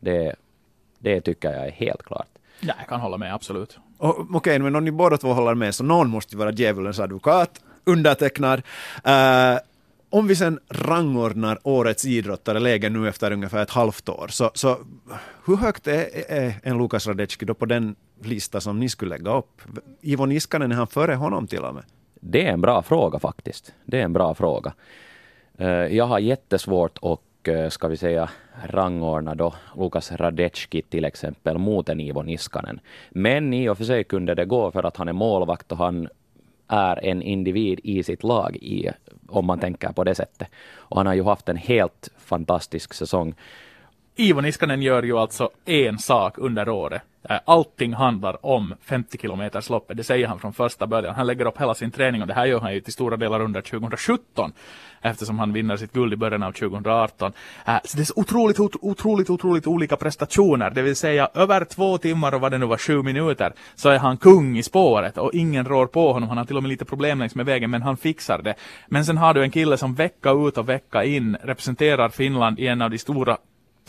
Det, 0.00 0.34
det 0.98 1.20
tycker 1.20 1.52
jag 1.52 1.66
är 1.66 1.70
helt 1.70 2.02
klart. 2.02 2.28
Ja, 2.60 2.74
jag 2.78 2.88
kan 2.88 3.00
hålla 3.00 3.18
med, 3.18 3.34
absolut. 3.34 3.78
Okej, 3.98 4.36
okay, 4.36 4.58
men 4.58 4.76
om 4.76 4.84
ni 4.84 4.90
båda 4.90 5.16
två 5.16 5.32
håller 5.32 5.54
med 5.54 5.74
så 5.74 5.84
någon 5.84 6.08
måste 6.08 6.34
ju 6.34 6.38
vara 6.38 6.52
djävulens 6.52 7.00
advokat, 7.00 7.60
undertecknad. 7.84 8.62
Uh, 9.06 9.58
om 10.10 10.26
vi 10.26 10.36
sen 10.36 10.60
rangordnar 10.68 11.58
årets 11.62 12.04
idrottare, 12.04 12.60
lägen 12.60 12.92
nu 12.92 13.08
efter 13.08 13.32
ungefär 13.32 13.62
ett 13.62 13.70
halvt 13.70 14.08
år, 14.08 14.28
så, 14.28 14.50
så 14.54 14.76
hur 15.46 15.56
högt 15.56 15.86
är, 15.86 16.06
är 16.28 16.54
en 16.62 16.78
Lukas 16.78 17.06
Radecki 17.06 17.44
då 17.44 17.54
på 17.54 17.66
den 17.66 17.96
lista 18.22 18.60
som 18.60 18.80
ni 18.80 18.88
skulle 18.88 19.16
lägga 19.16 19.38
upp? 19.38 19.62
Ivo 20.00 20.26
Niskanen, 20.26 20.72
är 20.72 20.76
han 20.76 20.86
före 20.86 21.14
honom 21.14 21.46
till 21.46 21.64
och 21.64 21.74
med? 21.74 21.84
Det 22.20 22.46
är 22.46 22.52
en 22.52 22.60
bra 22.60 22.82
fråga 22.82 23.18
faktiskt. 23.18 23.72
Det 23.84 23.98
är 23.98 24.02
en 24.02 24.12
bra 24.12 24.34
fråga. 24.34 24.72
Eh, 25.58 25.68
jag 25.68 26.04
har 26.04 26.18
jättesvårt 26.18 26.98
att, 27.02 27.20
Eh, 27.48 27.68
ska 27.68 27.88
vi 27.88 27.96
säga, 27.96 28.30
rangordna 28.64 29.34
då 29.34 29.54
Lukas 29.76 30.12
Radecki 30.12 30.82
till 30.82 31.04
exempel 31.04 31.58
mot 31.58 31.88
en 31.88 32.00
Ivo 32.00 32.22
Niskanen. 32.22 32.80
Men 33.10 33.54
i 33.54 33.68
och 33.68 33.78
för 33.78 33.84
sig 33.84 34.04
kunde 34.04 34.34
det 34.34 34.44
gå 34.44 34.70
för 34.70 34.82
att 34.82 34.96
han 34.96 35.08
är 35.08 35.12
målvakt 35.12 35.72
och 35.72 35.78
han 35.78 36.08
är 36.68 37.04
en 37.04 37.22
individ 37.22 37.80
i 37.84 38.02
sitt 38.02 38.22
lag, 38.22 38.56
i, 38.56 38.90
om 39.28 39.46
man 39.46 39.58
tänker 39.58 39.92
på 39.92 40.04
det 40.04 40.14
sättet. 40.14 40.48
Och 40.74 40.96
han 40.96 41.06
har 41.06 41.14
ju 41.14 41.24
haft 41.24 41.48
en 41.48 41.56
helt 41.56 42.08
fantastisk 42.18 42.94
säsong. 42.94 43.34
Ivo 44.20 44.40
Niskanen 44.40 44.82
gör 44.82 45.02
ju 45.02 45.18
alltså 45.18 45.50
en 45.64 45.98
sak 45.98 46.38
under 46.38 46.68
året. 46.68 47.02
Äh, 47.30 47.36
allting 47.44 47.92
handlar 47.92 48.46
om 48.46 48.74
50 48.82 49.18
kilometers 49.18 49.70
loppet, 49.70 49.96
det 49.96 50.04
säger 50.04 50.26
han 50.26 50.38
från 50.38 50.52
första 50.52 50.86
början. 50.86 51.14
Han 51.14 51.26
lägger 51.26 51.46
upp 51.46 51.60
hela 51.60 51.74
sin 51.74 51.90
träning 51.90 52.22
och 52.22 52.28
det 52.28 52.34
här 52.34 52.46
gör 52.46 52.60
han 52.60 52.74
ju 52.74 52.80
till 52.80 52.92
stora 52.92 53.16
delar 53.16 53.40
under 53.40 53.60
2017 53.60 54.52
eftersom 55.00 55.38
han 55.38 55.52
vinner 55.52 55.76
sitt 55.76 55.92
guld 55.92 56.12
i 56.12 56.16
början 56.16 56.42
av 56.42 56.52
2018. 56.52 57.32
Äh, 57.66 57.76
så 57.84 57.96
det 57.96 58.02
är 58.02 58.04
så 58.04 58.12
otroligt, 58.16 58.60
otroligt, 58.60 59.30
otroligt 59.30 59.66
olika 59.66 59.96
prestationer, 59.96 60.70
det 60.70 60.82
vill 60.82 60.96
säga 60.96 61.28
över 61.34 61.64
två 61.64 61.98
timmar 61.98 62.34
och 62.34 62.40
vad 62.40 62.52
det 62.52 62.58
nu 62.58 62.66
var, 62.66 62.78
sju 62.78 63.02
minuter, 63.02 63.52
så 63.74 63.88
är 63.88 63.98
han 63.98 64.16
kung 64.16 64.58
i 64.58 64.62
spåret 64.62 65.18
och 65.18 65.34
ingen 65.34 65.64
rår 65.64 65.86
på 65.86 66.12
honom. 66.12 66.28
Han 66.28 66.38
har 66.38 66.44
till 66.44 66.56
och 66.56 66.62
med 66.62 66.70
lite 66.70 66.84
problem 66.84 67.18
längs 67.18 67.34
med 67.34 67.46
vägen, 67.46 67.70
men 67.70 67.82
han 67.82 67.96
fixar 67.96 68.42
det. 68.42 68.54
Men 68.86 69.04
sen 69.04 69.16
har 69.16 69.34
du 69.34 69.42
en 69.42 69.50
kille 69.50 69.76
som 69.76 69.94
vecka 69.94 70.30
ut 70.30 70.58
och 70.58 70.68
vecka 70.68 71.04
in 71.04 71.36
representerar 71.42 72.08
Finland 72.08 72.58
i 72.58 72.66
en 72.66 72.82
av 72.82 72.90
de 72.90 72.98
stora 72.98 73.36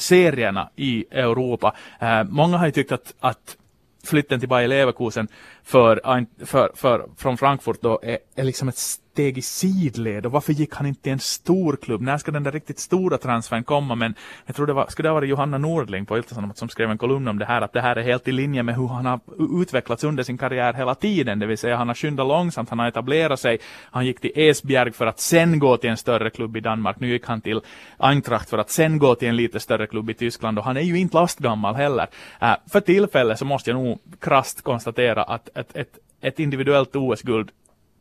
serierna 0.02 0.70
i 0.76 1.06
Europa. 1.12 1.76
Eh, 2.00 2.24
många 2.24 2.58
har 2.58 2.66
ju 2.66 2.72
tyckt 2.72 2.92
att, 2.92 3.14
att 3.20 3.58
flytten 4.04 4.40
till 4.40 4.50
Bayer 4.50 4.68
Leverkusen 4.68 5.28
för, 5.70 6.02
för, 6.46 6.72
för, 6.76 7.06
från 7.18 7.38
Frankfurt 7.38 7.82
då 7.82 8.00
är, 8.04 8.18
är 8.36 8.44
liksom 8.44 8.70
ett 8.70 8.78
steg 9.20 9.38
i 9.38 9.42
sidled 9.42 10.26
och 10.26 10.32
varför 10.32 10.54
gick 10.54 10.76
han 10.76 10.86
inte 10.86 11.02
till 11.02 11.12
en 11.12 11.20
stor 11.20 11.76
klubb? 11.76 12.02
När 12.02 12.18
ska 12.18 12.32
den 12.32 12.44
där 12.44 12.52
riktigt 12.52 12.80
stora 12.80 13.18
transfern 13.18 13.64
komma? 13.64 13.96
Men 13.96 14.16
jag 14.46 14.56
tror 14.56 14.68
det 14.68 14.74
var, 14.74 14.88
skulle 14.90 15.08
det 15.08 15.12
ha 15.12 15.14
varit 15.14 15.30
Johanna 15.30 15.58
Nordling 15.58 16.06
på 16.06 16.18
Ilta 16.18 16.54
som 16.56 16.70
skrev 16.70 16.92
en 16.92 16.98
kolumn 16.98 17.28
om 17.28 17.40
det 17.40 17.46
här, 17.46 17.62
att 17.62 17.74
det 17.74 17.82
här 17.82 17.96
är 17.96 18.04
helt 18.04 18.28
i 18.28 18.32
linje 18.32 18.64
med 18.64 18.76
hur 18.76 18.88
han 18.88 19.06
har 19.06 19.20
utvecklats 19.62 20.04
under 20.04 20.24
sin 20.24 20.38
karriär 20.38 20.74
hela 20.74 20.96
tiden, 20.96 21.40
det 21.40 21.46
vill 21.46 21.58
säga 21.58 21.76
han 21.76 21.88
har 21.88 21.96
skyndat 21.96 22.28
långsamt, 22.28 22.70
han 22.70 22.80
har 22.80 22.88
etablerat 22.88 23.40
sig, 23.40 23.60
han 23.92 24.06
gick 24.06 24.22
till 24.22 24.32
Esbjerg 24.36 24.92
för 24.92 25.08
att 25.08 25.20
sen 25.20 25.60
gå 25.60 25.78
till 25.78 25.90
en 25.90 25.98
större 25.98 26.30
klubb 26.30 26.58
i 26.58 26.60
Danmark, 26.60 27.00
nu 27.00 27.10
gick 27.10 27.26
han 27.26 27.42
till 27.42 27.62
Eintracht 27.98 28.50
för 28.50 28.58
att 28.58 28.70
sen 28.70 29.00
gå 29.00 29.16
till 29.16 29.28
en 29.28 29.36
lite 29.36 29.60
större 29.60 29.88
klubb 29.88 30.10
i 30.10 30.14
Tyskland 30.14 30.58
och 30.58 30.66
han 30.66 30.78
är 30.78 30.82
ju 30.82 31.00
inte 31.00 31.18
lastgammal 31.18 31.76
heller. 31.76 32.08
Uh, 32.42 32.56
för 32.72 32.80
tillfället 32.80 33.40
så 33.40 33.46
måste 33.46 33.70
jag 33.70 33.84
nog 33.84 34.00
krast 34.20 34.62
konstatera 34.62 35.24
att 35.24 35.50
ett, 35.60 35.76
ett, 35.76 35.98
ett 36.22 36.40
individuellt 36.40 36.96
OS-guld 36.96 37.52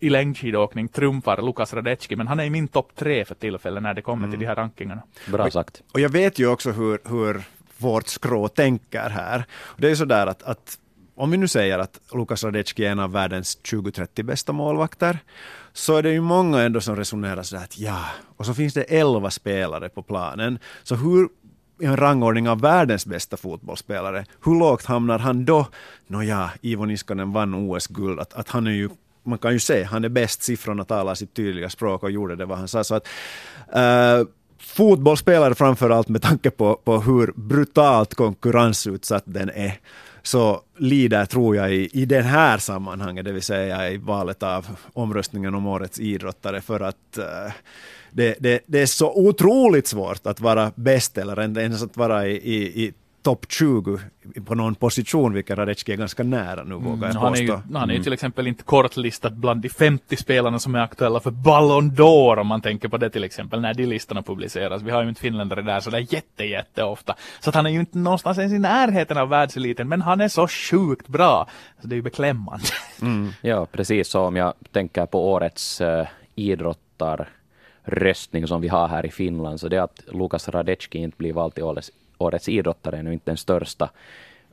i 0.01 0.11
längdskidåkning 0.11 0.89
trumfar 0.89 1.43
Lukas 1.43 1.75
Radecki, 1.75 2.17
men 2.17 2.29
han 2.29 2.41
är 2.41 2.45
i 2.45 2.51
min 2.51 2.69
topp 2.69 2.93
tre 2.97 3.25
för 3.25 3.35
tillfället 3.35 3.83
när 3.83 3.95
det 3.95 4.03
kommer 4.03 4.25
mm. 4.25 4.31
till 4.31 4.41
de 4.41 4.47
här 4.47 4.57
rankingarna. 4.57 5.03
Bra 5.27 5.51
sagt. 5.51 5.83
Och, 5.89 5.95
och 5.95 6.01
jag 6.01 6.09
vet 6.09 6.39
ju 6.39 6.47
också 6.47 6.71
hur, 6.71 6.99
hur 7.05 7.43
vårt 7.79 8.09
skrå 8.09 8.49
tänker 8.49 9.11
här. 9.11 9.45
Det 9.77 9.87
är 9.87 9.91
ju 9.91 9.97
sådär 9.97 10.27
att, 10.27 10.43
att 10.43 10.79
om 11.15 11.31
vi 11.31 11.37
nu 11.37 11.49
säger 11.49 11.79
att 11.79 12.01
Lukas 12.15 12.45
Radecki 12.45 12.85
är 12.85 12.91
en 12.91 12.99
av 12.99 13.13
världens 13.13 13.59
20-30 13.65 14.23
bästa 14.23 14.53
målvakter, 14.53 15.19
så 15.73 15.97
är 15.97 16.03
det 16.03 16.13
ju 16.13 16.21
många 16.21 16.63
ändå 16.63 16.81
som 16.81 16.97
resonerar 16.97 17.43
sådär 17.43 17.63
att 17.63 17.79
ja, 17.79 18.05
och 18.37 18.47
så 18.47 18.55
finns 18.55 18.75
det 18.75 18.83
11 18.83 19.31
spelare 19.31 19.89
på 19.89 20.03
planen, 20.03 20.59
så 20.83 20.95
hur 20.95 21.29
en 21.81 21.97
rangordning 21.97 22.49
av 22.49 22.61
världens 22.61 23.07
bästa 23.07 23.37
fotbollsspelare, 23.37 24.25
hur 24.45 24.59
lågt 24.59 24.85
hamnar 24.85 25.19
han 25.19 25.45
då? 25.45 25.67
Nåja, 26.07 26.51
Ivo 26.61 26.85
Niskanen 26.85 27.33
vann 27.33 27.55
OS-guld, 27.55 28.21
att, 28.21 28.35
att 28.35 28.49
han 28.49 28.67
är 28.67 28.71
ju 28.71 28.89
man 29.29 29.39
kan 29.39 29.53
ju 29.53 29.59
se, 29.59 29.85
han 29.85 30.05
är 30.05 30.09
bäst, 30.09 30.43
siffrorna 30.43 30.85
talar 30.85 31.15
sitt 31.15 31.35
tydliga 31.35 31.71
språk 31.71 32.03
och 32.03 32.11
gjorde 32.11 32.37
det 32.37 32.45
vad 32.45 32.59
han 32.59 32.69
sa. 32.69 32.85
Så 32.85 32.95
att, 32.95 33.09
uh, 33.77 34.29
fotbollsspelare 34.59 35.55
framför 35.55 35.91
allt 35.91 36.09
med 36.09 36.23
tanke 36.23 36.51
på, 36.51 36.77
på 36.85 37.01
hur 37.01 37.33
brutalt 37.37 38.15
konkurrensutsatt 38.15 39.23
den 39.27 39.51
är, 39.51 39.81
så 40.23 40.61
lider, 40.77 41.25
tror 41.27 41.57
jag, 41.57 41.75
i, 41.75 41.91
i 41.93 42.05
den 42.05 42.25
här 42.25 42.59
sammanhanget, 42.59 43.25
det 43.25 43.33
vill 43.33 43.43
säga 43.43 43.91
i 43.91 43.97
valet 43.97 44.43
av 44.43 44.67
omröstningen 44.93 45.55
om 45.55 45.67
årets 45.67 46.01
idrottare, 46.01 46.61
för 46.61 46.81
att 46.81 47.19
uh, 47.19 47.53
det, 48.11 48.37
det, 48.41 48.61
det, 48.67 48.81
är 48.81 48.87
så 48.87 49.13
otroligt 49.13 49.87
svårt 49.87 50.27
att 50.27 50.41
vara 50.41 50.73
bäst 50.75 51.19
eller 51.19 51.59
ens 51.59 51.83
att 51.83 51.97
vara 51.97 52.27
i, 52.27 52.37
i, 52.37 52.85
i 52.85 52.93
topp 53.23 53.47
20 53.49 53.99
på 54.47 54.55
någon 54.55 54.75
position, 54.75 55.33
vilket 55.33 55.59
Radecki 55.59 55.93
är 55.93 55.97
ganska 55.97 56.23
nära 56.23 56.65
nu, 56.65 56.75
vågar 56.75 57.09
jag 57.09 57.11
mm, 57.11 57.23
han 57.23 57.35
är 57.35 57.39
ju, 57.39 57.59
Han 57.75 57.91
är 57.91 57.95
ju 57.95 58.03
till 58.03 58.13
exempel 58.13 58.47
inte 58.47 58.63
kortlistad 58.63 59.31
bland 59.31 59.63
de 59.63 59.69
50 59.69 60.17
spelarna 60.17 60.59
som 60.59 60.75
är 60.75 60.79
aktuella 60.79 61.21
för 61.21 61.31
Ballon 61.31 61.91
d'Or, 61.91 62.39
om 62.39 62.47
man 62.47 62.61
tänker 62.61 62.89
på 62.89 62.97
det 62.97 63.11
till 63.11 63.25
exempel, 63.25 63.61
när 63.61 63.75
de 63.75 63.87
listorna 63.87 64.23
publiceras. 64.23 64.83
Vi 64.83 64.91
har 64.91 65.03
ju 65.03 65.09
inte 65.09 65.21
finländare 65.21 65.63
där 65.63 65.81
så 65.81 65.91
det 65.91 65.97
är 65.97 66.15
jätte, 66.15 66.45
jätte 66.45 66.83
ofta. 66.83 67.15
Så 67.41 67.51
att 67.51 67.55
han 67.55 67.67
är 67.67 67.71
ju 67.71 67.81
inte 67.81 67.99
någonstans 67.99 68.39
ens 68.39 68.53
i 68.53 68.59
närheten 68.59 69.19
av 69.19 69.29
världseliten, 69.29 69.89
men 69.89 70.03
han 70.03 70.21
är 70.21 70.29
så 70.29 70.49
sjukt 70.49 71.09
bra. 71.09 71.49
Så 71.83 71.89
det 71.89 71.95
är 71.95 71.97
ju 71.97 72.03
beklämmande. 72.03 72.67
Mm. 73.03 73.31
Ja, 73.41 73.67
precis 73.73 74.09
så 74.09 74.21
om 74.21 74.37
jag 74.37 74.55
tänker 74.73 75.07
på 75.07 75.33
årets 75.33 75.81
uh, 75.81 76.07
idrottarröstning 77.89 78.47
som 78.47 78.61
vi 78.61 78.69
har 78.69 78.89
här 78.89 79.07
i 79.07 79.11
Finland, 79.11 79.61
så 79.61 79.69
det 79.69 79.79
att 79.79 80.03
Lukas 80.13 80.49
Radecki 80.49 80.99
inte 80.99 81.17
blir 81.17 81.33
vald 81.33 81.55
till 81.55 81.65
årets 81.65 81.91
årets 82.19 82.49
idrottare 82.49 82.99
är 82.99 83.03
nu 83.03 83.13
inte 83.13 83.31
den 83.31 83.37
största 83.37 83.91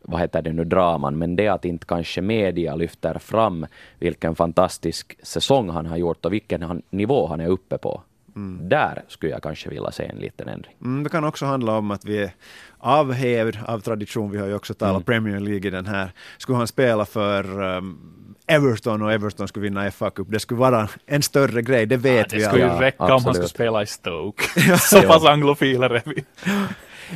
vad 0.07 0.19
heter 0.19 0.41
det 0.41 0.53
nu, 0.53 0.63
draman, 0.63 1.17
men 1.17 1.35
det 1.35 1.47
att 1.47 1.65
inte 1.65 1.85
kanske 1.85 2.21
media 2.21 2.75
lyfter 2.75 3.19
fram 3.19 3.65
vilken 3.99 4.35
fantastisk 4.35 5.17
säsong 5.23 5.69
han 5.69 5.85
har 5.85 5.97
gjort 5.97 6.25
och 6.25 6.33
vilken 6.33 6.61
han, 6.61 6.81
nivå 6.89 7.27
han 7.27 7.41
är 7.41 7.47
uppe 7.47 7.77
på. 7.77 8.01
Mm. 8.35 8.69
Där 8.69 9.03
skulle 9.07 9.31
jag 9.31 9.43
kanske 9.43 9.69
vilja 9.69 9.91
se 9.91 10.05
en 10.05 10.19
liten 10.19 10.47
ändring. 10.47 10.75
Mm, 10.81 11.03
det 11.03 11.09
kan 11.09 11.23
också 11.23 11.45
handla 11.45 11.77
om 11.77 11.91
att 11.91 12.05
vi 12.05 12.17
är 12.17 12.31
av 12.77 13.11
hävd, 13.13 13.57
av 13.67 13.79
tradition, 13.79 14.31
vi 14.31 14.37
har 14.37 14.47
ju 14.47 14.55
också 14.55 14.73
talat 14.73 14.93
mm. 14.93 15.03
Premier 15.03 15.39
League 15.39 15.67
i 15.67 15.71
den 15.71 15.85
här, 15.85 16.11
skulle 16.37 16.57
han 16.57 16.67
spela 16.67 17.05
för 17.05 17.61
um, 17.61 18.24
Everton 18.47 19.01
och 19.01 19.13
Everton 19.13 19.47
skulle 19.47 19.63
vinna 19.63 19.91
FA 19.91 20.09
Cup, 20.09 20.27
det 20.29 20.39
skulle 20.39 20.59
vara 20.59 20.89
en 21.05 21.21
större 21.21 21.61
grej, 21.61 21.85
det 21.85 21.97
vet 21.97 22.33
ja, 22.33 22.37
vi 22.37 22.45
alla. 22.45 22.53
Det 22.53 22.59
skulle 22.59 22.73
ju 22.73 22.79
räcka 22.79 22.97
ja, 23.07 23.15
om 23.15 23.25
han 23.25 23.33
skulle 23.33 23.49
spela 23.49 23.83
i 23.83 23.85
Stoke. 23.85 24.77
Så 24.79 25.01
pass 25.01 25.25
anglofiler 25.25 25.89
är 25.89 26.03
vi. 26.05 26.23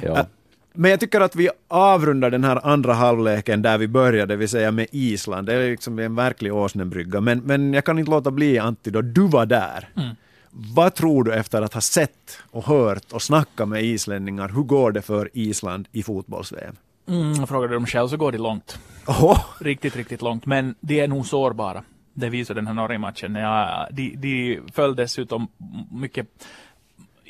ja. 0.03 0.25
Men 0.73 0.91
jag 0.91 0.99
tycker 0.99 1.21
att 1.21 1.36
vi 1.36 1.49
avrundar 1.67 2.30
den 2.30 2.43
här 2.43 2.67
andra 2.67 2.93
halvleken 2.93 3.61
där 3.61 3.77
vi 3.77 3.88
började, 3.88 4.34
det 4.34 4.38
vill 4.38 4.49
säga 4.49 4.71
med 4.71 4.88
Island. 4.91 5.47
Det 5.47 5.53
är 5.53 5.69
liksom 5.69 5.99
en 5.99 6.15
verklig 6.15 6.53
åsnebrygga. 6.53 7.21
Men, 7.21 7.39
men 7.39 7.73
jag 7.73 7.86
kan 7.86 7.99
inte 7.99 8.11
låta 8.11 8.32
bli, 8.32 8.59
Antti, 8.59 8.89
då 8.89 9.01
du 9.01 9.27
var 9.27 9.45
där. 9.45 9.89
Mm. 9.95 10.15
Vad 10.51 10.95
tror 10.95 11.23
du 11.23 11.34
efter 11.34 11.61
att 11.61 11.73
ha 11.73 11.82
sett 11.82 12.39
och 12.51 12.65
hört 12.65 13.11
och 13.11 13.21
snackat 13.21 13.67
med 13.67 13.84
islänningar, 13.84 14.49
hur 14.49 14.63
går 14.63 14.91
det 14.91 15.01
för 15.01 15.30
Island 15.34 15.88
i 15.91 16.03
fotbolls-VM? 16.03 16.75
Mm, 17.07 17.47
frågar 17.47 17.67
du 17.67 17.73
dem 17.73 17.86
själv 17.86 18.07
så 18.07 18.17
går 18.17 18.32
det 18.32 18.38
långt. 18.38 18.80
Oh. 19.10 19.39
Riktigt, 19.60 19.95
riktigt 19.95 20.22
långt. 20.22 20.45
Men 20.45 20.76
de 20.80 20.99
är 20.99 21.07
nog 21.07 21.26
sårbara. 21.26 21.84
Det 22.14 22.30
visar 22.30 22.55
den 22.55 22.68
här 22.68 22.74
Norge-matchen. 22.74 23.36
Ja, 23.36 23.88
de, 23.91 24.16
de 24.16 24.60
föll 24.74 24.95
dessutom 24.95 25.47
mycket 25.91 26.28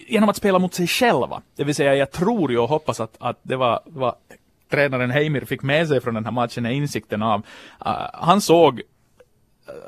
genom 0.08 0.30
att 0.30 0.36
spela 0.36 0.60
mot 0.60 0.74
sig 0.74 0.88
själva. 0.88 1.42
Det 1.56 1.64
vill 1.64 1.76
säga, 1.76 1.96
jag 1.96 2.12
tror 2.12 2.52
ju 2.52 2.58
och 2.58 2.70
hoppas 2.70 3.00
att, 3.00 3.16
att 3.20 3.40
det 3.44 3.56
var, 3.56 3.80
var 3.86 4.16
tränaren 4.70 5.12
Heimir 5.12 5.46
fick 5.46 5.64
med 5.64 5.88
sig 5.88 6.02
från 6.02 6.14
den 6.14 6.26
här 6.26 6.32
matchen 6.32 6.66
är 6.66 6.70
insikten 6.70 7.24
av, 7.24 7.40
uh, 7.86 8.10
han 8.14 8.42
såg 8.42 8.82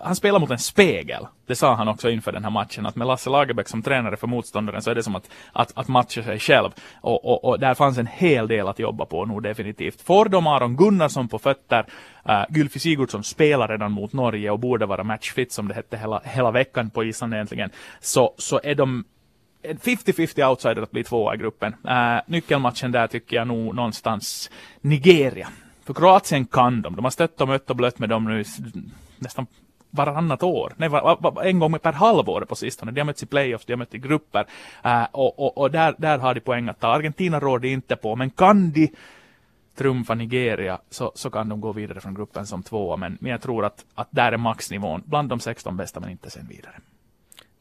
han 0.03 0.15
spelar 0.15 0.39
mot 0.39 0.51
en 0.51 0.59
spegel. 0.59 1.27
Det 1.47 1.55
sa 1.55 1.75
han 1.75 1.87
också 1.87 2.09
inför 2.09 2.31
den 2.31 2.43
här 2.43 2.51
matchen, 2.51 2.85
att 2.85 2.95
med 2.95 3.07
Lasse 3.07 3.29
Lagerbäck 3.29 3.67
som 3.67 3.81
tränare 3.81 4.17
för 4.17 4.27
motståndaren 4.27 4.81
så 4.81 4.91
är 4.91 4.95
det 4.95 5.03
som 5.03 5.15
att, 5.15 5.29
att, 5.53 5.71
att 5.75 5.87
matcha 5.87 6.23
sig 6.23 6.39
själv. 6.39 6.69
Och, 7.01 7.25
och, 7.25 7.45
och 7.45 7.59
där 7.59 7.73
fanns 7.73 7.97
en 7.97 8.07
hel 8.07 8.47
del 8.47 8.67
att 8.67 8.79
jobba 8.79 9.05
på 9.05 9.25
nog 9.25 9.43
definitivt. 9.43 10.01
Får 10.01 10.25
de 10.25 10.47
Aron 10.47 10.75
Gunnarsson 10.75 11.27
på 11.27 11.39
fötter, 11.39 11.85
uh, 12.29 12.43
Gylfi 12.49 12.79
Sigurdsson 12.79 13.23
spelar 13.23 13.67
redan 13.67 13.91
mot 13.91 14.13
Norge 14.13 14.51
och 14.51 14.59
borde 14.59 14.85
vara 14.85 15.03
matchfit 15.03 15.51
som 15.51 15.67
det 15.67 15.73
hette 15.73 15.97
hela, 15.97 16.21
hela 16.23 16.51
veckan 16.51 16.89
på 16.89 17.03
Island 17.03 17.33
egentligen, 17.33 17.69
så, 17.99 18.33
så 18.37 18.59
är 18.63 18.75
de 18.75 19.03
50-50 19.63 20.49
outsider 20.49 20.81
att 20.81 20.91
bli 20.91 21.03
tvåa 21.03 21.35
i 21.35 21.37
gruppen. 21.37 21.75
Uh, 21.87 22.21
nyckelmatchen 22.27 22.91
där 22.91 23.07
tycker 23.07 23.35
jag 23.35 23.47
nog 23.47 23.75
någonstans 23.75 24.51
Nigeria. 24.81 25.47
För 25.85 25.93
Kroatien 25.93 26.45
kan 26.45 26.81
de. 26.81 26.95
De 26.95 27.05
har 27.05 27.11
stött 27.11 27.41
och 27.41 27.47
mött 27.47 27.69
och 27.69 27.75
blött 27.75 27.99
med 27.99 28.09
dem 28.09 28.25
nu 28.25 28.43
nästan 29.17 29.47
varannat 29.91 30.43
år. 30.43 30.73
Nej, 30.77 30.89
var, 30.89 31.17
var, 31.19 31.43
en 31.43 31.59
gång 31.59 31.79
per 31.79 31.93
halvår 31.93 32.41
på 32.41 32.55
sistone. 32.55 32.91
De 32.91 33.01
har 33.01 33.05
mötts 33.05 33.23
i 33.23 33.25
playoffs, 33.25 33.65
de 33.65 33.73
har 33.73 33.77
mötts 33.77 33.95
i 33.95 33.97
grupper. 33.97 34.45
äh, 34.83 35.03
och, 35.11 35.39
och, 35.39 35.57
och 35.57 35.71
där, 35.71 35.95
där 35.97 36.17
har 36.17 36.33
de 36.33 36.39
poäng 36.39 36.69
att 36.69 36.79
ta. 36.79 36.87
Argentina 36.87 37.39
råder 37.39 37.69
inte 37.69 37.95
på, 37.95 38.15
men 38.15 38.29
kan 38.29 38.71
de 38.71 38.91
trumfa 39.75 40.15
Nigeria 40.15 40.79
så, 40.89 41.11
så 41.15 41.29
kan 41.29 41.49
de 41.49 41.61
gå 41.61 41.71
vidare 41.71 42.01
från 42.01 42.13
gruppen 42.13 42.47
som 42.47 42.63
tvåa. 42.63 42.97
Men, 42.97 43.17
men 43.21 43.31
jag 43.31 43.41
tror 43.41 43.65
att, 43.65 43.85
att 43.95 44.07
där 44.11 44.31
är 44.31 44.37
maxnivån 44.37 45.03
bland 45.05 45.29
de 45.29 45.39
16 45.39 45.77
bästa, 45.77 45.99
men 45.99 46.09
inte 46.09 46.29
sen 46.29 46.47
vidare. 46.47 46.75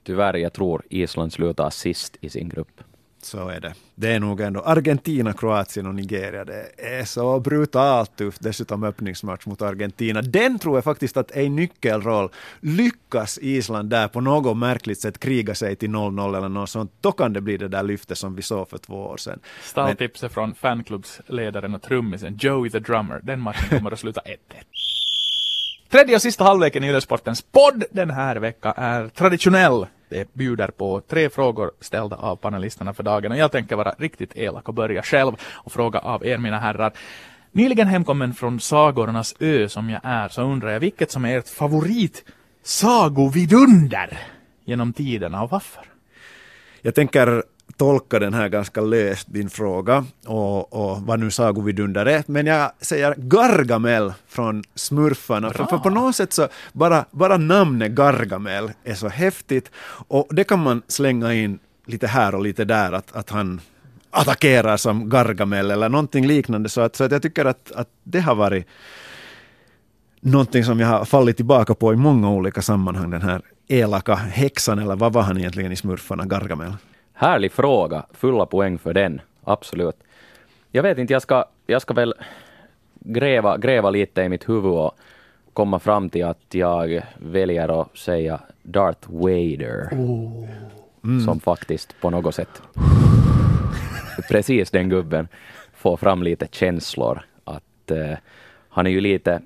Tyvärr, 0.02 0.34
jag 0.34 0.52
tror 0.52 0.82
Island 0.90 1.32
slutar 1.32 1.70
sist 1.70 2.16
i 2.20 2.30
sin 2.30 2.48
grupp. 2.48 2.80
Så 3.22 3.48
är 3.48 3.60
det. 3.60 3.74
Det 3.94 4.12
är 4.12 4.20
nog 4.20 4.40
ändå 4.40 4.60
Argentina, 4.60 5.32
Kroatien 5.32 5.86
och 5.86 5.94
Nigeria. 5.94 6.44
Det 6.44 6.70
är 6.76 7.04
så 7.04 7.40
brutalt 7.40 8.16
tufft. 8.16 8.42
Dessutom 8.42 8.84
öppningsmatch 8.84 9.46
mot 9.46 9.62
Argentina. 9.62 10.22
Den 10.22 10.58
tror 10.58 10.76
jag 10.76 10.84
faktiskt 10.84 11.16
att 11.16 11.30
är 11.30 11.42
en 11.42 11.56
nyckelroll. 11.56 12.28
Lyckas 12.60 13.38
Island 13.42 13.90
där 13.90 14.08
på 14.08 14.20
något 14.20 14.56
märkligt 14.56 15.00
sätt 15.00 15.20
kriga 15.20 15.54
sig 15.54 15.76
till 15.76 15.90
0-0 15.90 16.36
eller 16.36 16.48
något 16.48 16.70
sånt, 16.70 16.92
då 17.00 17.12
kan 17.12 17.32
det 17.32 17.40
bli 17.40 17.56
det 17.56 17.68
där 17.68 17.82
lyftet 17.82 18.18
som 18.18 18.34
vi 18.34 18.42
såg 18.42 18.68
för 18.68 18.78
två 18.78 18.94
år 18.94 19.16
sedan. 19.16 19.40
Stalltipset 19.62 20.32
från 20.32 20.54
fanklubbsledaren 20.54 21.74
och 21.74 21.82
trummisen 21.82 22.36
Joey 22.40 22.70
the 22.70 22.78
Drummer. 22.78 23.20
Den 23.22 23.40
matchen 23.40 23.78
kommer 23.78 23.92
att 23.92 24.00
sluta 24.00 24.20
1-1. 24.20 24.30
Tredje 25.90 26.14
och 26.14 26.22
sista 26.22 26.44
halvleken 26.44 26.84
i 26.84 26.88
Yle-sportens 26.88 27.44
podd 27.52 27.84
den 27.90 28.10
här 28.10 28.36
veckan 28.36 28.74
är 28.76 29.08
traditionell 29.08 29.86
det 30.08 30.34
bjuder 30.34 30.68
på 30.68 31.00
tre 31.00 31.30
frågor 31.30 31.70
ställda 31.80 32.16
av 32.16 32.36
panelisterna 32.36 32.94
för 32.94 33.02
dagen 33.02 33.32
och 33.32 33.38
jag 33.38 33.52
tänker 33.52 33.76
vara 33.76 33.94
riktigt 33.98 34.36
elak 34.36 34.68
och 34.68 34.74
börja 34.74 35.02
själv 35.02 35.32
och 35.42 35.72
fråga 35.72 35.98
av 35.98 36.26
er 36.26 36.38
mina 36.38 36.58
herrar. 36.58 36.92
Nyligen 37.52 37.88
hemkommen 37.88 38.34
från 38.34 38.60
sagornas 38.60 39.34
ö 39.40 39.68
som 39.68 39.90
jag 39.90 40.00
är 40.04 40.28
så 40.28 40.42
undrar 40.42 40.70
jag 40.70 40.80
vilket 40.80 41.10
som 41.10 41.24
är 41.24 41.38
ert 41.38 41.48
favorit 41.48 42.24
sagovidunder 42.62 44.18
genom 44.64 44.92
tiderna 44.92 45.42
och 45.42 45.50
varför? 45.50 45.84
Jag 46.82 46.94
tänker 46.94 47.42
tolka 47.80 48.18
den 48.18 48.34
här 48.34 48.48
ganska 48.48 48.80
löst, 48.80 49.32
din 49.32 49.50
fråga, 49.50 50.04
och, 50.26 50.72
och 50.72 51.02
vad 51.02 51.20
nu 51.20 51.30
sagovidunder 51.30 52.06
är. 52.06 52.24
Men 52.26 52.46
jag 52.46 52.70
säger 52.80 53.14
Gargamel 53.16 54.12
från 54.28 54.64
Smurfarna, 54.74 55.50
för, 55.50 55.64
för, 55.64 55.78
på 55.78 55.90
något 55.90 56.16
sätt 56.16 56.32
så 56.32 56.48
bara, 56.72 57.04
bara 57.10 57.36
namnet 57.36 57.92
Gargamel 57.92 58.72
är 58.84 58.94
så 58.94 59.08
häftigt 59.08 59.70
och 60.08 60.26
det 60.30 60.44
kan 60.44 60.62
man 60.62 60.82
slänga 60.88 61.34
in 61.34 61.58
lite 61.86 62.06
här 62.06 62.34
och 62.34 62.42
lite 62.42 62.64
där, 62.64 62.92
att, 62.92 63.16
att 63.16 63.30
han 63.30 63.60
attackerar 64.10 64.76
som 64.76 65.08
Gargamel 65.08 65.70
eller 65.70 65.88
någonting 65.88 66.26
liknande. 66.26 66.68
Så 66.68 66.80
att, 66.80 66.96
så 66.96 67.04
att 67.04 67.12
jag 67.12 67.22
tycker 67.22 67.44
att, 67.44 67.72
att 67.72 67.88
det 68.04 68.20
har 68.20 68.34
varit 68.34 68.66
någonting 70.20 70.64
som 70.64 70.80
jag 70.80 70.88
har 70.88 71.04
fallit 71.04 71.36
tillbaka 71.36 71.74
på 71.74 71.92
i 71.92 71.96
många 71.96 72.30
olika 72.30 72.62
sammanhang, 72.62 73.10
den 73.10 73.22
här 73.22 73.42
elaka 73.68 74.14
häxan, 74.14 74.78
eller 74.78 74.96
vad 74.96 75.12
var 75.12 75.22
han 75.22 75.38
egentligen 75.38 75.72
i 75.72 75.76
Smurfarna, 75.76 76.24
Gargamel? 76.24 76.72
Härlig 77.20 77.52
fråga, 77.52 78.06
fulla 78.12 78.46
poäng 78.46 78.78
för 78.78 78.94
den, 78.94 79.20
absolut. 79.44 79.96
Jag 80.70 80.82
vet 80.82 80.98
inte, 80.98 81.12
jag 81.12 81.22
ska, 81.22 81.44
jag 81.66 81.82
ska 81.82 81.94
väl 81.94 82.14
gräva, 82.94 83.58
gräva 83.58 83.90
lite 83.90 84.22
i 84.22 84.28
mitt 84.28 84.48
huvud 84.48 84.72
och 84.72 84.94
komma 85.52 85.78
fram 85.78 86.10
till 86.10 86.24
att 86.24 86.54
jag 86.54 87.02
väljer 87.18 87.80
att 87.80 87.96
säga 87.98 88.40
Darth 88.62 89.10
Vader. 89.10 89.88
Oh. 89.92 90.48
Mm. 91.04 91.20
Som 91.20 91.40
faktiskt 91.40 92.00
på 92.00 92.10
något 92.10 92.34
sätt, 92.34 92.62
precis 94.30 94.70
den 94.70 94.88
gubben, 94.88 95.28
får 95.72 95.96
fram 95.96 96.22
lite 96.22 96.48
känslor. 96.50 97.20
Att 97.44 97.90
uh, 97.90 98.16
han 98.68 98.86
är 98.86 98.90
ju 98.90 99.00
lite 99.00 99.42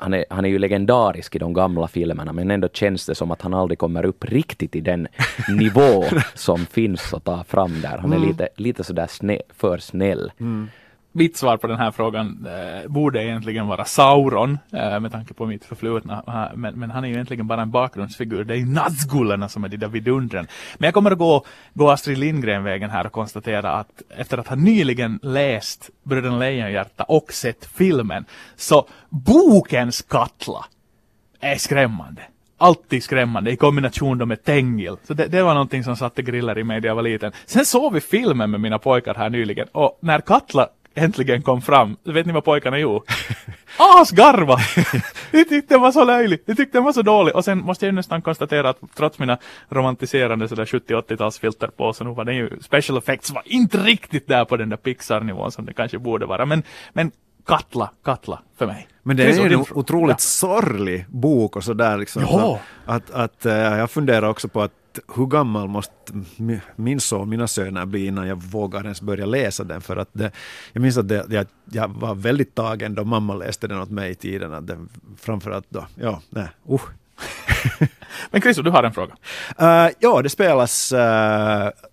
han 0.00 0.14
är, 0.14 0.24
han 0.30 0.44
är 0.44 0.48
ju 0.48 0.58
legendarisk 0.58 1.36
i 1.36 1.38
de 1.38 1.52
gamla 1.52 1.88
filmerna, 1.88 2.32
men 2.32 2.50
ändå 2.50 2.68
känns 2.68 3.06
det 3.06 3.14
som 3.14 3.30
att 3.30 3.42
han 3.42 3.54
aldrig 3.54 3.78
kommer 3.78 4.04
upp 4.04 4.24
riktigt 4.24 4.76
i 4.76 4.80
den 4.80 5.08
nivå 5.48 6.04
som 6.34 6.66
finns 6.66 7.14
att 7.14 7.24
ta 7.24 7.44
fram 7.44 7.80
där. 7.80 7.98
Han 7.98 8.12
är 8.12 8.16
mm. 8.16 8.28
lite, 8.28 8.48
lite 8.56 8.84
sådär 8.84 9.06
snä, 9.06 9.40
för 9.48 9.78
snäll. 9.78 10.32
Mm 10.40 10.68
mitt 11.18 11.36
svar 11.36 11.56
på 11.56 11.66
den 11.66 11.76
här 11.76 11.90
frågan 11.90 12.46
eh, 12.46 12.88
borde 12.88 13.24
egentligen 13.24 13.66
vara 13.66 13.84
Sauron 13.84 14.58
eh, 14.72 15.00
med 15.00 15.12
tanke 15.12 15.34
på 15.34 15.46
mitt 15.46 15.64
förflutna. 15.64 16.50
Men, 16.54 16.74
men, 16.74 16.90
han 16.90 17.04
är 17.04 17.08
ju 17.08 17.14
egentligen 17.14 17.46
bara 17.46 17.62
en 17.62 17.70
bakgrundsfigur. 17.70 18.44
Det 18.44 18.54
är 18.54 18.58
ju 18.58 18.66
Nazgulerna 18.66 19.48
som 19.48 19.64
är 19.64 19.68
de 19.68 19.76
där 19.76 19.88
vidundren. 19.88 20.46
Men 20.78 20.86
jag 20.86 20.94
kommer 20.94 21.10
att 21.10 21.18
gå, 21.18 21.44
gå 21.74 21.90
Astrid 21.90 22.18
Lindgren-vägen 22.18 22.90
här 22.90 23.06
och 23.06 23.12
konstatera 23.12 23.72
att 23.72 24.02
efter 24.16 24.38
att 24.38 24.48
ha 24.48 24.56
nyligen 24.56 25.18
läst 25.22 25.90
Bröderna 26.02 26.38
Lejonhjärta 26.38 27.04
och 27.04 27.32
sett 27.32 27.66
filmen 27.76 28.24
så 28.56 28.86
bokens 29.08 30.02
Katla 30.02 30.64
är 31.40 31.56
skrämmande 31.56 32.22
alltid 32.58 33.02
skrämmande 33.02 33.50
i 33.50 33.56
kombination 33.56 34.28
med 34.28 34.44
Tengil. 34.44 34.96
Så 35.04 35.14
det, 35.14 35.26
det, 35.26 35.42
var 35.42 35.54
någonting 35.54 35.84
som 35.84 35.96
satte 35.96 36.22
griller 36.22 36.58
i 36.58 36.64
mig 36.64 36.80
när 36.80 36.88
jag 36.88 36.94
var 36.94 37.02
liten. 37.02 37.32
Sen 37.46 37.64
såg 37.64 37.92
vi 37.92 38.00
filmen 38.00 38.50
med 38.50 38.60
mina 38.60 38.78
pojkar 38.78 39.14
här 39.14 39.30
nyligen 39.30 39.68
och 39.72 39.98
när 40.00 40.20
Katla 40.20 40.68
äntligen 40.98 41.42
kom 41.42 41.62
fram, 41.62 41.96
vet 42.04 42.26
ni 42.26 42.32
vad 42.32 42.44
pojkarna 42.44 42.78
gjorde? 42.78 43.04
Asgarva! 44.00 44.56
De 45.30 45.44
tyckte 45.44 45.74
den 45.74 45.80
var 45.80 45.92
så 45.92 46.04
löjlig, 46.04 46.42
de 46.46 46.54
tyckte 46.54 46.78
den 46.78 46.84
var 46.84 46.92
så 46.92 47.02
dålig. 47.02 47.36
Och 47.36 47.44
sen 47.44 47.58
måste 47.58 47.86
jag 47.86 47.94
nästan 47.94 48.22
konstatera 48.22 48.68
att 48.68 48.78
trots 48.96 49.18
mina 49.18 49.38
romantiserande 49.68 50.48
sådär 50.48 50.64
70-80-talsfilter 50.64 51.70
på 51.70 51.92
så 51.92 52.04
nu 52.04 52.10
var 52.10 52.24
den 52.24 52.36
ju, 52.36 52.50
special 52.60 52.98
effects 52.98 53.30
var 53.30 53.42
inte 53.46 53.78
riktigt 53.78 54.28
där 54.28 54.44
på 54.44 54.56
den 54.56 54.68
där 54.68 54.76
Pixar-nivån 54.76 55.52
som 55.52 55.66
det 55.66 55.72
kanske 55.72 55.98
borde 55.98 56.26
vara. 56.26 56.46
Men, 56.46 56.62
men 56.92 57.10
Katla, 57.46 57.90
Katla 58.04 58.42
för 58.58 58.66
mig. 58.66 58.88
Men 59.02 59.16
det 59.16 59.24
är 59.24 59.48
ju 59.48 59.54
en 59.54 59.64
otroligt 59.70 60.14
ja. 60.14 60.18
sorglig 60.18 61.04
bok 61.08 61.56
och 61.56 61.64
sådär 61.64 61.96
liksom. 61.96 62.22
Ja. 62.22 62.60
Att, 62.84 63.10
att, 63.10 63.46
äh, 63.46 63.54
jag 63.54 63.90
funderar 63.90 64.28
också 64.28 64.48
på 64.48 64.62
att 64.62 64.72
hur 65.16 65.26
gammal 65.26 65.68
måste 65.68 65.92
min 66.76 67.00
son, 67.00 67.28
mina 67.28 67.48
söner 67.48 67.86
bli 67.86 68.06
innan 68.06 68.28
jag 68.28 68.42
vågar 68.42 68.84
ens 68.84 69.02
börja 69.02 69.26
läsa 69.26 69.64
den? 69.64 69.80
För 69.80 69.96
att 69.96 70.08
det, 70.12 70.30
jag 70.72 70.80
minns 70.80 70.96
att 70.96 71.08
det, 71.08 71.26
jag, 71.28 71.46
jag, 71.70 71.88
var 71.88 72.14
väldigt 72.14 72.54
tagen 72.54 72.94
då 72.94 73.04
mamma 73.04 73.34
läste 73.34 73.68
den 73.68 73.80
åt 73.80 73.90
mig 73.90 74.10
i 74.10 74.14
tiden. 74.14 74.54
Att 74.54 74.66
det, 74.66 74.86
framförallt 75.16 75.66
då, 75.68 75.86
ja, 75.94 76.20
nej, 76.30 76.48
uh. 76.70 76.80
Men 78.30 78.40
Chris, 78.40 78.56
du 78.56 78.70
har 78.70 78.82
en 78.82 78.92
fråga. 78.92 79.14
Uh, 79.62 79.92
ja, 79.98 80.22
det 80.22 80.28
spelas 80.28 80.92
uh, 80.92 80.98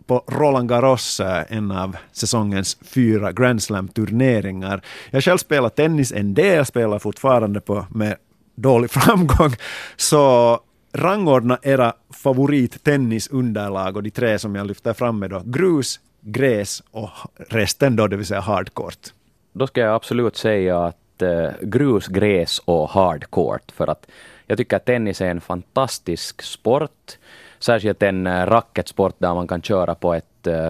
på 0.06 0.24
Roland 0.28 0.70
Garros, 0.70 1.20
uh, 1.20 1.54
en 1.54 1.72
av 1.72 1.98
säsongens 2.12 2.78
fyra 2.82 3.32
Grand 3.32 3.64
Slam-turneringar. 3.64 4.82
Jag 5.12 5.24
själv 5.24 5.38
spelar 5.38 5.70
tennis 5.70 6.12
en 6.12 6.34
del, 6.34 6.66
spelar 6.66 7.00
fortfarande 7.00 7.62
på 7.62 7.86
med 7.90 8.16
dålig 8.56 8.92
framgång. 8.92 9.56
Så 9.96 10.60
rangordna 10.96 11.60
era 11.62 11.94
favorittennisunderlag 12.10 13.98
och 13.98 14.04
de 14.04 14.12
tre 14.12 14.40
som 14.40 14.56
jag 14.56 14.68
lyfter 14.68 14.94
fram 14.94 15.24
är 15.24 15.30
då 15.30 15.42
grus, 15.46 16.00
gräs 16.22 16.84
och 16.92 17.10
resten 17.50 17.96
då, 17.96 18.08
det 18.08 18.16
vill 18.16 18.26
säga 18.26 18.40
hardcourt. 18.40 19.14
Då 19.54 19.68
ska 19.68 19.82
jag 19.82 19.96
absolut 19.96 20.36
säga 20.36 20.80
att 20.80 21.22
uh, 21.22 21.50
grus, 21.62 22.08
gräs 22.08 22.60
och 22.60 22.90
hardcourt 22.90 23.72
för 23.72 23.88
att 23.88 24.08
jag 24.48 24.58
tycker 24.58 24.78
att 24.78 24.86
tennis 24.86 25.22
är 25.22 25.30
en 25.30 25.42
fantastisk 25.42 26.42
sport. 26.42 27.18
Särskilt 27.60 28.04
en 28.04 28.28
uh, 28.28 28.46
racketsport 28.46 29.16
där 29.18 29.34
man 29.34 29.48
kan 29.48 29.62
köra 29.62 29.96
på 29.96 30.14
ett, 30.14 30.48
uh, 30.48 30.70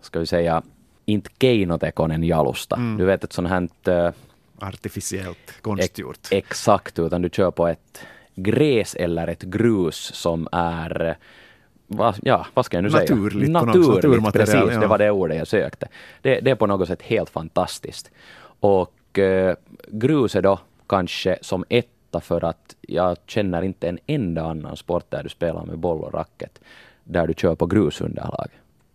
ska 0.00 0.20
vi 0.20 0.26
säga, 0.26 0.62
inte 1.04 1.30
keinotekonen 1.40 2.24
jalusta. 2.24 2.76
Mm. 2.76 2.96
Du 2.96 3.04
vet 3.04 3.24
ett 3.24 3.32
sånt 3.32 3.48
här... 3.48 3.68
Uh, 3.88 4.12
Artificiellt 4.58 5.62
konstgjort. 5.62 6.18
Ex 6.30 6.32
exakt, 6.32 6.98
utan 6.98 7.22
du 7.22 7.28
kör 7.28 7.50
på 7.50 7.68
ett 7.68 8.04
gräs 8.34 8.94
eller 8.94 9.26
ett 9.26 9.42
grus 9.42 9.96
som 10.14 10.48
är 10.52 11.16
va, 11.86 12.14
ja, 12.22 12.46
vad 12.54 12.64
ska 12.64 12.76
jag 12.76 12.84
nu 12.84 12.90
naturligt 12.90 13.46
säga? 13.46 13.62
Naturligt, 13.62 14.32
precis. 14.32 14.54
Ja. 14.54 14.80
Det 14.80 14.86
var 14.86 14.98
det 14.98 15.10
ordet 15.10 15.38
jag 15.38 15.46
sökte. 15.46 15.88
Det, 16.22 16.40
det, 16.40 16.50
är 16.50 16.54
på 16.54 16.66
något 16.66 16.88
sätt 16.88 17.02
helt 17.02 17.30
fantastiskt. 17.30 18.10
Och 18.60 19.18
eh, 19.18 19.56
grus 19.88 20.36
är 20.36 20.42
då 20.42 20.58
kanske 20.86 21.38
som 21.40 21.64
etta 21.68 22.20
för 22.20 22.44
att 22.44 22.76
jag 22.80 23.16
känner 23.26 23.62
inte 23.62 23.88
en 23.88 23.98
enda 24.06 24.44
annan 24.44 24.76
sport 24.76 25.10
där 25.10 25.22
du 25.22 25.28
spelar 25.28 25.64
med 25.64 25.78
boll 25.78 26.00
och 26.00 26.14
racket 26.14 26.60
där 27.04 27.26
du 27.26 27.34
kör 27.34 27.54
på 27.54 27.66
grusunderlag. 27.66 28.48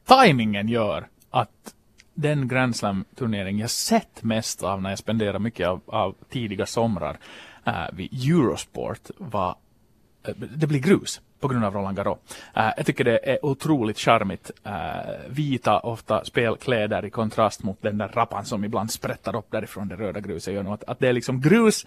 Timingen 0.08 0.68
gör 0.68 1.08
att 1.30 1.74
den 2.14 2.48
Grand 2.48 2.76
Slam-turnering 2.76 3.60
jag 3.60 3.70
sett 3.70 4.24
mest 4.24 4.64
av 4.64 4.82
när 4.82 4.90
jag 4.90 5.00
spenderar 5.00 5.40
mycket 5.40 5.68
av, 5.68 5.82
av 5.86 6.16
tidiga 6.30 6.66
somrar 6.66 7.18
äh, 7.70 7.96
vid 7.96 8.10
Eurosport 8.14 9.12
var 9.18 9.56
äh, 10.28 10.34
det 10.36 10.68
blir 10.68 10.80
grus 10.80 11.22
på 11.40 11.48
grund 11.48 11.66
av 11.66 11.74
Roland 11.74 11.98
Garros. 11.98 12.20
Uh, 12.58 12.70
jag 12.78 12.86
tycker 12.86 13.04
det 13.04 13.18
är 13.18 13.46
otroligt 13.46 14.00
charmigt. 14.00 14.52
Uh, 14.68 14.74
vita, 15.30 15.80
ofta 15.80 16.26
spelkläder 16.26 17.06
i 17.06 17.10
kontrast 17.10 17.64
mot 17.64 17.82
den 17.82 17.98
där 17.98 18.08
rappan 18.08 18.46
som 18.46 18.64
ibland 18.64 18.92
sprättar 18.92 19.36
upp 19.36 19.52
därifrån 19.52 19.88
det 19.88 19.96
röda 19.96 20.20
gruset. 20.20 20.54
Gör 20.54 20.64
något. 20.64 20.84
att 20.88 21.00
det 21.00 21.08
är 21.08 21.14
liksom 21.14 21.42
grus 21.42 21.86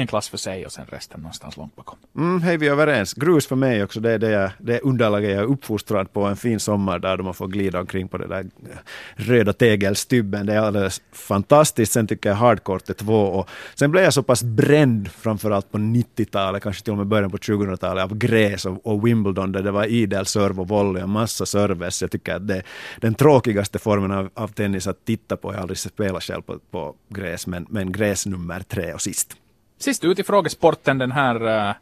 en 0.00 0.06
klass 0.06 0.28
för 0.28 0.36
sig 0.36 0.66
och 0.66 0.72
sen 0.72 0.86
resten 0.88 1.20
någonstans 1.20 1.56
långt 1.56 1.76
bakom. 1.76 1.98
Mm, 2.16 2.42
hej, 2.42 2.56
vi 2.56 2.66
är 2.66 2.72
överens. 2.72 3.14
Grus 3.14 3.46
för 3.46 3.56
mig 3.56 3.84
också, 3.84 4.00
det 4.00 4.10
är 4.10 4.18
det, 4.18 4.30
jag, 4.30 4.50
det 4.58 4.80
underlaget 4.80 5.30
jag 5.30 5.40
är 5.40 5.44
uppfostrad 5.44 6.12
på 6.12 6.24
en 6.24 6.36
fin 6.36 6.60
sommar 6.60 6.98
där 6.98 7.18
man 7.18 7.34
får 7.34 7.48
glida 7.48 7.80
omkring 7.80 8.08
på 8.08 8.18
det 8.18 8.26
där 8.26 8.40
eh, 8.40 8.76
röda 9.14 9.52
tegelstybben. 9.52 10.46
Det 10.46 10.54
är 10.54 10.58
alldeles 10.58 11.02
fantastiskt. 11.12 11.92
Sen 11.92 12.06
tycker 12.06 12.28
jag 12.28 12.36
hardcourt 12.36 12.88
är 12.88 12.94
två 12.94 13.20
och 13.20 13.48
sen 13.74 13.90
blev 13.90 14.04
jag 14.04 14.14
så 14.14 14.22
pass 14.22 14.42
bränd 14.42 15.10
framförallt 15.10 15.72
på 15.72 15.78
90-talet, 15.78 16.62
kanske 16.62 16.82
till 16.82 16.92
och 16.92 16.98
med 16.98 17.06
början 17.06 17.30
på 17.30 17.36
2000-talet 17.36 18.04
av 18.04 18.18
gräs 18.18 18.64
och, 18.66 18.86
och, 18.86 19.06
Wimbledon 19.06 19.52
där 19.52 19.62
det 19.62 19.70
var 19.70 19.84
idel 19.86 20.26
serve 20.26 20.60
och 20.60 20.68
volley 20.68 21.02
och 21.02 21.08
massa 21.08 21.46
service. 21.46 22.02
Jag 22.02 22.10
tycker 22.10 22.34
att 22.34 22.48
det 22.48 22.56
är 22.56 22.64
den 23.00 23.14
tråkigaste 23.14 23.78
formen 23.78 24.10
av, 24.10 24.30
av 24.34 24.48
tennis 24.48 24.86
att 24.86 25.04
titta 25.04 25.36
på. 25.36 25.48
Jag 25.48 25.54
har 25.54 25.62
aldrig 25.62 25.78
spelat 25.78 26.22
själv 26.22 26.42
på, 26.42 26.58
på 26.70 26.94
gräs, 27.08 27.46
men, 27.46 27.66
men 27.70 27.92
gräs 27.92 28.26
nummer 28.26 28.60
tre 28.60 28.92
och 28.92 29.00
sist. 29.00 29.36
Sist 29.78 30.04
ut 30.04 30.18
i 30.18 30.22
frågesporten 30.22 30.98
den 30.98 31.12
här 31.12 31.68
uh, 31.68 31.74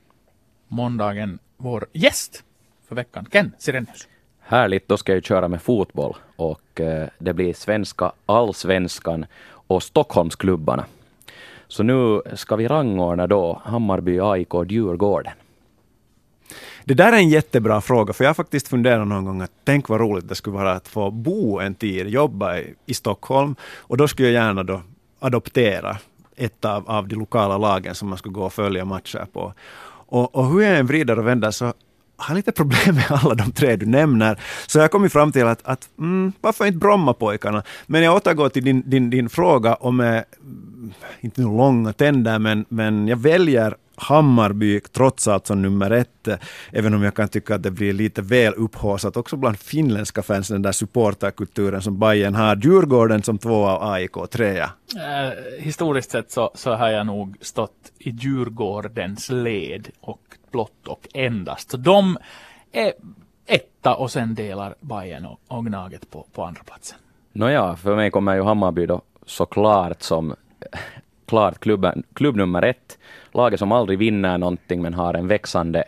måndagen, 0.68 1.38
vår 1.56 1.86
gäst 1.92 2.44
för 2.88 2.94
veckan, 2.94 3.26
Ken 3.30 3.52
Sirenius. 3.58 4.08
Härligt, 4.40 4.88
då 4.88 4.96
ska 4.96 5.12
jag 5.12 5.24
köra 5.24 5.48
med 5.48 5.62
fotboll 5.62 6.16
och 6.36 6.80
uh, 6.80 7.04
det 7.18 7.32
blir 7.32 7.54
svenska 7.54 8.12
allsvenskan 8.26 9.26
och 9.44 9.82
Stockholmsklubbarna. 9.82 10.84
Så 11.68 11.82
nu 11.82 12.22
ska 12.34 12.56
vi 12.56 12.68
rangordna 12.68 13.26
då 13.26 13.62
Hammarby, 13.64 14.20
AIK 14.20 14.54
och 14.54 14.66
Djurgården. 14.66 15.32
Det 16.84 16.94
där 16.94 17.12
är 17.12 17.16
en 17.16 17.28
jättebra 17.28 17.80
fråga, 17.80 18.12
för 18.12 18.24
jag 18.24 18.28
har 18.28 18.34
faktiskt 18.34 18.68
funderat 18.68 19.08
någon 19.08 19.24
gång 19.24 19.40
att 19.40 19.52
tänk 19.64 19.88
vad 19.88 20.00
roligt 20.00 20.28
det 20.28 20.34
skulle 20.34 20.56
vara 20.56 20.72
att 20.72 20.88
få 20.88 21.10
bo 21.10 21.60
en 21.60 21.74
tid, 21.74 22.08
jobba 22.08 22.58
i, 22.58 22.74
i 22.86 22.94
Stockholm 22.94 23.56
och 23.76 23.96
då 23.96 24.08
skulle 24.08 24.28
jag 24.28 24.44
gärna 24.44 24.62
då 24.62 24.82
adoptera 25.18 25.96
ett 26.44 26.64
av, 26.64 26.90
av 26.90 27.08
de 27.08 27.16
lokala 27.16 27.58
lagen 27.58 27.94
som 27.94 28.08
man 28.08 28.18
skulle 28.18 28.32
gå 28.32 28.44
och 28.44 28.52
följa 28.52 28.84
matcher 28.84 29.26
på. 29.32 29.54
Och, 30.06 30.34
och 30.34 30.46
hur 30.46 30.60
jag 30.60 30.78
än 30.78 30.86
vrider 30.86 31.18
och 31.18 31.26
vänder 31.26 31.50
så 31.50 31.64
har 31.64 31.74
jag 32.28 32.36
lite 32.36 32.52
problem 32.52 32.94
med 32.94 33.06
alla 33.08 33.34
de 33.34 33.52
tre 33.52 33.76
du 33.76 33.86
nämner. 33.86 34.40
Så 34.66 34.78
jag 34.78 34.90
kom 34.90 35.10
fram 35.10 35.32
till 35.32 35.46
att, 35.46 35.60
att 35.64 35.88
mm, 35.98 36.32
varför 36.40 36.66
inte 36.66 36.78
Brommapojkarna? 36.78 37.62
Men 37.86 38.02
jag 38.02 38.16
återgår 38.16 38.48
till 38.48 38.64
din, 38.64 38.82
din, 38.90 39.10
din 39.10 39.28
fråga 39.28 39.74
och 39.74 39.88
eh, 39.88 39.94
med, 39.94 40.24
inte 41.20 41.40
nu 41.40 41.46
långa 41.46 41.92
tänder, 41.92 42.38
men, 42.38 42.64
men 42.68 43.08
jag 43.08 43.16
väljer 43.16 43.76
Hammarby 44.02 44.80
trots 44.80 45.28
allt 45.28 45.46
som 45.46 45.62
nummer 45.62 45.90
ett, 45.90 46.28
även 46.72 46.94
om 46.94 47.02
jag 47.02 47.14
kan 47.14 47.28
tycka 47.28 47.54
att 47.54 47.62
det 47.62 47.70
blir 47.70 47.92
lite 47.92 48.22
väl 48.22 48.54
upphaussat 48.54 49.16
också 49.16 49.36
bland 49.36 49.58
finländska 49.58 50.22
fans, 50.22 50.48
den 50.48 50.62
där 50.62 50.72
supporterkulturen 50.72 51.82
som 51.82 51.98
Bayern 51.98 52.34
har. 52.34 52.56
Djurgården 52.56 53.22
som 53.22 53.38
tvåa 53.38 53.76
och 53.76 53.94
AIK 53.94 54.12
trea. 54.30 54.70
Eh, 54.96 55.62
historiskt 55.62 56.10
sett 56.10 56.30
så, 56.30 56.50
så 56.54 56.74
har 56.74 56.88
jag 56.88 57.06
nog 57.06 57.36
stått 57.40 57.92
i 57.98 58.10
Djurgårdens 58.10 59.30
led 59.30 59.88
och 60.00 60.20
blott 60.50 60.86
och 60.86 61.08
endast. 61.14 61.70
Så 61.70 61.76
de 61.76 62.18
är 62.72 62.92
etta 63.46 63.94
och 63.94 64.10
sen 64.10 64.34
delar 64.34 64.74
Bayern 64.80 65.24
och, 65.24 65.40
och 65.48 65.66
Gnaget 65.66 66.10
på, 66.10 66.26
på 66.32 66.44
andra 66.44 66.62
platsen. 66.62 66.98
Nåja, 67.32 67.76
för 67.76 67.96
mig 67.96 68.10
kommer 68.10 68.34
ju 68.34 68.42
Hammarby 68.42 68.86
då 68.86 69.02
såklart 69.26 70.02
som 70.02 70.34
klart 71.26 71.58
klubben, 71.58 72.02
klubb 72.14 72.36
nummer 72.36 72.62
ett 72.62 72.98
laget 73.34 73.58
som 73.58 73.72
aldrig 73.72 73.98
vinner 73.98 74.38
någonting 74.38 74.82
men 74.82 74.94
har 74.94 75.14
en 75.14 75.28
växande, 75.28 75.84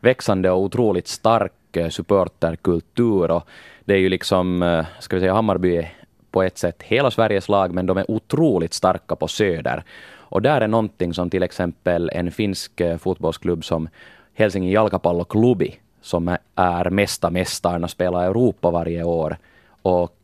växande 0.00 0.50
och 0.50 0.60
otroligt 0.60 1.08
stark 1.08 1.76
eh, 1.76 1.88
supporterkultur. 1.88 3.30
Och 3.30 3.48
det 3.84 3.94
är 3.94 3.98
ju 3.98 4.08
liksom, 4.08 4.62
eh, 4.62 4.86
ska 4.98 5.16
vi 5.16 5.20
säga, 5.20 5.34
Hammarby 5.34 5.76
är 5.76 5.92
på 6.30 6.42
ett 6.42 6.58
sätt 6.58 6.82
hela 6.82 7.10
Sveriges 7.10 7.48
lag, 7.48 7.74
men 7.74 7.86
de 7.86 7.96
är 7.96 8.10
otroligt 8.10 8.74
starka 8.74 9.16
på 9.16 9.28
söder. 9.28 9.84
Och 10.14 10.42
där 10.42 10.60
är 10.60 10.68
någonting 10.68 11.14
som 11.14 11.30
till 11.30 11.42
exempel 11.42 12.10
en 12.12 12.30
finsk 12.30 12.80
eh, 12.80 12.98
fotbollsklubb 12.98 13.64
som 13.64 13.88
Helsingin 14.34 14.70
Jalkapalloklubi, 14.70 15.74
som 16.00 16.36
är 16.54 16.90
mesta 16.90 17.30
mästarna, 17.30 17.88
spelar 17.88 18.24
Europa 18.24 18.70
varje 18.70 19.04
år. 19.04 19.36
Och 19.82 20.18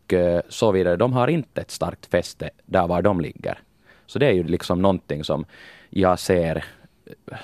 så 0.48 0.72
vidare. 0.72 0.96
De 0.96 1.12
har 1.12 1.28
inte 1.28 1.60
ett 1.60 1.70
starkt 1.70 2.06
fäste 2.06 2.50
där 2.66 2.86
var 2.86 3.02
de 3.02 3.20
ligger. 3.20 3.58
Så 4.06 4.18
det 4.18 4.26
är 4.26 4.32
ju 4.32 4.42
liksom 4.42 4.82
någonting 4.82 5.24
som 5.24 5.44
jag 5.90 6.18
ser 6.18 6.64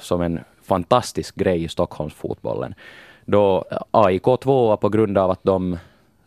som 0.00 0.22
en 0.22 0.40
fantastisk 0.62 1.34
grej 1.34 1.64
i 1.64 1.68
Stockholmsfotbollen. 1.68 2.74
Då 3.24 3.64
AIK 3.90 4.24
tvåa 4.42 4.76
på 4.76 4.88
grund 4.88 5.18
av 5.18 5.30
att 5.30 5.42
de 5.42 5.78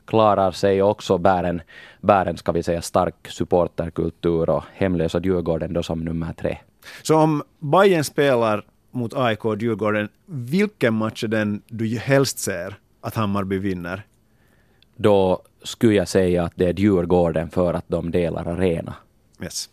klarar 0.05 0.51
sig 0.51 0.84
och 0.84 0.89
också 0.89 1.18
bär 1.18 1.43
en, 1.43 1.61
bär 2.01 2.26
en 2.26 2.38
ska 2.38 2.51
vi 2.51 2.63
säga, 2.63 2.82
stark 2.82 3.28
supporterkultur 3.28 4.49
och 4.49 4.63
hemlösa 4.74 5.20
Djurgården 5.20 5.74
då 5.74 5.84
som 5.84 6.05
nummer 6.05 6.34
tre. 6.34 6.57
Så 7.03 7.15
om 7.15 7.43
Bayern 7.59 8.03
spelar 8.03 8.65
mot 8.91 9.13
AIK 9.13 9.45
och 9.45 9.61
Djurgården, 9.61 10.09
vilken 10.26 10.93
match 10.93 11.24
är 11.24 11.28
den 11.28 11.61
du 11.68 11.97
helst 11.97 12.39
ser 12.39 12.76
att 13.01 13.15
Hammarby 13.15 13.57
vinner? 13.57 14.03
Då 14.95 15.41
skulle 15.63 15.93
jag 15.93 16.07
säga 16.07 16.43
att 16.43 16.53
det 16.55 16.65
är 16.65 16.74
Djurgården 16.74 17.49
för 17.49 17.74
att 17.74 17.86
de 17.88 18.11
delar 18.11 18.45
arena. 18.45 18.95
Yes. 19.41 19.70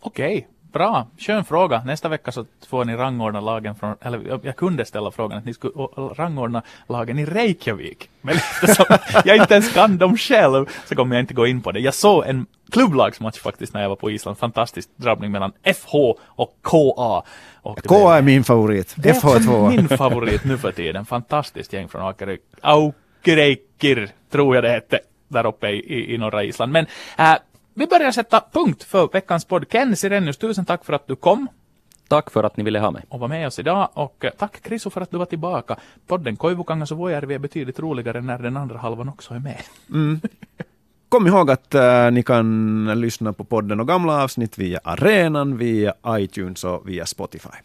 Okej, 0.00 0.48
bra. 0.72 1.06
Skön 1.18 1.44
fråga. 1.44 1.82
Nästa 1.84 2.08
vecka 2.08 2.32
så 2.32 2.44
får 2.68 2.84
ni 2.84 2.96
rangordna 2.96 3.40
lagen 3.40 3.74
från, 3.74 3.96
eller 4.00 4.40
jag 4.42 4.56
kunde 4.56 4.84
ställa 4.84 5.10
frågan 5.10 5.38
att 5.38 5.44
ni 5.44 5.54
skulle 5.54 5.72
rangordna 5.96 6.62
lagen 6.88 7.18
i 7.18 7.24
Reykjavik. 7.24 8.08
Men 8.20 8.36
eftersom 8.36 8.84
jag 9.24 9.36
inte 9.36 9.54
ens 9.54 9.72
kan 9.72 9.98
dem 9.98 10.16
själv 10.16 10.66
så 10.86 10.94
kommer 10.94 11.16
jag 11.16 11.22
inte 11.22 11.34
gå 11.34 11.46
in 11.46 11.62
på 11.62 11.72
det. 11.72 11.80
Jag 11.80 11.94
såg 11.94 12.26
en 12.26 12.46
klubblagsmatch 12.70 13.38
faktiskt 13.38 13.74
när 13.74 13.82
jag 13.82 13.88
var 13.88 13.96
på 13.96 14.10
Island. 14.10 14.38
Fantastisk 14.38 14.88
drabbning 14.96 15.30
mellan 15.30 15.52
FH 15.64 15.94
och 16.20 16.56
KA. 16.62 17.22
Och 17.62 17.82
KA 17.82 18.16
är 18.16 18.22
min 18.22 18.44
favorit. 18.44 18.94
Det 18.96 19.14
FH 19.14 19.26
är 19.26 19.44
två. 19.44 19.68
min 19.68 19.88
favorit 19.88 20.44
nu 20.44 20.58
för 20.58 20.72
tiden. 20.72 21.04
Fantastiskt 21.04 21.72
gäng 21.72 21.88
från 21.88 22.14
Aukereikir, 22.60 24.10
tror 24.30 24.54
jag 24.54 24.64
det 24.64 24.70
hette, 24.70 25.00
där 25.28 25.46
uppe 25.46 25.68
i, 25.68 25.78
i, 25.78 26.14
i 26.14 26.18
norra 26.18 26.44
Island. 26.44 26.72
Men 26.72 26.86
äh, 27.18 27.34
vi 27.74 27.86
börjar 27.86 28.12
sätta 28.12 28.44
punkt 28.52 28.82
för 28.82 29.08
veckans 29.12 29.44
podd. 29.44 29.68
Ken 29.68 29.96
Sirenius, 29.96 30.36
tusen 30.36 30.64
tack 30.64 30.84
för 30.84 30.92
att 30.92 31.06
du 31.06 31.16
kom. 31.16 31.48
Tack 32.08 32.30
för 32.30 32.44
att 32.44 32.56
ni 32.56 32.64
ville 32.64 32.78
ha 32.78 32.90
mig. 32.90 33.04
Och 33.08 33.20
var 33.20 33.28
med 33.28 33.46
oss 33.46 33.58
idag. 33.58 33.88
Och 33.94 34.24
eh, 34.24 34.30
tack 34.38 34.62
Kriso 34.62 34.90
för 34.90 35.00
att 35.00 35.10
du 35.10 35.18
var 35.18 35.26
tillbaka. 35.26 35.76
Podden 36.06 36.36
Koivukangas 36.36 36.92
och 36.92 36.98
Vuojärvi 36.98 37.34
är 37.34 37.38
betydligt 37.38 37.78
roligare 37.78 38.20
när 38.20 38.38
den 38.38 38.56
andra 38.56 38.78
halvan 38.78 39.08
också 39.08 39.34
är 39.34 39.38
med. 39.38 39.62
Mm. 39.90 40.20
Kom 41.08 41.26
ihåg 41.26 41.50
att 41.50 41.74
uh, 41.74 42.10
ni 42.12 42.22
kan 42.22 43.00
lyssna 43.00 43.32
på 43.32 43.44
podden 43.44 43.80
och 43.80 43.88
gamla 43.88 44.22
avsnitt 44.22 44.58
via 44.58 44.80
arenan, 44.84 45.56
via 45.56 45.94
iTunes 46.08 46.64
och 46.64 46.88
via 46.88 47.06
Spotify. 47.06 47.58